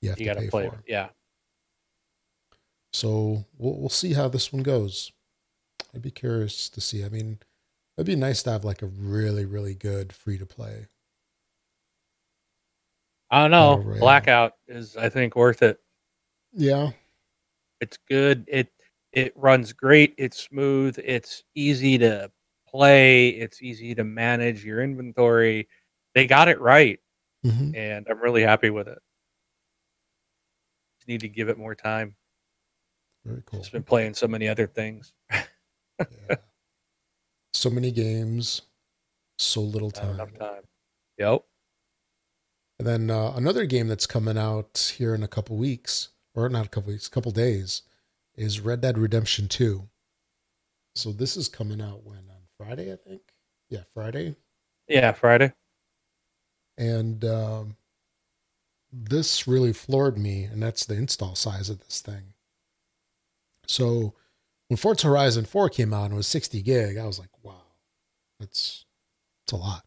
You 0.00 0.10
have 0.10 0.20
you 0.20 0.26
to 0.26 0.34
got 0.34 0.34
to 0.34 0.40
pay 0.46 0.50
play. 0.50 0.68
for. 0.68 0.74
it. 0.76 0.80
Yeah. 0.86 1.08
So 2.92 3.44
we'll 3.58 3.78
we'll 3.78 3.88
see 3.88 4.12
how 4.12 4.28
this 4.28 4.52
one 4.52 4.62
goes. 4.62 5.12
I'd 5.94 6.02
be 6.02 6.10
curious 6.10 6.68
to 6.70 6.80
see. 6.80 7.04
I 7.04 7.08
mean, 7.08 7.38
it'd 7.96 8.06
be 8.06 8.16
nice 8.16 8.42
to 8.44 8.50
have 8.52 8.64
like 8.64 8.82
a 8.82 8.86
really 8.86 9.44
really 9.44 9.74
good 9.74 10.12
free 10.12 10.38
to 10.38 10.46
play. 10.46 10.86
I 13.30 13.40
don't 13.40 13.50
know. 13.50 13.78
Blackout 13.98 14.56
is, 14.68 14.94
I 14.94 15.08
think, 15.08 15.36
worth 15.36 15.62
it. 15.62 15.80
Yeah, 16.52 16.90
It's 17.80 17.96
good. 18.06 18.44
It 18.46 18.70
it 19.12 19.32
runs 19.36 19.72
great. 19.72 20.14
It's 20.18 20.38
smooth. 20.42 20.98
It's 21.04 21.44
easy 21.54 21.98
to 21.98 22.30
play. 22.68 23.28
It's 23.28 23.62
easy 23.62 23.94
to 23.94 24.04
manage 24.04 24.64
your 24.64 24.82
inventory. 24.82 25.68
They 26.14 26.26
got 26.26 26.48
it 26.48 26.60
right, 26.60 26.98
hmm 27.44 27.72
and 27.74 28.06
I'm 28.08 28.20
really 28.20 28.42
happy 28.42 28.70
with 28.70 28.88
it. 28.88 28.98
Just 30.98 31.08
need 31.08 31.20
to 31.20 31.28
give 31.28 31.48
it 31.48 31.58
more 31.58 31.74
time. 31.74 32.14
very 33.24 33.42
cool. 33.46 33.60
Just 33.60 33.72
been 33.72 33.82
playing 33.82 34.14
so 34.14 34.28
many 34.28 34.48
other 34.48 34.66
things. 34.66 35.12
Yeah. 35.30 36.36
So 37.54 37.70
many 37.70 37.90
games, 37.92 38.62
so 39.38 39.60
little 39.60 39.88
Not 39.88 39.94
time. 39.94 40.14
enough 40.14 40.38
time. 40.38 40.62
Yep. 41.18 41.44
And 42.78 42.88
then 42.88 43.10
uh, 43.10 43.32
another 43.36 43.66
game 43.66 43.86
that's 43.88 44.06
coming 44.06 44.36
out 44.38 44.94
here 44.96 45.14
in 45.14 45.22
a 45.22 45.28
couple 45.28 45.56
weeks, 45.56 46.08
or 46.34 46.48
not 46.48 46.66
a 46.66 46.68
couple 46.68 46.90
weeks, 46.92 47.06
a 47.06 47.10
couple 47.10 47.30
days, 47.30 47.82
is 48.36 48.60
Red 48.60 48.80
Dead 48.80 48.98
Redemption 48.98 49.48
2. 49.48 49.88
So 50.94 51.12
this 51.12 51.36
is 51.36 51.48
coming 51.48 51.80
out 51.80 52.04
when 52.04 52.18
on 52.18 52.42
Friday, 52.56 52.92
I 52.92 52.96
think. 52.96 53.22
Yeah, 53.70 53.82
Friday. 53.94 54.36
Yeah, 54.88 55.12
Friday. 55.12 55.52
And 56.76 57.24
um, 57.24 57.76
this 58.92 59.46
really 59.48 59.72
floored 59.72 60.18
me, 60.18 60.44
and 60.44 60.62
that's 60.62 60.84
the 60.84 60.94
install 60.94 61.34
size 61.34 61.70
of 61.70 61.80
this 61.80 62.00
thing. 62.00 62.34
So 63.66 64.14
when 64.68 64.76
Forza 64.76 65.06
Horizon 65.06 65.44
4 65.44 65.68
came 65.70 65.94
out 65.94 66.04
and 66.04 66.14
it 66.14 66.16
was 66.16 66.26
60 66.26 66.60
gig, 66.62 66.98
I 66.98 67.06
was 67.06 67.18
like, 67.18 67.30
wow, 67.42 67.62
that's, 68.38 68.84
that's 69.46 69.52
a 69.52 69.56
lot. 69.56 69.84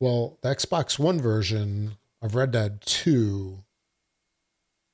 Well, 0.00 0.38
the 0.42 0.54
Xbox 0.54 0.98
One 0.98 1.20
version 1.20 1.96
of 2.22 2.34
Red 2.34 2.50
Dead 2.50 2.80
2 2.82 3.64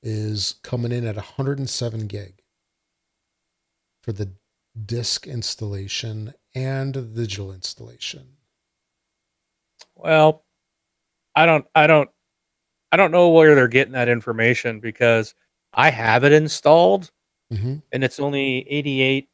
is 0.03 0.55
coming 0.63 0.91
in 0.91 1.07
at 1.07 1.15
107 1.15 2.07
gig 2.07 2.41
for 4.03 4.11
the 4.11 4.33
disc 4.85 5.25
installation 5.25 6.33
and 6.53 6.93
the 6.93 7.01
digital 7.01 7.51
installation. 7.51 8.27
Well, 9.95 10.43
I 11.35 11.45
don't, 11.45 11.65
I 11.73 11.87
don't, 11.87 12.09
I 12.91 12.97
don't 12.97 13.11
know 13.11 13.29
where 13.29 13.55
they're 13.55 13.67
getting 13.67 13.93
that 13.93 14.09
information 14.09 14.79
because 14.79 15.33
I 15.73 15.89
have 15.89 16.23
it 16.23 16.31
installed 16.33 17.09
Mm-hmm. 17.51 17.75
and 17.91 18.03
it's 18.03 18.19
only 18.19 18.67
88, 18.67 19.29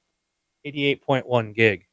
88.1 0.66 1.56
gig. 1.56 1.86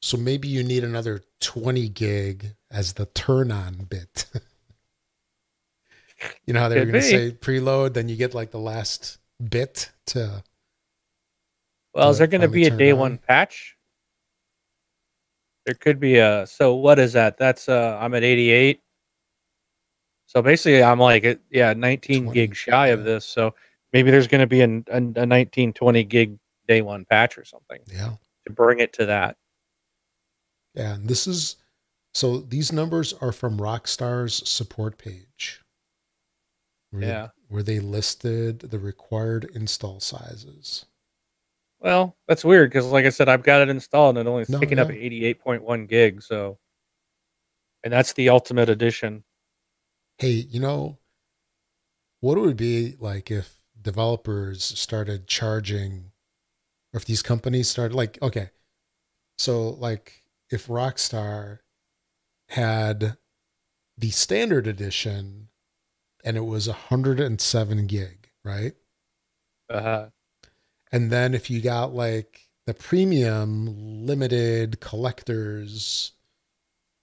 So 0.00 0.16
maybe 0.16 0.46
you 0.46 0.62
need 0.62 0.84
another 0.84 1.22
20 1.40 1.88
gig 1.88 2.54
as 2.70 2.92
the 2.92 3.06
turn 3.06 3.50
on 3.50 3.74
bit. 3.88 4.26
you 6.46 6.54
know 6.54 6.60
how 6.60 6.68
they 6.68 6.78
were 6.78 6.86
going 6.86 6.94
to 6.94 7.02
say 7.02 7.30
preload, 7.32 7.94
then 7.94 8.08
you 8.08 8.16
get 8.16 8.34
like 8.34 8.50
the 8.50 8.58
last 8.58 9.18
bit 9.50 9.90
to. 10.06 10.42
Well, 11.94 12.10
is 12.10 12.18
there 12.18 12.26
going 12.26 12.40
to 12.40 12.48
be 12.48 12.64
a 12.64 12.70
day 12.70 12.92
on. 12.92 12.98
one 12.98 13.18
patch? 13.18 13.76
There 15.66 15.74
could 15.74 16.00
be 16.00 16.18
a. 16.18 16.46
So 16.46 16.74
what 16.74 16.98
is 16.98 17.12
that? 17.12 17.38
That's 17.38 17.68
uh, 17.68 17.98
I'm 18.00 18.14
at 18.14 18.24
88. 18.24 18.80
So 20.26 20.40
basically, 20.40 20.82
I'm 20.82 20.98
like, 20.98 21.40
yeah, 21.50 21.74
19 21.74 22.24
20, 22.24 22.34
gig 22.34 22.56
shy 22.56 22.88
of 22.88 23.04
this. 23.04 23.26
So 23.26 23.54
maybe 23.92 24.10
there's 24.10 24.26
going 24.26 24.40
to 24.40 24.46
be 24.46 24.62
an, 24.62 24.84
a, 24.88 24.96
a 24.96 25.26
19, 25.26 25.74
20 25.74 26.04
gig 26.04 26.38
day 26.66 26.80
one 26.80 27.04
patch 27.04 27.36
or 27.36 27.44
something 27.44 27.80
Yeah. 27.92 28.14
to 28.46 28.52
bring 28.52 28.80
it 28.80 28.94
to 28.94 29.06
that. 29.06 29.36
Yeah. 30.74 30.94
And 30.94 31.08
this 31.08 31.26
is. 31.26 31.56
So 32.14 32.38
these 32.38 32.72
numbers 32.72 33.14
are 33.14 33.32
from 33.32 33.58
Rockstar's 33.58 34.46
support 34.48 34.98
page. 34.98 35.61
Where, 36.92 37.02
Yeah. 37.02 37.28
Where 37.48 37.62
they 37.64 37.80
listed 37.80 38.60
the 38.60 38.78
required 38.78 39.50
install 39.54 39.98
sizes. 40.00 40.84
Well, 41.80 42.16
that's 42.28 42.44
weird 42.44 42.70
because, 42.70 42.86
like 42.86 43.04
I 43.04 43.08
said, 43.08 43.28
I've 43.28 43.42
got 43.42 43.60
it 43.60 43.68
installed 43.68 44.16
and 44.16 44.28
it 44.28 44.30
only 44.30 44.44
No, 44.48 44.60
taking 44.60 44.78
up 44.78 44.88
88.1 44.88 45.88
gig. 45.88 46.22
So, 46.22 46.58
and 47.82 47.92
that's 47.92 48.12
the 48.12 48.28
ultimate 48.28 48.68
edition. 48.68 49.24
hey, 50.18 50.30
you 50.30 50.60
know, 50.60 50.98
what 52.20 52.38
it 52.38 52.42
would 52.42 52.56
be 52.56 52.94
like 53.00 53.28
if 53.32 53.56
developers 53.80 54.62
started 54.62 55.26
charging, 55.26 56.12
or 56.94 56.98
if 56.98 57.04
these 57.04 57.22
companies 57.22 57.68
started, 57.68 57.96
like, 57.96 58.16
okay, 58.22 58.50
so 59.36 59.70
like 59.70 60.22
if 60.50 60.68
Rockstar 60.68 61.60
had 62.50 63.16
the 63.98 64.10
standard 64.10 64.68
edition 64.68 65.48
and 66.22 66.36
it 66.36 66.44
was 66.44 66.68
107 66.68 67.86
gig, 67.86 68.30
right? 68.44 68.72
Uh, 69.68 70.08
And 70.90 71.10
then 71.10 71.34
if 71.34 71.48
you 71.50 71.60
got 71.60 71.94
like 71.94 72.48
the 72.66 72.74
premium 72.74 74.06
limited 74.06 74.80
collectors 74.80 76.12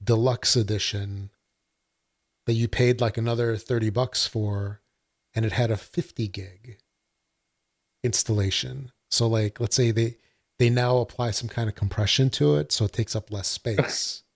deluxe 0.03 0.55
edition 0.55 1.31
that 2.45 2.53
you 2.53 2.67
paid 2.67 3.01
like 3.01 3.17
another 3.17 3.57
30 3.57 3.89
bucks 3.89 4.25
for 4.25 4.81
and 5.33 5.45
it 5.45 5.51
had 5.51 5.71
a 5.71 5.77
50 5.77 6.27
gig 6.27 6.77
installation. 8.03 8.91
So 9.11 9.27
like 9.27 9.59
let's 9.59 9.75
say 9.75 9.91
they 9.91 10.17
they 10.59 10.69
now 10.69 10.97
apply 10.97 11.31
some 11.31 11.49
kind 11.49 11.67
of 11.69 11.75
compression 11.75 12.29
to 12.31 12.55
it 12.55 12.71
so 12.71 12.85
it 12.85 12.93
takes 12.93 13.15
up 13.15 13.31
less 13.31 13.47
space. 13.47 14.23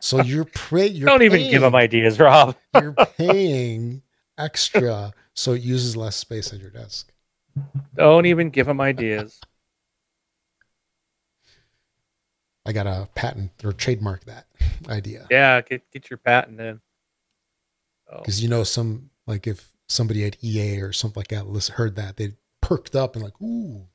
so 0.00 0.20
you're 0.22 0.44
pre- 0.44 0.86
you're 0.86 1.06
don't 1.06 1.22
even 1.22 1.50
give 1.50 1.62
them 1.62 1.74
ideas, 1.74 2.18
Rob. 2.18 2.56
you're 2.74 2.94
paying 3.16 4.02
extra 4.38 5.12
so 5.34 5.52
it 5.52 5.62
uses 5.62 5.96
less 5.96 6.16
space 6.16 6.52
on 6.52 6.60
your 6.60 6.70
desk. 6.70 7.12
Don't 7.96 8.26
even 8.26 8.50
give 8.50 8.66
them 8.66 8.80
ideas. 8.80 9.40
I 12.64 12.72
got 12.72 12.84
to 12.84 13.08
patent 13.14 13.50
or 13.64 13.72
trademark 13.72 14.24
that 14.26 14.46
idea. 14.88 15.26
Yeah, 15.30 15.60
get 15.62 15.82
get 15.90 16.10
your 16.10 16.18
patent 16.18 16.60
in. 16.60 16.80
Oh, 18.10 18.18
Because 18.18 18.42
you 18.42 18.48
know, 18.48 18.62
some 18.62 19.10
like 19.26 19.46
if 19.46 19.72
somebody 19.88 20.24
at 20.24 20.42
EA 20.42 20.80
or 20.80 20.92
something 20.92 21.20
like 21.20 21.28
that 21.28 21.44
heard 21.74 21.96
that, 21.96 22.16
they 22.16 22.34
perked 22.60 22.94
up 22.94 23.16
and 23.16 23.24
like, 23.24 23.40
ooh, 23.42 23.86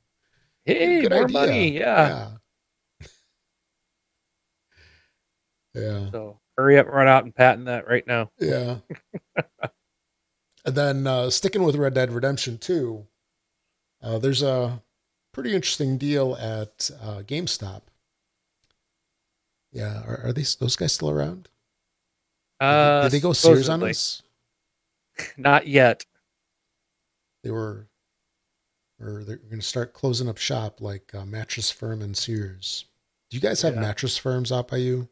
hey, 0.64 1.00
good 1.00 1.12
more 1.12 1.24
idea. 1.24 1.32
money. 1.40 1.70
Yeah. 1.78 2.08
Yeah. 2.08 2.28
Yeah. 5.78 6.10
So 6.10 6.40
hurry 6.56 6.78
up, 6.78 6.86
run 6.88 7.08
out 7.08 7.24
and 7.24 7.34
patent 7.34 7.66
that 7.66 7.86
right 7.88 8.06
now. 8.06 8.30
Yeah. 8.38 8.76
and 10.64 10.74
then 10.74 11.06
uh, 11.06 11.30
sticking 11.30 11.62
with 11.62 11.76
Red 11.76 11.94
Dead 11.94 12.12
Redemption 12.12 12.58
2, 12.58 13.06
uh, 14.02 14.18
there's 14.18 14.42
a 14.42 14.82
pretty 15.32 15.54
interesting 15.54 15.98
deal 15.98 16.36
at 16.36 16.90
uh, 17.02 17.22
GameStop. 17.22 17.82
Yeah. 19.72 20.02
Are, 20.04 20.20
are 20.26 20.32
these 20.32 20.56
those 20.56 20.76
guys 20.76 20.92
still 20.92 21.10
around? 21.10 21.44
Did 21.44 21.50
they- 22.60 22.66
Uh, 22.66 23.02
did 23.02 23.12
they 23.12 23.20
go 23.20 23.32
Sears 23.32 23.68
on 23.68 23.82
us? 23.84 24.22
Not 25.36 25.66
yet. 25.66 26.04
They 27.44 27.50
were, 27.50 27.86
or 29.00 29.22
they're 29.24 29.36
going 29.36 29.60
to 29.60 29.66
start 29.66 29.92
closing 29.92 30.28
up 30.28 30.38
shop 30.38 30.80
like 30.80 31.14
uh, 31.14 31.24
Mattress 31.24 31.70
Firm 31.70 32.02
and 32.02 32.16
Sears. 32.16 32.84
Do 33.30 33.36
you 33.36 33.40
guys 33.40 33.62
have 33.62 33.74
Yeah. 33.74 33.80
mattress 33.80 34.16
firms 34.18 34.50
out 34.50 34.68
by 34.68 34.78
you? 34.78 35.08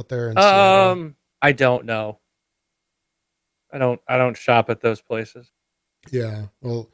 Out 0.00 0.08
there 0.08 0.30
in 0.30 0.36
Seattle? 0.36 0.90
Um, 0.90 1.16
I 1.42 1.52
don't 1.52 1.84
know. 1.84 2.18
I 3.72 3.78
don't. 3.78 4.00
I 4.08 4.16
don't 4.16 4.36
shop 4.36 4.70
at 4.70 4.80
those 4.80 5.00
places. 5.00 5.50
Yeah. 6.10 6.46
Well, 6.60 6.90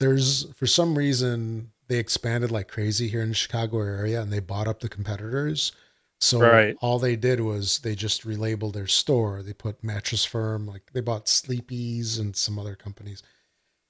there's 0.00 0.50
for 0.54 0.66
some 0.66 0.96
reason 0.96 1.72
they 1.88 1.98
expanded 1.98 2.50
like 2.50 2.68
crazy 2.68 3.08
here 3.08 3.22
in 3.22 3.30
the 3.30 3.34
Chicago 3.34 3.80
area 3.80 4.20
and 4.20 4.32
they 4.32 4.40
bought 4.40 4.68
up 4.68 4.80
the 4.80 4.88
competitors. 4.88 5.72
So 6.20 6.40
Right. 6.40 6.76
all 6.80 6.98
they 6.98 7.16
did 7.16 7.40
was 7.40 7.78
they 7.78 7.94
just 7.94 8.26
relabeled 8.26 8.74
their 8.74 8.86
store. 8.88 9.42
They 9.42 9.52
put 9.54 9.82
Mattress 9.84 10.24
Firm, 10.24 10.66
like 10.66 10.92
they 10.92 11.00
bought 11.00 11.28
Sleepy's 11.28 12.18
and 12.18 12.36
some 12.36 12.58
other 12.58 12.74
companies. 12.74 13.22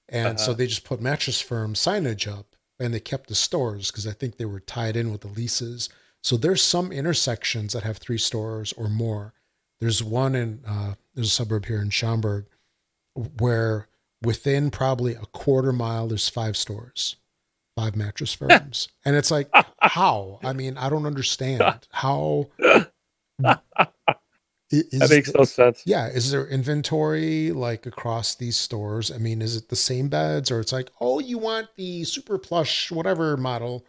And 0.09 0.39
so 0.39 0.51
Uh-huh. 0.53 0.59
they 0.59 0.67
just 0.67 0.85
put 0.85 1.01
Mattress 1.01 1.41
Firm 1.41 1.75
signage 1.75 2.31
up 2.31 2.55
and 2.79 2.93
they 2.95 3.01
kept 3.01 3.29
the 3.29 3.35
stores 3.35 3.91
because 3.91 4.07
I 4.07 4.13
think 4.13 4.37
they 4.37 4.45
were 4.45 4.61
tied 4.61 4.97
in 4.97 5.11
with 5.11 5.23
the 5.23 5.29
leases. 5.29 5.89
So 6.23 6.37
there's 6.37 6.63
some 6.63 6.93
intersections 6.93 7.73
that 7.73 7.85
have 7.85 7.99
three 7.99 8.19
stores 8.19 8.73
or 8.75 8.89
more. 8.89 9.35
There's 9.81 10.03
one 10.03 10.35
in 10.35 10.61
uh, 10.67 10.95
there's 11.15 11.29
a 11.29 11.31
suburb 11.31 11.67
here 11.67 11.81
in 11.81 11.91
Schaumburg 11.91 12.47
where 13.15 13.89
within 14.23 14.71
probably 14.71 15.15
a 15.15 15.27
quarter 15.33 15.73
mile 15.73 16.09
there's 16.09 16.29
five 16.29 16.57
stores, 16.57 17.17
five 17.77 17.95
mattress 17.97 18.35
firms, 18.35 18.89
and 19.05 19.17
it's 19.17 19.31
like 19.31 19.49
how? 19.81 20.41
I 20.43 20.53
mean, 20.53 20.77
I 20.77 20.89
don't 20.89 21.07
understand 21.07 21.63
how. 21.91 22.49
Is 24.71 25.01
that 25.01 25.09
makes 25.09 25.33
no 25.33 25.45
sense. 25.45 25.83
yeah, 25.87 26.09
is 26.09 26.31
there 26.31 26.47
inventory 26.47 27.53
like 27.53 27.87
across 27.87 28.35
these 28.35 28.59
stores? 28.59 29.11
I 29.11 29.17
mean, 29.17 29.41
is 29.41 29.57
it 29.57 29.71
the 29.71 29.77
same 29.77 30.09
beds 30.09 30.51
or 30.51 30.61
it's 30.61 30.73
like, 30.73 30.91
oh, 31.01 31.21
you 31.21 31.39
want 31.39 31.69
the 31.77 32.05
super 32.05 32.37
plush 32.37 32.91
whatever 32.91 33.39
model? 33.39 33.87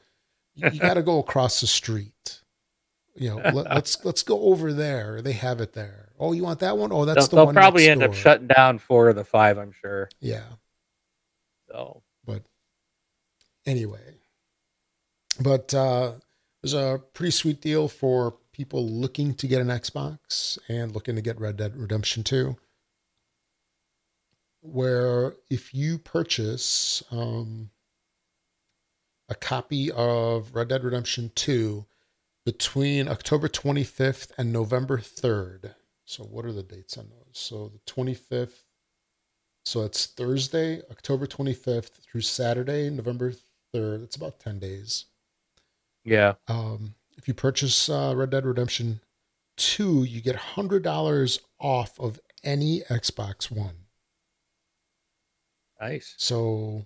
You, 0.74 0.80
got 0.80 0.95
to 0.95 1.03
go 1.03 1.20
across 1.20 1.62
the 1.62 1.68
street. 1.68 2.41
You 3.16 3.30
know, 3.30 3.36
let, 3.38 3.53
let's 3.76 4.03
let's 4.05 4.24
go 4.24 4.41
over 4.43 4.74
there. 4.74 5.22
They 5.22 5.34
have 5.34 5.62
it 5.62 5.74
there. 5.74 6.10
Oh, 6.20 6.34
you 6.34 6.43
want 6.43 6.60
that 6.60 6.78
one? 6.78 6.91
Oh, 6.91 7.05
that's 7.05 7.28
They'll, 7.28 7.28
the 7.28 7.36
they'll 7.38 7.45
one. 7.47 7.55
probably 7.55 7.84
next 7.84 7.91
end 7.91 8.03
up 8.03 8.14
shutting 8.14 8.47
down 8.47 8.78
four 8.80 9.10
of 9.10 9.16
the 9.16 9.24
five, 9.24 9.57
I'm 9.57 9.72
sure. 9.72 10.10
Yeah, 10.20 10.43
So 11.72 12.03
but 12.26 12.43
anyway, 13.66 14.16
but 15.41 15.74
uh, 15.74 16.14
there's 16.62 16.74
a 16.74 17.01
pretty 17.14 17.32
sweet 17.32 17.62
deal 17.62 17.88
for 17.88 18.36
people 18.51 18.86
looking 18.88 19.34
to 19.36 19.47
get 19.47 19.62
an 19.62 19.68
Xbox 19.68 20.57
and 20.68 20.93
looking 20.93 21.16
to 21.16 21.22
get 21.22 21.39
Red 21.39 21.57
Dead 21.57 21.78
Redemption 21.78 22.24
2. 22.24 22.57
Where 24.62 25.36
if 25.49 25.74
you 25.74 25.97
purchase 25.97 27.01
um, 27.12 27.70
a 29.30 29.36
copy 29.36 29.92
of 29.92 30.56
Red 30.56 30.70
Dead 30.70 30.84
Redemption 30.84 31.32
2 31.36 31.86
between 32.46 33.08
October 33.08 33.48
25th 33.50 34.32
and 34.38 34.52
November 34.52 34.98
3rd. 35.00 35.76
So, 36.06 36.24
what 36.26 36.46
are 36.46 36.54
the 36.54 36.64
dates 36.64 36.98
on 36.98 37.10
those? 37.10 37.38
So, 37.40 37.70
the 37.70 37.80
25th. 37.92 38.66
So, 39.66 39.84
it's 39.86 40.08
Thursday, 40.08 40.82
October 40.92 41.28
25th 41.28 41.92
through 42.04 42.22
Saturday, 42.22 42.90
November 42.90 43.34
3rd. 43.74 44.04
It's 44.04 44.18
about 44.18 44.40
10 44.42 44.60
days. 44.60 45.06
yeah, 46.04 46.34
Um, 46.50 46.96
if 47.18 47.28
you 47.30 47.34
purchase 47.34 47.88
uh, 47.90 48.14
Red 48.16 48.32
Dead 48.32 48.46
Redemption 48.46 49.02
2, 49.58 50.04
you 50.04 50.22
get 50.22 50.36
$100 50.36 51.40
off 51.60 52.00
of 52.00 52.20
any 52.44 52.82
Xbox 52.90 53.50
One. 53.52 53.86
nice. 55.80 56.18
So, 56.18 56.86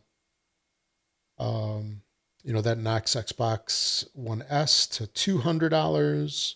um, 1.38 2.03
you 2.44 2.54
know, 2.54 2.62
that 2.62 2.78
knocks 2.78 3.16
Xbox 3.16 4.06
One 4.14 4.44
S 4.50 4.86
to 4.88 5.08
$200 5.08 6.56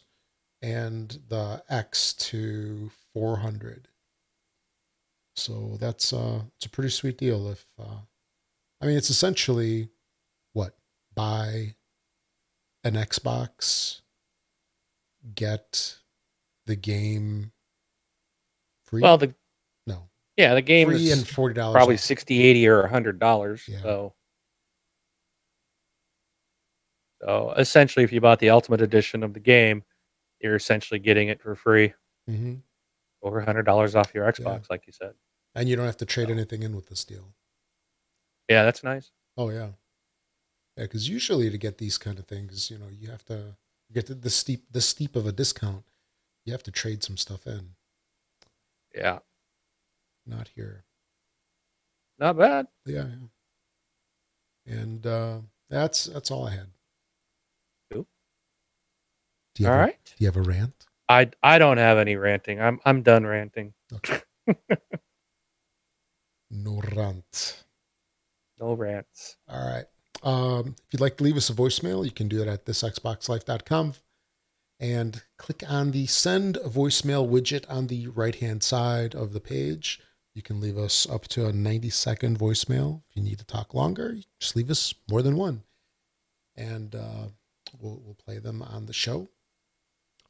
and 0.62 1.20
the 1.30 1.64
X 1.70 2.14
to 2.14 2.92
400 3.14 3.88
So 5.36 5.78
that's 5.80 6.12
uh, 6.12 6.42
it's 6.58 6.66
a 6.66 6.70
pretty 6.70 6.90
sweet 6.90 7.18
deal. 7.18 7.50
If 7.50 7.66
uh, 7.80 8.02
I 8.82 8.86
mean, 8.86 8.98
it's 8.98 9.10
essentially 9.10 9.90
what 10.54 10.76
buy 11.16 11.76
an 12.84 12.94
Xbox, 12.94 14.02
get 15.36 15.98
the 16.66 16.76
game 16.76 17.52
free. 18.84 19.02
Well, 19.02 19.18
the 19.18 19.34
no, 19.86 20.10
yeah, 20.38 20.54
the 20.54 20.62
game 20.62 20.88
free 20.88 21.08
is 21.08 21.18
and 21.18 21.28
forty 21.28 21.54
dollars. 21.56 21.74
probably 21.74 21.98
60, 21.98 22.44
80 22.44 22.68
or 22.68 22.88
hundred 22.88 23.20
dollars. 23.20 23.64
Yeah. 23.68 23.82
So, 23.82 24.14
so 27.22 27.54
essentially, 27.58 28.04
if 28.04 28.12
you 28.12 28.22
bought 28.22 28.40
the 28.40 28.50
ultimate 28.50 28.82
edition 28.82 29.24
of 29.24 29.34
the 29.34 29.40
game, 29.40 29.84
you're 30.40 30.56
essentially 30.56 31.00
getting 31.00 31.30
it 31.30 31.42
for 31.42 31.56
free, 31.56 31.94
hmm 32.28 32.56
over 33.24 33.42
hundred 33.42 33.64
dollars 33.64 33.96
off 33.96 34.14
your 34.14 34.32
Xbox, 34.32 34.70
like 34.70 34.86
you 34.86 34.94
said. 34.94 35.14
and 35.56 35.68
you 35.68 35.76
don't 35.76 35.86
have 35.88 35.98
to 35.98 36.06
trade 36.06 36.30
Oh. 36.30 36.34
anything 36.34 36.62
in 36.64 36.76
with 36.76 36.88
this 36.88 37.04
deal. 37.04 37.34
Yeah, 38.48 38.64
that's 38.64 38.84
nice. 38.84 39.12
Oh 39.36 39.50
yeah, 39.50 39.70
yeah. 40.78 40.84
Because 40.84 41.10
usually 41.10 41.50
to 41.50 41.58
get 41.58 41.80
these 41.80 41.98
kind 41.98 42.20
of 42.20 42.26
things, 42.28 42.70
you 42.70 42.78
know, 42.78 42.88
you 42.92 43.10
have 43.10 43.26
to 43.26 43.56
get 43.92 44.06
the, 44.06 44.14
the 44.14 44.30
steep 44.30 44.66
the 44.72 44.82
steep 44.82 45.16
of 45.16 45.26
a 45.26 45.32
discount. 45.32 45.84
You 46.46 46.54
have 46.54 46.64
to 46.64 46.72
trade 46.72 47.04
some 47.04 47.18
stuff 47.18 47.46
in. 47.48 47.72
Yeah, 48.96 49.20
Not 50.26 50.50
here. 50.56 50.86
not 52.20 52.38
bad. 52.38 52.68
Yeah, 52.86 53.06
yeah. 54.66 54.74
And 54.80 55.06
uh, 55.06 55.40
that's 55.70 56.06
that's 56.06 56.30
all 56.32 56.48
I 56.48 56.52
had. 56.52 56.68
Do 59.58 59.64
you 59.64 59.70
All 59.70 59.76
a- 59.76 59.80
right. 59.80 59.98
do 60.06 60.14
you 60.20 60.28
have 60.28 60.38
a 60.38 60.42
rant? 60.42 60.86
I 61.10 61.30
I 61.42 61.58
don't 61.58 61.78
have 61.78 61.98
any 61.98 62.16
ranting. 62.16 62.62
I'm 62.62 62.80
I'm 62.86 63.02
done 63.02 63.26
ranting. 63.26 63.74
Okay. 63.94 64.20
no 66.52 66.82
rant. 66.96 67.64
No 68.60 68.74
rants. 68.74 69.38
All 69.48 69.68
right. 69.68 69.86
Um, 70.24 70.76
if 70.86 70.94
you'd 70.94 71.02
like 71.02 71.18
to 71.18 71.24
leave 71.24 71.38
us 71.38 71.50
a 71.50 71.54
voicemail, 71.54 72.04
you 72.04 72.12
can 72.12 72.28
do 72.28 72.42
it 72.42 72.48
at 72.48 72.66
thexboxlife.com 72.66 73.94
and 74.80 75.24
click 75.38 75.64
on 75.68 75.92
the 75.92 76.06
send 76.08 76.58
a 76.58 76.70
voicemail 76.70 77.28
widget 77.30 77.66
on 77.70 77.88
the 77.88 78.08
right 78.08 78.36
hand 78.36 78.64
side 78.64 79.16
of 79.16 79.34
the 79.34 79.40
page. 79.40 80.00
You 80.34 80.42
can 80.42 80.60
leave 80.60 80.78
us 80.78 81.08
up 81.10 81.28
to 81.30 81.48
a 81.48 81.54
90 81.54 81.90
second 81.90 82.38
voicemail. 82.40 83.02
If 83.10 83.16
you 83.18 83.24
need 83.24 83.40
to 83.40 83.46
talk 83.46 83.74
longer, 83.74 84.18
just 84.40 84.56
leave 84.56 84.70
us 84.70 84.94
more 85.10 85.22
than 85.22 85.36
one. 85.36 85.64
And 86.56 86.94
uh, 86.96 87.28
we'll, 87.80 88.02
we'll 88.04 88.16
play 88.24 88.40
them 88.40 88.62
on 88.62 88.86
the 88.88 88.94
show. 88.94 89.30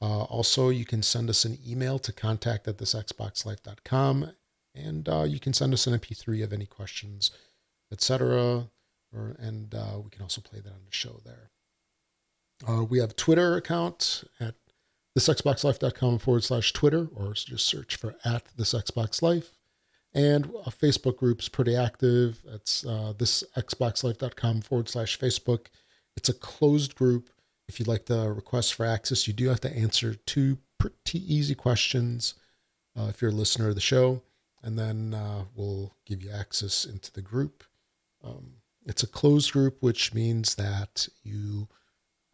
Uh, 0.02 0.24
also, 0.24 0.70
you 0.70 0.86
can 0.86 1.02
send 1.02 1.30
us 1.30 1.44
an 1.46 1.58
email 1.68 1.98
to 2.00 2.14
contact 2.14 2.68
at 2.68 2.78
thexboxlife.com 2.78 4.32
and 4.78 5.10
uh, 5.10 5.24
you 5.24 5.40
can 5.40 5.54
send 5.54 5.74
us 5.74 5.88
an 5.88 5.98
MP3 5.98 6.44
of 6.44 6.54
any 6.54 6.66
questions, 6.66 7.32
etc. 7.92 8.68
And 9.12 9.74
uh, 9.74 10.00
we 10.04 10.10
can 10.12 10.22
also 10.22 10.42
play 10.42 10.60
that 10.60 10.70
on 10.70 10.86
the 10.86 10.96
show 10.96 11.22
there. 11.26 11.50
Uh, 12.68 12.84
we 12.84 13.00
have 13.00 13.16
Twitter 13.16 13.56
account 13.56 14.24
at 14.40 14.56
thexboxlife.com 15.18 16.20
forward 16.20 16.44
slash 16.44 16.74
Twitter, 16.74 17.08
or 17.16 17.34
just 17.34 17.66
search 17.66 17.96
for 17.96 18.16
at 18.24 18.44
thexboxlife. 18.58 19.50
And 20.14 20.46
a 20.66 20.72
Facebook 20.72 21.18
group's 21.18 21.50
pretty 21.50 21.76
active. 21.76 22.40
It's 22.48 22.86
uh, 22.86 23.14
thexboxlife.com 23.18 24.62
forward 24.62 24.90
slash 24.90 25.20
Facebook. 25.20 25.68
It's 26.16 26.30
a 26.30 26.34
closed 26.34 26.96
group. 26.96 27.30
If 27.68 27.80
you'd 27.80 27.88
like 27.88 28.06
to 28.06 28.32
request 28.34 28.74
for 28.74 28.86
access, 28.86 29.28
you 29.28 29.34
do 29.34 29.50
have 29.50 29.62
to 29.62 29.76
answer 29.76 30.16
two 30.16 30.58
pretty 30.78 31.34
easy 31.34 31.56
questions 31.56 32.36
uh, 32.98 33.08
if 33.10 33.22
you're 33.22 33.32
a 33.32 33.34
listener 33.34 33.70
of 33.70 33.76
the 33.76 33.82
show, 33.82 34.22
and 34.64 34.78
then 34.78 35.14
uh, 35.14 35.44
we'll 35.56 35.94
give 36.06 36.24
you 36.24 36.32
access 36.32 36.86
into 36.86 37.12
the 37.12 37.22
group. 37.22 37.64
Um, 38.24 38.54
it's 38.86 39.04
a 39.04 39.08
closed 39.08 39.52
group, 39.52 39.78
which 39.82 40.14
means 40.14 40.56
that 40.56 41.08
you 41.24 41.68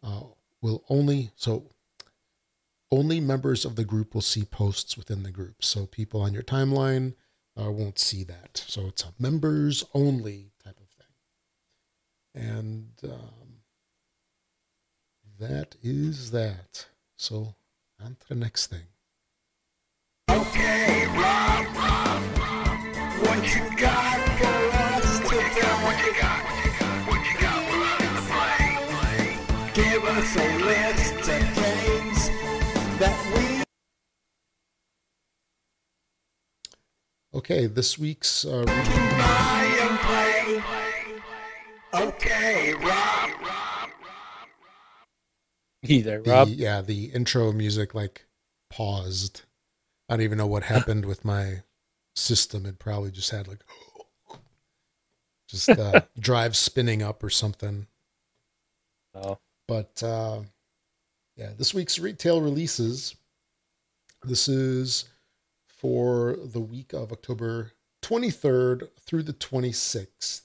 uh, 0.02 0.22
will 0.62 0.84
only 0.88 1.30
so 1.36 1.70
only 2.90 3.18
members 3.18 3.64
of 3.64 3.74
the 3.74 3.84
group 3.84 4.14
will 4.14 4.22
see 4.22 4.44
posts 4.44 4.96
within 4.96 5.24
the 5.24 5.32
group. 5.32 5.64
So 5.64 5.86
people 5.86 6.20
on 6.20 6.32
your 6.32 6.44
timeline 6.44 7.14
uh, 7.60 7.70
won't 7.70 7.98
see 7.98 8.22
that. 8.24 8.64
So 8.68 8.86
it's 8.86 9.02
a 9.02 9.12
members 9.18 9.84
only 9.94 10.52
type 10.62 10.78
of 10.80 10.88
thing. 10.90 12.42
And 12.48 12.90
um, 13.04 13.43
that 15.48 15.76
is 15.82 16.30
that. 16.30 16.86
So 17.16 17.54
on 18.02 18.16
to 18.20 18.28
the 18.28 18.34
next 18.34 18.68
thing. 18.68 18.86
Okay, 20.30 21.06
Rob, 21.06 21.66
Rob, 21.76 22.22
what 23.24 23.54
you 23.54 23.62
got 23.76 24.18
for 24.38 24.58
us 24.96 25.18
today? 25.20 25.72
What 25.84 25.96
you 26.06 26.12
got? 26.20 26.42
What 26.44 26.62
you 26.64 26.70
got? 26.80 26.96
What 27.08 27.22
you 27.30 27.36
got 27.40 27.60
for 27.70 27.80
us 27.92 28.00
to 28.00 28.22
play? 28.32 29.24
Give 29.74 30.02
us 30.04 30.36
a 30.36 30.48
list 30.70 31.14
of 31.28 31.42
games 31.60 32.20
that 32.98 33.16
we 33.36 33.44
Okay, 37.34 37.66
this 37.66 37.98
week's 37.98 38.44
uh, 38.44 38.58
re- 38.58 38.64
buy 38.64 39.64
and 39.82 39.98
play. 39.98 40.62
Okay, 42.08 42.74
Rob, 42.74 43.13
Either 45.84 46.20
the, 46.20 46.30
Rob. 46.30 46.48
yeah 46.48 46.80
the 46.80 47.06
intro 47.06 47.52
music 47.52 47.94
like 47.94 48.26
paused. 48.70 49.42
I 50.08 50.14
don't 50.16 50.24
even 50.24 50.38
know 50.38 50.46
what 50.46 50.64
happened 50.64 51.04
with 51.06 51.24
my 51.24 51.62
system. 52.14 52.66
It 52.66 52.78
probably 52.78 53.10
just 53.10 53.30
had 53.30 53.48
like 53.48 53.64
just 55.48 55.68
uh, 55.68 56.02
drive 56.18 56.56
spinning 56.56 57.02
up 57.02 57.22
or 57.22 57.30
something. 57.30 57.86
Oh, 59.14 59.38
But 59.68 60.02
uh, 60.02 60.40
yeah, 61.36 61.50
this 61.56 61.72
week's 61.72 61.98
retail 61.98 62.40
releases. 62.40 63.14
This 64.22 64.48
is 64.48 65.04
for 65.68 66.36
the 66.42 66.60
week 66.60 66.92
of 66.92 67.12
October 67.12 67.72
23rd 68.02 68.88
through 69.00 69.22
the 69.22 69.32
26th. 69.32 70.42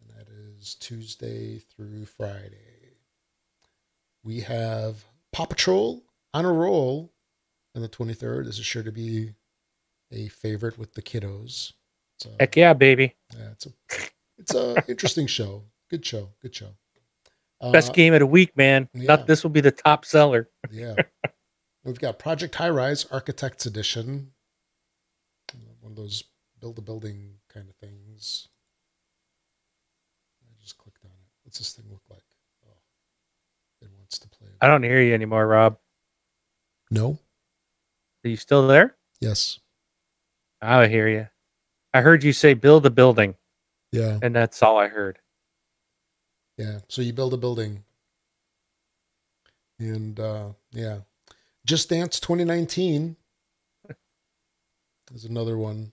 And 0.00 0.10
that 0.10 0.28
is 0.28 0.74
Tuesday 0.74 1.58
through 1.58 2.06
Friday. 2.06 2.75
We 4.26 4.40
have 4.40 5.04
Paw 5.32 5.44
Patrol 5.46 6.02
on 6.34 6.44
a 6.44 6.52
roll. 6.52 7.12
on 7.76 7.82
the 7.82 7.88
23rd. 7.88 8.44
This 8.46 8.58
is 8.58 8.66
sure 8.66 8.82
to 8.82 8.90
be 8.90 9.32
a 10.10 10.26
favorite 10.28 10.76
with 10.78 10.94
the 10.94 11.02
kiddos. 11.02 11.72
So, 12.18 12.30
Heck 12.40 12.56
yeah, 12.56 12.72
baby. 12.72 13.14
yeah, 13.36 13.50
it's 13.52 13.66
a 13.66 13.70
it's 14.38 14.54
a 14.54 14.82
interesting 14.88 15.26
show. 15.28 15.62
Good 15.88 16.04
show. 16.04 16.30
Good 16.42 16.54
show. 16.56 16.70
Best 17.72 17.90
Uh, 17.90 17.92
game 17.92 18.14
of 18.14 18.20
the 18.20 18.26
week, 18.26 18.56
man. 18.56 18.88
yeah. 18.94 19.04
Not 19.06 19.26
this 19.28 19.42
will 19.44 19.50
be 19.50 19.60
the 19.60 19.70
top 19.70 20.04
seller. 20.04 20.48
Yeah. 20.72 20.96
We've 21.84 21.98
got 22.00 22.18
Project 22.18 22.56
High 22.56 22.70
Rise 22.70 23.04
Architects 23.12 23.64
Edition. 23.66 24.32
One 25.80 25.92
of 25.92 25.96
those 25.96 26.24
build 26.60 26.78
a 26.78 26.82
building 26.82 27.34
kind 27.48 27.68
of 27.68 27.76
things. 27.76 28.48
I 30.42 30.52
just 30.60 30.76
clicked 30.78 31.04
on 31.04 31.12
it. 31.12 31.28
What's 31.44 31.58
this 31.58 31.74
thing 31.74 31.84
look 31.90 32.02
like? 32.10 32.24
Oh, 32.66 32.72
it 33.82 33.88
wants 33.96 34.18
to 34.18 34.28
play. 34.28 34.45
I 34.60 34.66
don't 34.68 34.82
hear 34.82 35.00
you 35.00 35.14
anymore, 35.14 35.46
Rob. 35.46 35.78
No? 36.90 37.18
Are 38.24 38.28
you 38.28 38.36
still 38.36 38.66
there? 38.66 38.96
Yes. 39.20 39.58
I 40.60 40.86
hear 40.88 41.08
you. 41.08 41.28
I 41.92 42.00
heard 42.00 42.24
you 42.24 42.32
say 42.32 42.54
build 42.54 42.84
a 42.86 42.90
building, 42.90 43.34
Yeah. 43.92 44.18
and 44.22 44.34
that's 44.34 44.62
all 44.62 44.78
I 44.78 44.88
heard. 44.88 45.18
Yeah. 46.58 46.80
So 46.88 47.02
you 47.02 47.12
build 47.12 47.34
a 47.34 47.36
building. 47.38 47.84
And 49.78 50.18
uh 50.18 50.50
yeah. 50.72 51.00
Just 51.66 51.88
Dance 51.90 52.18
2019 52.20 53.16
is 55.12 55.24
another 55.24 55.58
one. 55.58 55.92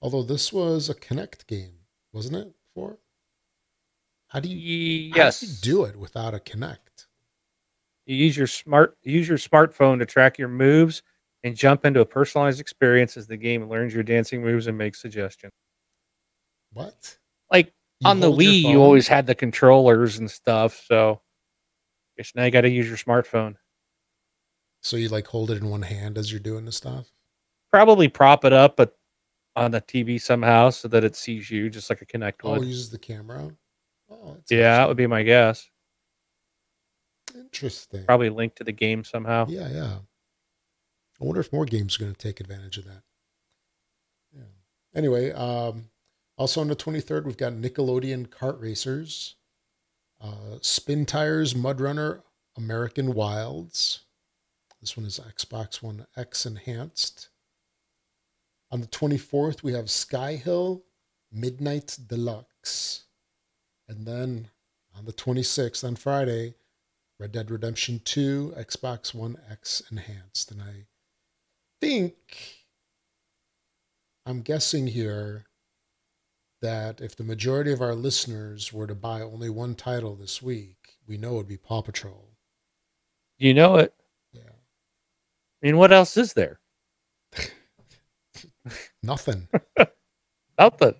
Although 0.00 0.22
this 0.22 0.52
was 0.52 0.88
a 0.88 0.94
Kinect 0.94 1.46
game, 1.46 1.80
wasn't 2.12 2.36
it? 2.36 2.54
For 2.74 2.98
How 4.28 4.40
do 4.40 4.48
you 4.48 5.10
how 5.12 5.16
Yes. 5.16 5.40
do 5.40 5.46
you 5.46 5.52
do 5.60 5.84
it 5.84 5.96
without 5.96 6.34
a 6.34 6.38
Kinect? 6.38 6.87
You 8.08 8.16
use 8.16 8.38
your 8.38 8.46
smart 8.46 8.96
use 9.02 9.28
your 9.28 9.36
smartphone 9.36 9.98
to 9.98 10.06
track 10.06 10.38
your 10.38 10.48
moves 10.48 11.02
and 11.44 11.54
jump 11.54 11.84
into 11.84 12.00
a 12.00 12.06
personalized 12.06 12.58
experience 12.58 13.18
as 13.18 13.26
the 13.26 13.36
game 13.36 13.68
learns 13.68 13.92
your 13.92 14.02
dancing 14.02 14.42
moves 14.42 14.66
and 14.66 14.78
makes 14.78 15.02
suggestions. 15.02 15.52
What? 16.72 17.18
Like 17.52 17.74
You 18.00 18.08
on 18.10 18.20
the 18.20 18.32
Wii, 18.32 18.62
you 18.62 18.80
always 18.82 19.06
had 19.06 19.26
the 19.26 19.34
controllers 19.34 20.18
and 20.20 20.30
stuff. 20.30 20.82
So, 20.86 21.20
guess 22.16 22.32
now 22.34 22.44
you 22.44 22.50
got 22.50 22.62
to 22.62 22.70
use 22.70 22.88
your 22.88 22.96
smartphone. 22.96 23.56
So 24.80 24.96
you 24.96 25.10
like 25.10 25.26
hold 25.26 25.50
it 25.50 25.58
in 25.60 25.68
one 25.68 25.82
hand 25.82 26.16
as 26.16 26.32
you're 26.32 26.40
doing 26.40 26.64
the 26.64 26.72
stuff? 26.72 27.10
Probably 27.70 28.08
prop 28.08 28.46
it 28.46 28.54
up, 28.54 28.76
but 28.78 28.96
on 29.54 29.70
the 29.70 29.82
TV 29.82 30.18
somehow 30.18 30.70
so 30.70 30.88
that 30.88 31.04
it 31.04 31.14
sees 31.14 31.50
you, 31.50 31.68
just 31.68 31.90
like 31.90 32.00
a 32.00 32.06
Kinect 32.06 32.36
Oh, 32.44 32.52
would. 32.52 32.64
uses 32.64 32.88
the 32.88 32.98
camera. 32.98 33.50
Oh, 34.10 34.38
yeah, 34.48 34.78
that 34.78 34.88
would 34.88 34.96
be 34.96 35.06
my 35.06 35.22
guess. 35.22 35.68
Interesting. 37.38 38.04
Probably 38.04 38.30
linked 38.30 38.56
to 38.56 38.64
the 38.64 38.72
game 38.72 39.04
somehow. 39.04 39.46
Yeah, 39.48 39.68
yeah. 39.70 39.98
I 41.20 41.24
wonder 41.24 41.40
if 41.40 41.52
more 41.52 41.64
games 41.64 41.96
are 41.96 42.00
going 42.00 42.14
to 42.14 42.18
take 42.18 42.40
advantage 42.40 42.78
of 42.78 42.84
that. 42.84 43.02
Yeah. 44.34 44.42
Anyway, 44.94 45.32
um, 45.32 45.90
also 46.36 46.60
on 46.60 46.68
the 46.68 46.76
23rd, 46.76 47.24
we've 47.24 47.36
got 47.36 47.52
Nickelodeon 47.54 48.28
Kart 48.28 48.60
Racers, 48.60 49.36
uh, 50.20 50.58
Spintires 50.60 51.54
MudRunner 51.54 52.22
American 52.56 53.14
Wilds. 53.14 54.00
This 54.80 54.96
one 54.96 55.06
is 55.06 55.18
Xbox 55.18 55.82
One 55.82 56.06
X 56.16 56.46
enhanced. 56.46 57.30
On 58.70 58.80
the 58.80 58.86
24th, 58.86 59.62
we 59.62 59.72
have 59.72 59.86
Skyhill 59.86 60.82
Midnight 61.32 61.98
Deluxe. 62.06 63.04
And 63.88 64.06
then 64.06 64.50
on 64.96 65.06
the 65.06 65.12
26th, 65.12 65.82
on 65.84 65.96
Friday, 65.96 66.54
Red 67.20 67.32
Dead 67.32 67.50
Redemption 67.50 68.00
2, 68.04 68.54
Xbox 68.56 69.12
One 69.12 69.38
X 69.50 69.82
enhanced. 69.90 70.52
And 70.52 70.62
I 70.62 70.86
think, 71.80 72.14
I'm 74.24 74.42
guessing 74.42 74.86
here 74.86 75.46
that 76.62 77.00
if 77.00 77.16
the 77.16 77.24
majority 77.24 77.72
of 77.72 77.80
our 77.80 77.94
listeners 77.94 78.72
were 78.72 78.86
to 78.86 78.94
buy 78.94 79.20
only 79.20 79.50
one 79.50 79.74
title 79.74 80.14
this 80.14 80.40
week, 80.40 80.76
we 81.08 81.16
know 81.16 81.34
it 81.34 81.36
would 81.38 81.48
be 81.48 81.56
Paw 81.56 81.82
Patrol. 81.82 82.28
You 83.36 83.52
know 83.52 83.76
it. 83.76 83.94
Yeah. 84.32 84.42
I 84.42 85.66
mean, 85.66 85.76
what 85.76 85.92
else 85.92 86.16
is 86.16 86.34
there? 86.34 86.60
Nothing. 89.02 89.48
Nothing. 90.58 90.94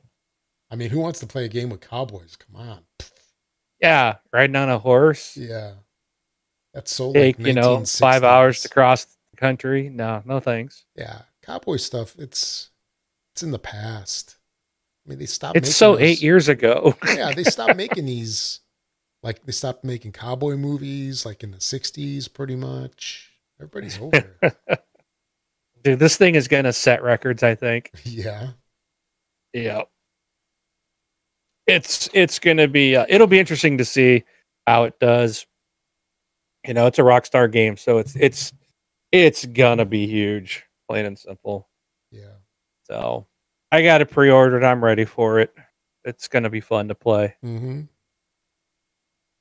I 0.70 0.76
mean, 0.76 0.90
who 0.90 0.98
wants 0.98 1.20
to 1.20 1.26
play 1.26 1.44
a 1.44 1.48
game 1.48 1.70
with 1.70 1.80
cowboys? 1.80 2.36
Come 2.36 2.60
on. 2.60 2.80
Yeah, 3.80 4.16
riding 4.32 4.56
on 4.56 4.68
a 4.68 4.78
horse. 4.78 5.36
Yeah. 5.36 5.74
That's 6.74 6.94
so 6.94 7.12
Take, 7.12 7.38
like 7.38 7.46
you 7.46 7.52
know, 7.54 7.84
five 7.84 8.24
hours 8.24 8.62
to 8.62 8.68
cross 8.68 9.04
the 9.32 9.36
country. 9.36 9.88
No, 9.88 10.22
no 10.24 10.38
thanks. 10.40 10.84
Yeah. 10.94 11.22
Cowboy 11.42 11.76
stuff, 11.76 12.14
it's 12.18 12.70
it's 13.34 13.42
in 13.42 13.50
the 13.50 13.58
past. 13.58 14.36
I 15.06 15.08
mean, 15.10 15.18
they 15.18 15.26
stopped 15.26 15.56
It's 15.56 15.74
so 15.74 15.92
those- 15.92 16.02
eight 16.02 16.22
years 16.22 16.48
ago. 16.48 16.94
yeah, 17.06 17.32
they 17.32 17.44
stopped 17.44 17.76
making 17.76 18.06
these. 18.06 18.60
Like 19.22 19.44
they 19.44 19.52
stopped 19.52 19.82
making 19.84 20.12
cowboy 20.12 20.56
movies, 20.56 21.26
like 21.26 21.42
in 21.42 21.50
the 21.50 21.56
'60s, 21.58 22.32
pretty 22.32 22.54
much. 22.54 23.32
Everybody's 23.58 23.98
over. 24.00 24.36
it. 24.42 24.84
Dude, 25.82 25.98
this 25.98 26.16
thing 26.16 26.34
is 26.36 26.46
going 26.48 26.64
to 26.64 26.72
set 26.72 27.02
records, 27.02 27.42
I 27.42 27.54
think. 27.54 27.90
yeah, 28.04 28.50
Yeah. 29.52 29.82
It's 31.66 32.08
it's 32.14 32.38
going 32.38 32.56
to 32.56 32.68
be 32.68 32.96
uh, 32.96 33.06
it'll 33.08 33.26
be 33.26 33.38
interesting 33.38 33.78
to 33.78 33.84
see 33.84 34.24
how 34.66 34.84
it 34.84 34.98
does. 35.00 35.46
You 36.68 36.74
know, 36.74 36.86
it's 36.86 36.98
a 36.98 37.02
Rockstar 37.02 37.50
game, 37.50 37.78
so 37.78 37.96
it's 37.96 38.14
it's 38.14 38.52
it's 39.10 39.46
to 39.78 39.86
be 39.86 40.06
huge, 40.06 40.66
plain 40.86 41.06
and 41.06 41.18
simple. 41.18 41.66
yeah. 42.10 42.34
So, 42.84 43.26
I 43.72 43.82
got 43.82 44.02
it 44.02 44.10
pre-ordered. 44.10 44.62
I'm 44.62 44.84
ready 44.84 45.06
for 45.06 45.40
it. 45.40 45.54
It's 46.04 46.28
to 46.44 46.50
be 46.50 46.60
fun 46.60 46.88
to 46.88 46.94
play. 46.94 47.34
Mm-hmm. 47.42 47.82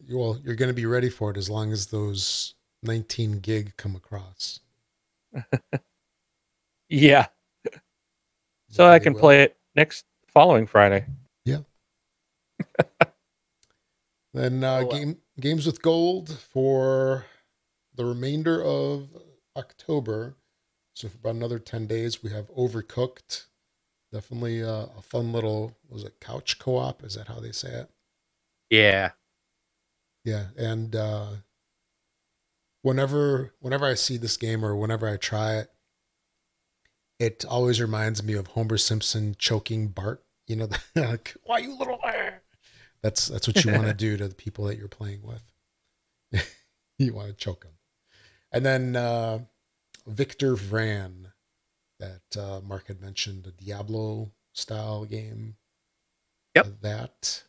Well, 0.10 0.40
you're 0.42 0.56
to 0.70 0.74
be 0.74 0.86
ready 0.86 1.10
for 1.10 1.30
it 1.32 1.38
as 1.38 1.50
long 1.50 1.74
as 1.74 1.88
those 1.88 2.56
19 2.84 3.40
gig 3.40 3.76
come 3.76 3.96
across. 3.96 4.62
Yeah. 6.90 7.28
So 8.70 8.86
Maybe 8.86 8.94
I 8.96 9.00
can 9.00 9.12
will. 9.14 9.20
play 9.20 9.44
it 9.44 9.58
next 9.76 10.06
following 10.30 10.66
Friday. 10.68 11.06
Then 14.38 14.64
uh, 14.64 14.84
Oh, 14.86 14.90
game 14.90 15.18
games 15.40 15.66
with 15.66 15.82
gold 15.82 16.30
for 16.30 17.26
the 17.96 18.06
remainder 18.06 18.64
of 18.64 19.10
October. 19.56 20.36
So 20.94 21.10
for 21.10 21.18
about 21.18 21.36
another 21.36 21.60
ten 21.60 21.88
days, 21.88 22.22
we 22.22 22.30
have 22.30 22.50
Overcooked. 22.56 23.48
Definitely 24.12 24.64
uh, 24.64 24.88
a 24.98 25.02
fun 25.02 25.34
little 25.34 25.76
was 25.90 26.04
it 26.04 26.20
couch 26.20 26.60
co-op? 26.60 27.04
Is 27.04 27.16
that 27.16 27.28
how 27.28 27.40
they 27.40 27.52
say 27.52 27.70
it? 27.70 27.90
Yeah. 28.70 29.12
Yeah, 30.24 30.48
and 30.58 30.96
uh, 30.96 31.28
whenever 32.82 33.54
whenever 33.60 33.86
I 33.86 33.96
see 33.96 34.18
this 34.18 34.38
game 34.38 34.64
or 34.64 34.76
whenever 34.76 35.08
I 35.08 35.18
try 35.18 35.56
it, 35.56 35.72
it 37.20 37.46
always 37.46 37.82
reminds 37.82 38.22
me 38.24 38.34
of 38.34 38.48
Homer 38.48 38.78
Simpson 38.78 39.36
choking 39.40 39.88
Bart. 39.88 40.24
You 40.46 40.58
know, 40.58 40.70
like, 40.96 41.36
why 41.44 41.60
you 41.60 41.78
little? 41.78 42.00
That's 43.02 43.28
that's 43.28 43.48
what 43.48 43.64
you 43.64 43.72
want 43.72 43.88
to 43.88 43.94
do 43.94 44.18
to 44.18 44.28
the 44.28 44.36
people 44.36 44.66
that 44.66 44.78
you're 44.78 44.88
playing 44.88 45.22
with. 45.24 46.46
you 47.00 47.14
want 47.14 47.30
to 47.30 47.34
choke 47.34 47.64
them, 47.64 47.74
and 48.52 48.66
then 48.66 48.96
uh, 48.96 49.40
Victor 50.08 50.56
Vran, 50.56 51.32
that 52.00 52.38
uh, 52.38 52.62
Mark 52.62 52.88
had 52.88 53.02
mentioned, 53.02 53.46
a 53.46 53.52
Diablo 53.52 54.32
style 54.54 55.06
game. 55.06 55.56
Yep. 56.56 56.66
Uh, 56.66 56.70
that 56.82 57.44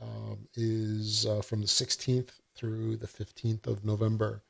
um, 0.00 0.48
is 0.54 1.26
uh, 1.26 1.42
from 1.42 1.60
the 1.60 1.66
16th 1.66 2.30
through 2.54 2.96
the 2.96 3.06
15th 3.06 3.66
of 3.66 3.84
November. 3.84 4.42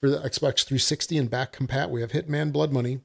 For 0.00 0.10
the 0.10 0.18
Xbox 0.18 0.64
360 0.64 1.16
and 1.16 1.30
back 1.30 1.52
compat, 1.52 1.88
we 1.90 2.00
have 2.00 2.12
Hitman 2.12 2.52
Blood 2.52 2.72
Money. 2.72 3.00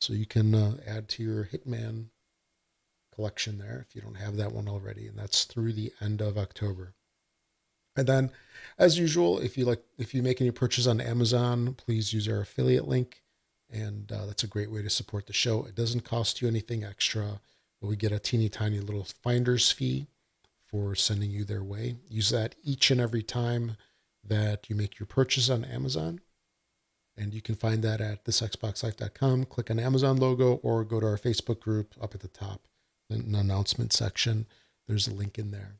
So 0.00 0.12
you 0.12 0.26
can 0.26 0.54
uh, 0.54 0.76
add 0.86 1.08
to 1.10 1.22
your 1.22 1.44
Hitman 1.46 2.06
collection 3.18 3.58
there 3.58 3.84
if 3.84 3.96
you 3.96 4.00
don't 4.00 4.14
have 4.14 4.36
that 4.36 4.52
one 4.52 4.68
already, 4.68 5.08
and 5.08 5.18
that's 5.18 5.42
through 5.42 5.72
the 5.72 5.92
end 6.00 6.20
of 6.20 6.38
October. 6.38 6.94
And 7.96 8.06
then, 8.06 8.30
as 8.78 8.96
usual, 8.96 9.40
if 9.40 9.58
you 9.58 9.64
like, 9.64 9.82
if 9.98 10.14
you 10.14 10.22
make 10.22 10.40
any 10.40 10.52
purchase 10.52 10.86
on 10.86 11.00
Amazon, 11.00 11.74
please 11.74 12.12
use 12.12 12.28
our 12.28 12.42
affiliate 12.42 12.86
link, 12.86 13.22
and 13.68 14.12
uh, 14.12 14.26
that's 14.26 14.44
a 14.44 14.46
great 14.46 14.70
way 14.70 14.82
to 14.82 14.88
support 14.88 15.26
the 15.26 15.32
show. 15.32 15.64
It 15.64 15.74
doesn't 15.74 16.04
cost 16.04 16.40
you 16.40 16.46
anything 16.46 16.84
extra, 16.84 17.40
but 17.80 17.88
we 17.88 17.96
get 17.96 18.12
a 18.12 18.20
teeny 18.20 18.48
tiny 18.48 18.78
little 18.78 19.02
finder's 19.02 19.72
fee 19.72 20.06
for 20.64 20.94
sending 20.94 21.32
you 21.32 21.44
their 21.44 21.64
way. 21.64 21.96
Use 22.08 22.30
that 22.30 22.54
each 22.62 22.92
and 22.92 23.00
every 23.00 23.24
time 23.24 23.76
that 24.22 24.70
you 24.70 24.76
make 24.76 25.00
your 25.00 25.08
purchase 25.08 25.50
on 25.50 25.64
Amazon. 25.64 26.20
And 27.16 27.34
you 27.34 27.42
can 27.42 27.56
find 27.56 27.82
that 27.82 28.00
at 28.00 28.24
thexboxlife.com. 28.24 29.46
Click 29.46 29.72
on 29.72 29.80
Amazon 29.80 30.18
logo 30.18 30.60
or 30.62 30.84
go 30.84 31.00
to 31.00 31.06
our 31.06 31.18
Facebook 31.18 31.58
group 31.58 31.96
up 32.00 32.14
at 32.14 32.20
the 32.20 32.28
top, 32.28 32.68
the 33.08 33.38
announcement 33.38 33.92
section. 33.92 34.46
There's 34.86 35.08
a 35.08 35.14
link 35.14 35.38
in 35.38 35.50
there. 35.50 35.76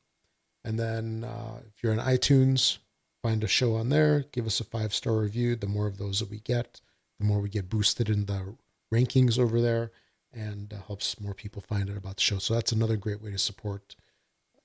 And 0.65 0.79
then 0.79 1.25
uh, 1.25 1.61
if 1.67 1.83
you're 1.83 1.93
on 1.93 1.99
iTunes, 1.99 2.79
find 3.23 3.43
a 3.43 3.49
show 3.49 3.77
on 3.77 3.89
there, 3.89 4.25
give 4.33 4.47
us 4.47 4.61
a 4.61 4.65
five 4.65 4.95
star 4.95 5.15
review. 5.15 5.57
The 5.57 5.67
more 5.67 5.87
of 5.87 5.99
those 5.99 6.21
that 6.21 6.31
we 6.31 6.41
get, 6.41 6.81
the 7.19 7.27
more 7.27 7.41
we 7.41 7.49
get 7.49 7.69
boosted 7.69 8.09
in 8.09 8.27
the 8.27 8.55
rankings 8.93 9.39
over 9.39 9.61
there 9.61 9.91
and 10.33 10.73
uh, 10.73 10.77
helps 10.87 11.21
more 11.21 11.35
people 11.35 11.63
find 11.63 11.91
out 11.91 11.97
about 11.97 12.17
the 12.17 12.23
show. 12.23 12.39
So 12.39 12.55
that's 12.55 12.73
another 12.73 12.97
great 12.97 13.23
way 13.23 13.31
to 13.31 13.39
support 13.39 13.97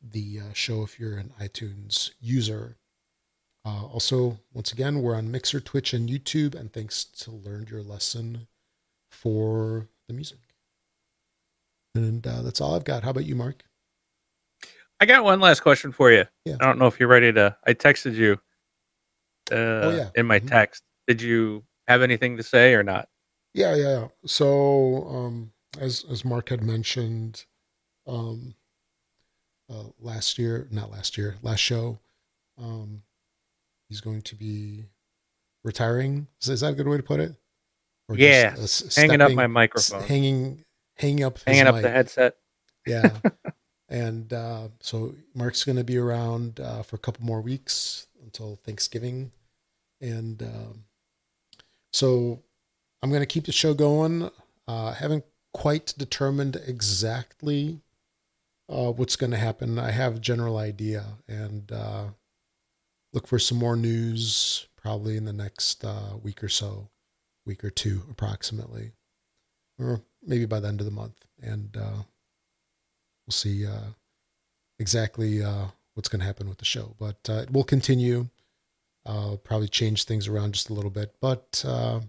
the 0.02 0.40
uh, 0.42 0.54
show 0.54 0.84
if 0.84 1.00
you're 1.00 1.18
an 1.18 1.32
iTunes 1.42 2.12
user. 2.20 2.78
Uh, 3.66 3.86
also, 3.86 4.40
once 4.54 4.74
again, 4.74 5.02
we're 5.02 5.16
on 5.16 5.32
Mixer, 5.32 5.62
Twitch, 5.62 5.94
and 5.94 6.10
YouTube. 6.10 6.54
And 6.54 6.74
thanks 6.74 7.06
to 7.06 7.32
Learned 7.32 7.70
Your 7.70 7.82
Lesson 7.82 8.48
for 9.10 9.88
the 10.08 10.14
music. 10.14 10.53
And 11.96 12.26
uh, 12.26 12.42
that's 12.42 12.60
all 12.62 12.76
I've 12.76 12.84
got. 12.84 13.04
How 13.04 13.12
about 13.12 13.26
you, 13.26 13.36
Mark? 13.36 13.64
I 15.00 15.06
got 15.06 15.24
one 15.24 15.40
last 15.40 15.60
question 15.62 15.92
for 15.92 16.12
you. 16.12 16.26
Yeah. 16.46 16.56
I 16.60 16.66
don't 16.66 16.80
know 16.80 16.88
if 16.88 17.00
you're 17.00 17.10
ready 17.10 17.32
to. 17.34 17.56
I 17.66 17.74
texted 17.74 18.16
you 18.16 18.40
uh, 19.52 19.56
Oh, 19.56 19.90
yeah. 19.96 20.10
in 20.16 20.26
my 20.26 20.40
Mhm. 20.40 20.48
text. 20.48 20.84
Did 21.08 21.22
you 21.22 21.64
have 21.88 22.02
anything 22.02 22.38
to 22.38 22.44
say 22.44 22.74
or 22.74 22.84
not? 22.84 23.10
Yeah, 23.54 23.76
yeah. 23.76 23.84
yeah. 24.00 24.08
So, 24.26 25.06
um, 25.08 25.52
as 25.80 26.06
as 26.10 26.24
Mark 26.24 26.50
had 26.50 26.64
mentioned, 26.64 27.46
um, 28.08 28.56
uh, 29.70 29.90
last 30.00 30.40
year, 30.40 30.68
not 30.72 30.90
last 30.92 31.18
year, 31.18 31.36
last 31.42 31.60
show, 31.60 32.00
um, 32.58 33.04
he's 33.90 34.02
going 34.02 34.22
to 34.24 34.36
be 34.36 34.86
retiring. 35.64 36.28
Is, 36.42 36.50
is 36.50 36.62
that 36.62 36.74
a 36.74 36.76
good 36.76 36.88
way 36.88 36.98
to 36.98 37.04
put 37.04 37.20
it? 37.20 37.36
Or 38.08 38.16
just, 38.16 38.20
Yeah, 38.20 38.56
uh, 38.58 38.64
s- 38.64 38.96
Hanging 38.96 39.22
up 39.22 39.32
my 39.34 39.48
microphone, 39.48 40.04
hanging, 40.04 40.66
hanging 40.98 41.24
up, 41.24 41.40
hanging 41.46 41.68
up 41.68 41.82
the 41.82 41.90
headset. 41.90 42.38
Yeah. 42.86 43.10
and 43.90 44.32
uh, 44.32 44.70
so 44.80 45.16
Mark's 45.34 45.64
going 45.64 45.78
to 45.78 45.84
be 45.84 45.98
around 45.98 46.60
uh, 46.60 46.84
for 46.84 46.96
a 46.96 47.00
couple 47.00 47.26
more 47.26 47.42
weeks 47.42 48.08
until 48.24 48.58
Thanksgiving. 48.64 49.32
And 50.02 50.42
um, 50.44 50.86
so 51.92 52.42
I'm 53.02 53.10
going 53.10 53.22
to 53.22 53.28
keep 53.28 53.46
the 53.46 53.52
show 53.52 53.74
going. 53.74 54.30
Uh, 54.68 54.94
haven't 54.94 55.26
quite 55.54 55.94
determined 55.98 56.60
exactly 56.68 57.82
uh, 58.70 58.92
what's 58.92 59.16
going 59.16 59.32
to 59.32 59.38
happen. 59.38 59.78
I 59.78 59.92
have 59.92 60.16
a 60.16 60.20
general 60.20 60.58
idea 60.58 61.06
and 61.28 61.72
uh, 61.72 62.06
look 63.14 63.28
for 63.28 63.40
some 63.40 63.58
more 63.58 63.76
news 63.76 64.68
probably 64.76 65.16
in 65.16 65.26
the 65.26 65.34
next 65.34 65.86
uh, 65.86 66.18
week 66.22 66.44
or 66.44 66.50
so, 66.50 66.90
week 67.46 67.64
or 67.64 67.70
two 67.70 68.04
approximately, 68.10 68.92
or 69.80 70.02
maybe 70.26 70.46
by 70.46 70.60
the 70.60 70.68
end 70.68 70.80
of 70.80 70.86
the 70.86 70.92
month. 70.92 71.26
And 71.42 71.76
uh, 71.76 72.04
we'll 73.26 73.32
see 73.32 73.66
uh, 73.66 73.92
exactly 74.80 75.44
uh, 75.44 75.66
what's 75.94 76.10
going 76.10 76.20
to 76.22 76.26
happen 76.26 76.50
with 76.50 76.58
the 76.58 76.66
show. 76.66 76.96
But 77.00 77.18
uh, 77.30 77.44
it 77.44 77.52
will 77.52 77.64
continue. 77.64 78.28
I'll 79.06 79.38
probably 79.38 79.68
change 79.68 80.06
things 80.06 80.28
around 80.28 80.54
just 80.54 80.70
a 80.70 80.74
little 80.74 80.90
bit, 80.90 81.14
but 81.20 81.64
uh, 81.68 82.00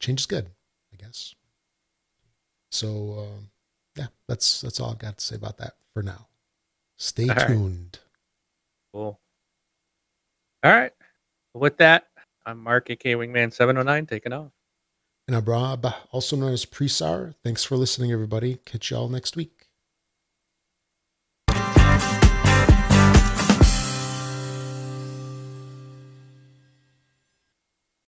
change 0.00 0.20
is 0.20 0.26
good, 0.26 0.46
I 0.92 0.96
guess. 0.96 1.34
So 2.72 3.16
uh, 3.18 3.40
yeah, 3.96 4.06
that's 4.26 4.60
that's 4.60 4.80
all 4.80 4.90
I've 4.90 4.98
got 4.98 5.18
to 5.18 5.24
say 5.24 5.36
about 5.36 5.58
that 5.58 5.74
for 5.94 6.02
now. 6.02 6.26
Stay 6.96 7.28
All 7.28 7.36
right. 7.36 7.46
tuned. 7.46 7.98
Cool. 8.92 9.20
All 10.64 10.72
right. 10.72 10.92
With 11.54 11.76
that, 11.76 12.08
I'm 12.44 12.58
Mark, 12.58 12.90
aka 12.90 13.14
Wingman 13.14 13.52
seven 13.52 13.76
oh 13.78 13.82
nine, 13.82 14.06
taking 14.06 14.32
off. 14.32 14.50
And 15.28 15.36
Abraham, 15.36 15.82
also 16.10 16.36
known 16.36 16.52
as 16.52 16.66
Presar. 16.66 17.34
Thanks 17.44 17.64
for 17.64 17.76
listening, 17.76 18.10
everybody. 18.12 18.56
Catch 18.64 18.90
y'all 18.90 19.08
next 19.08 19.36
week. 19.36 19.61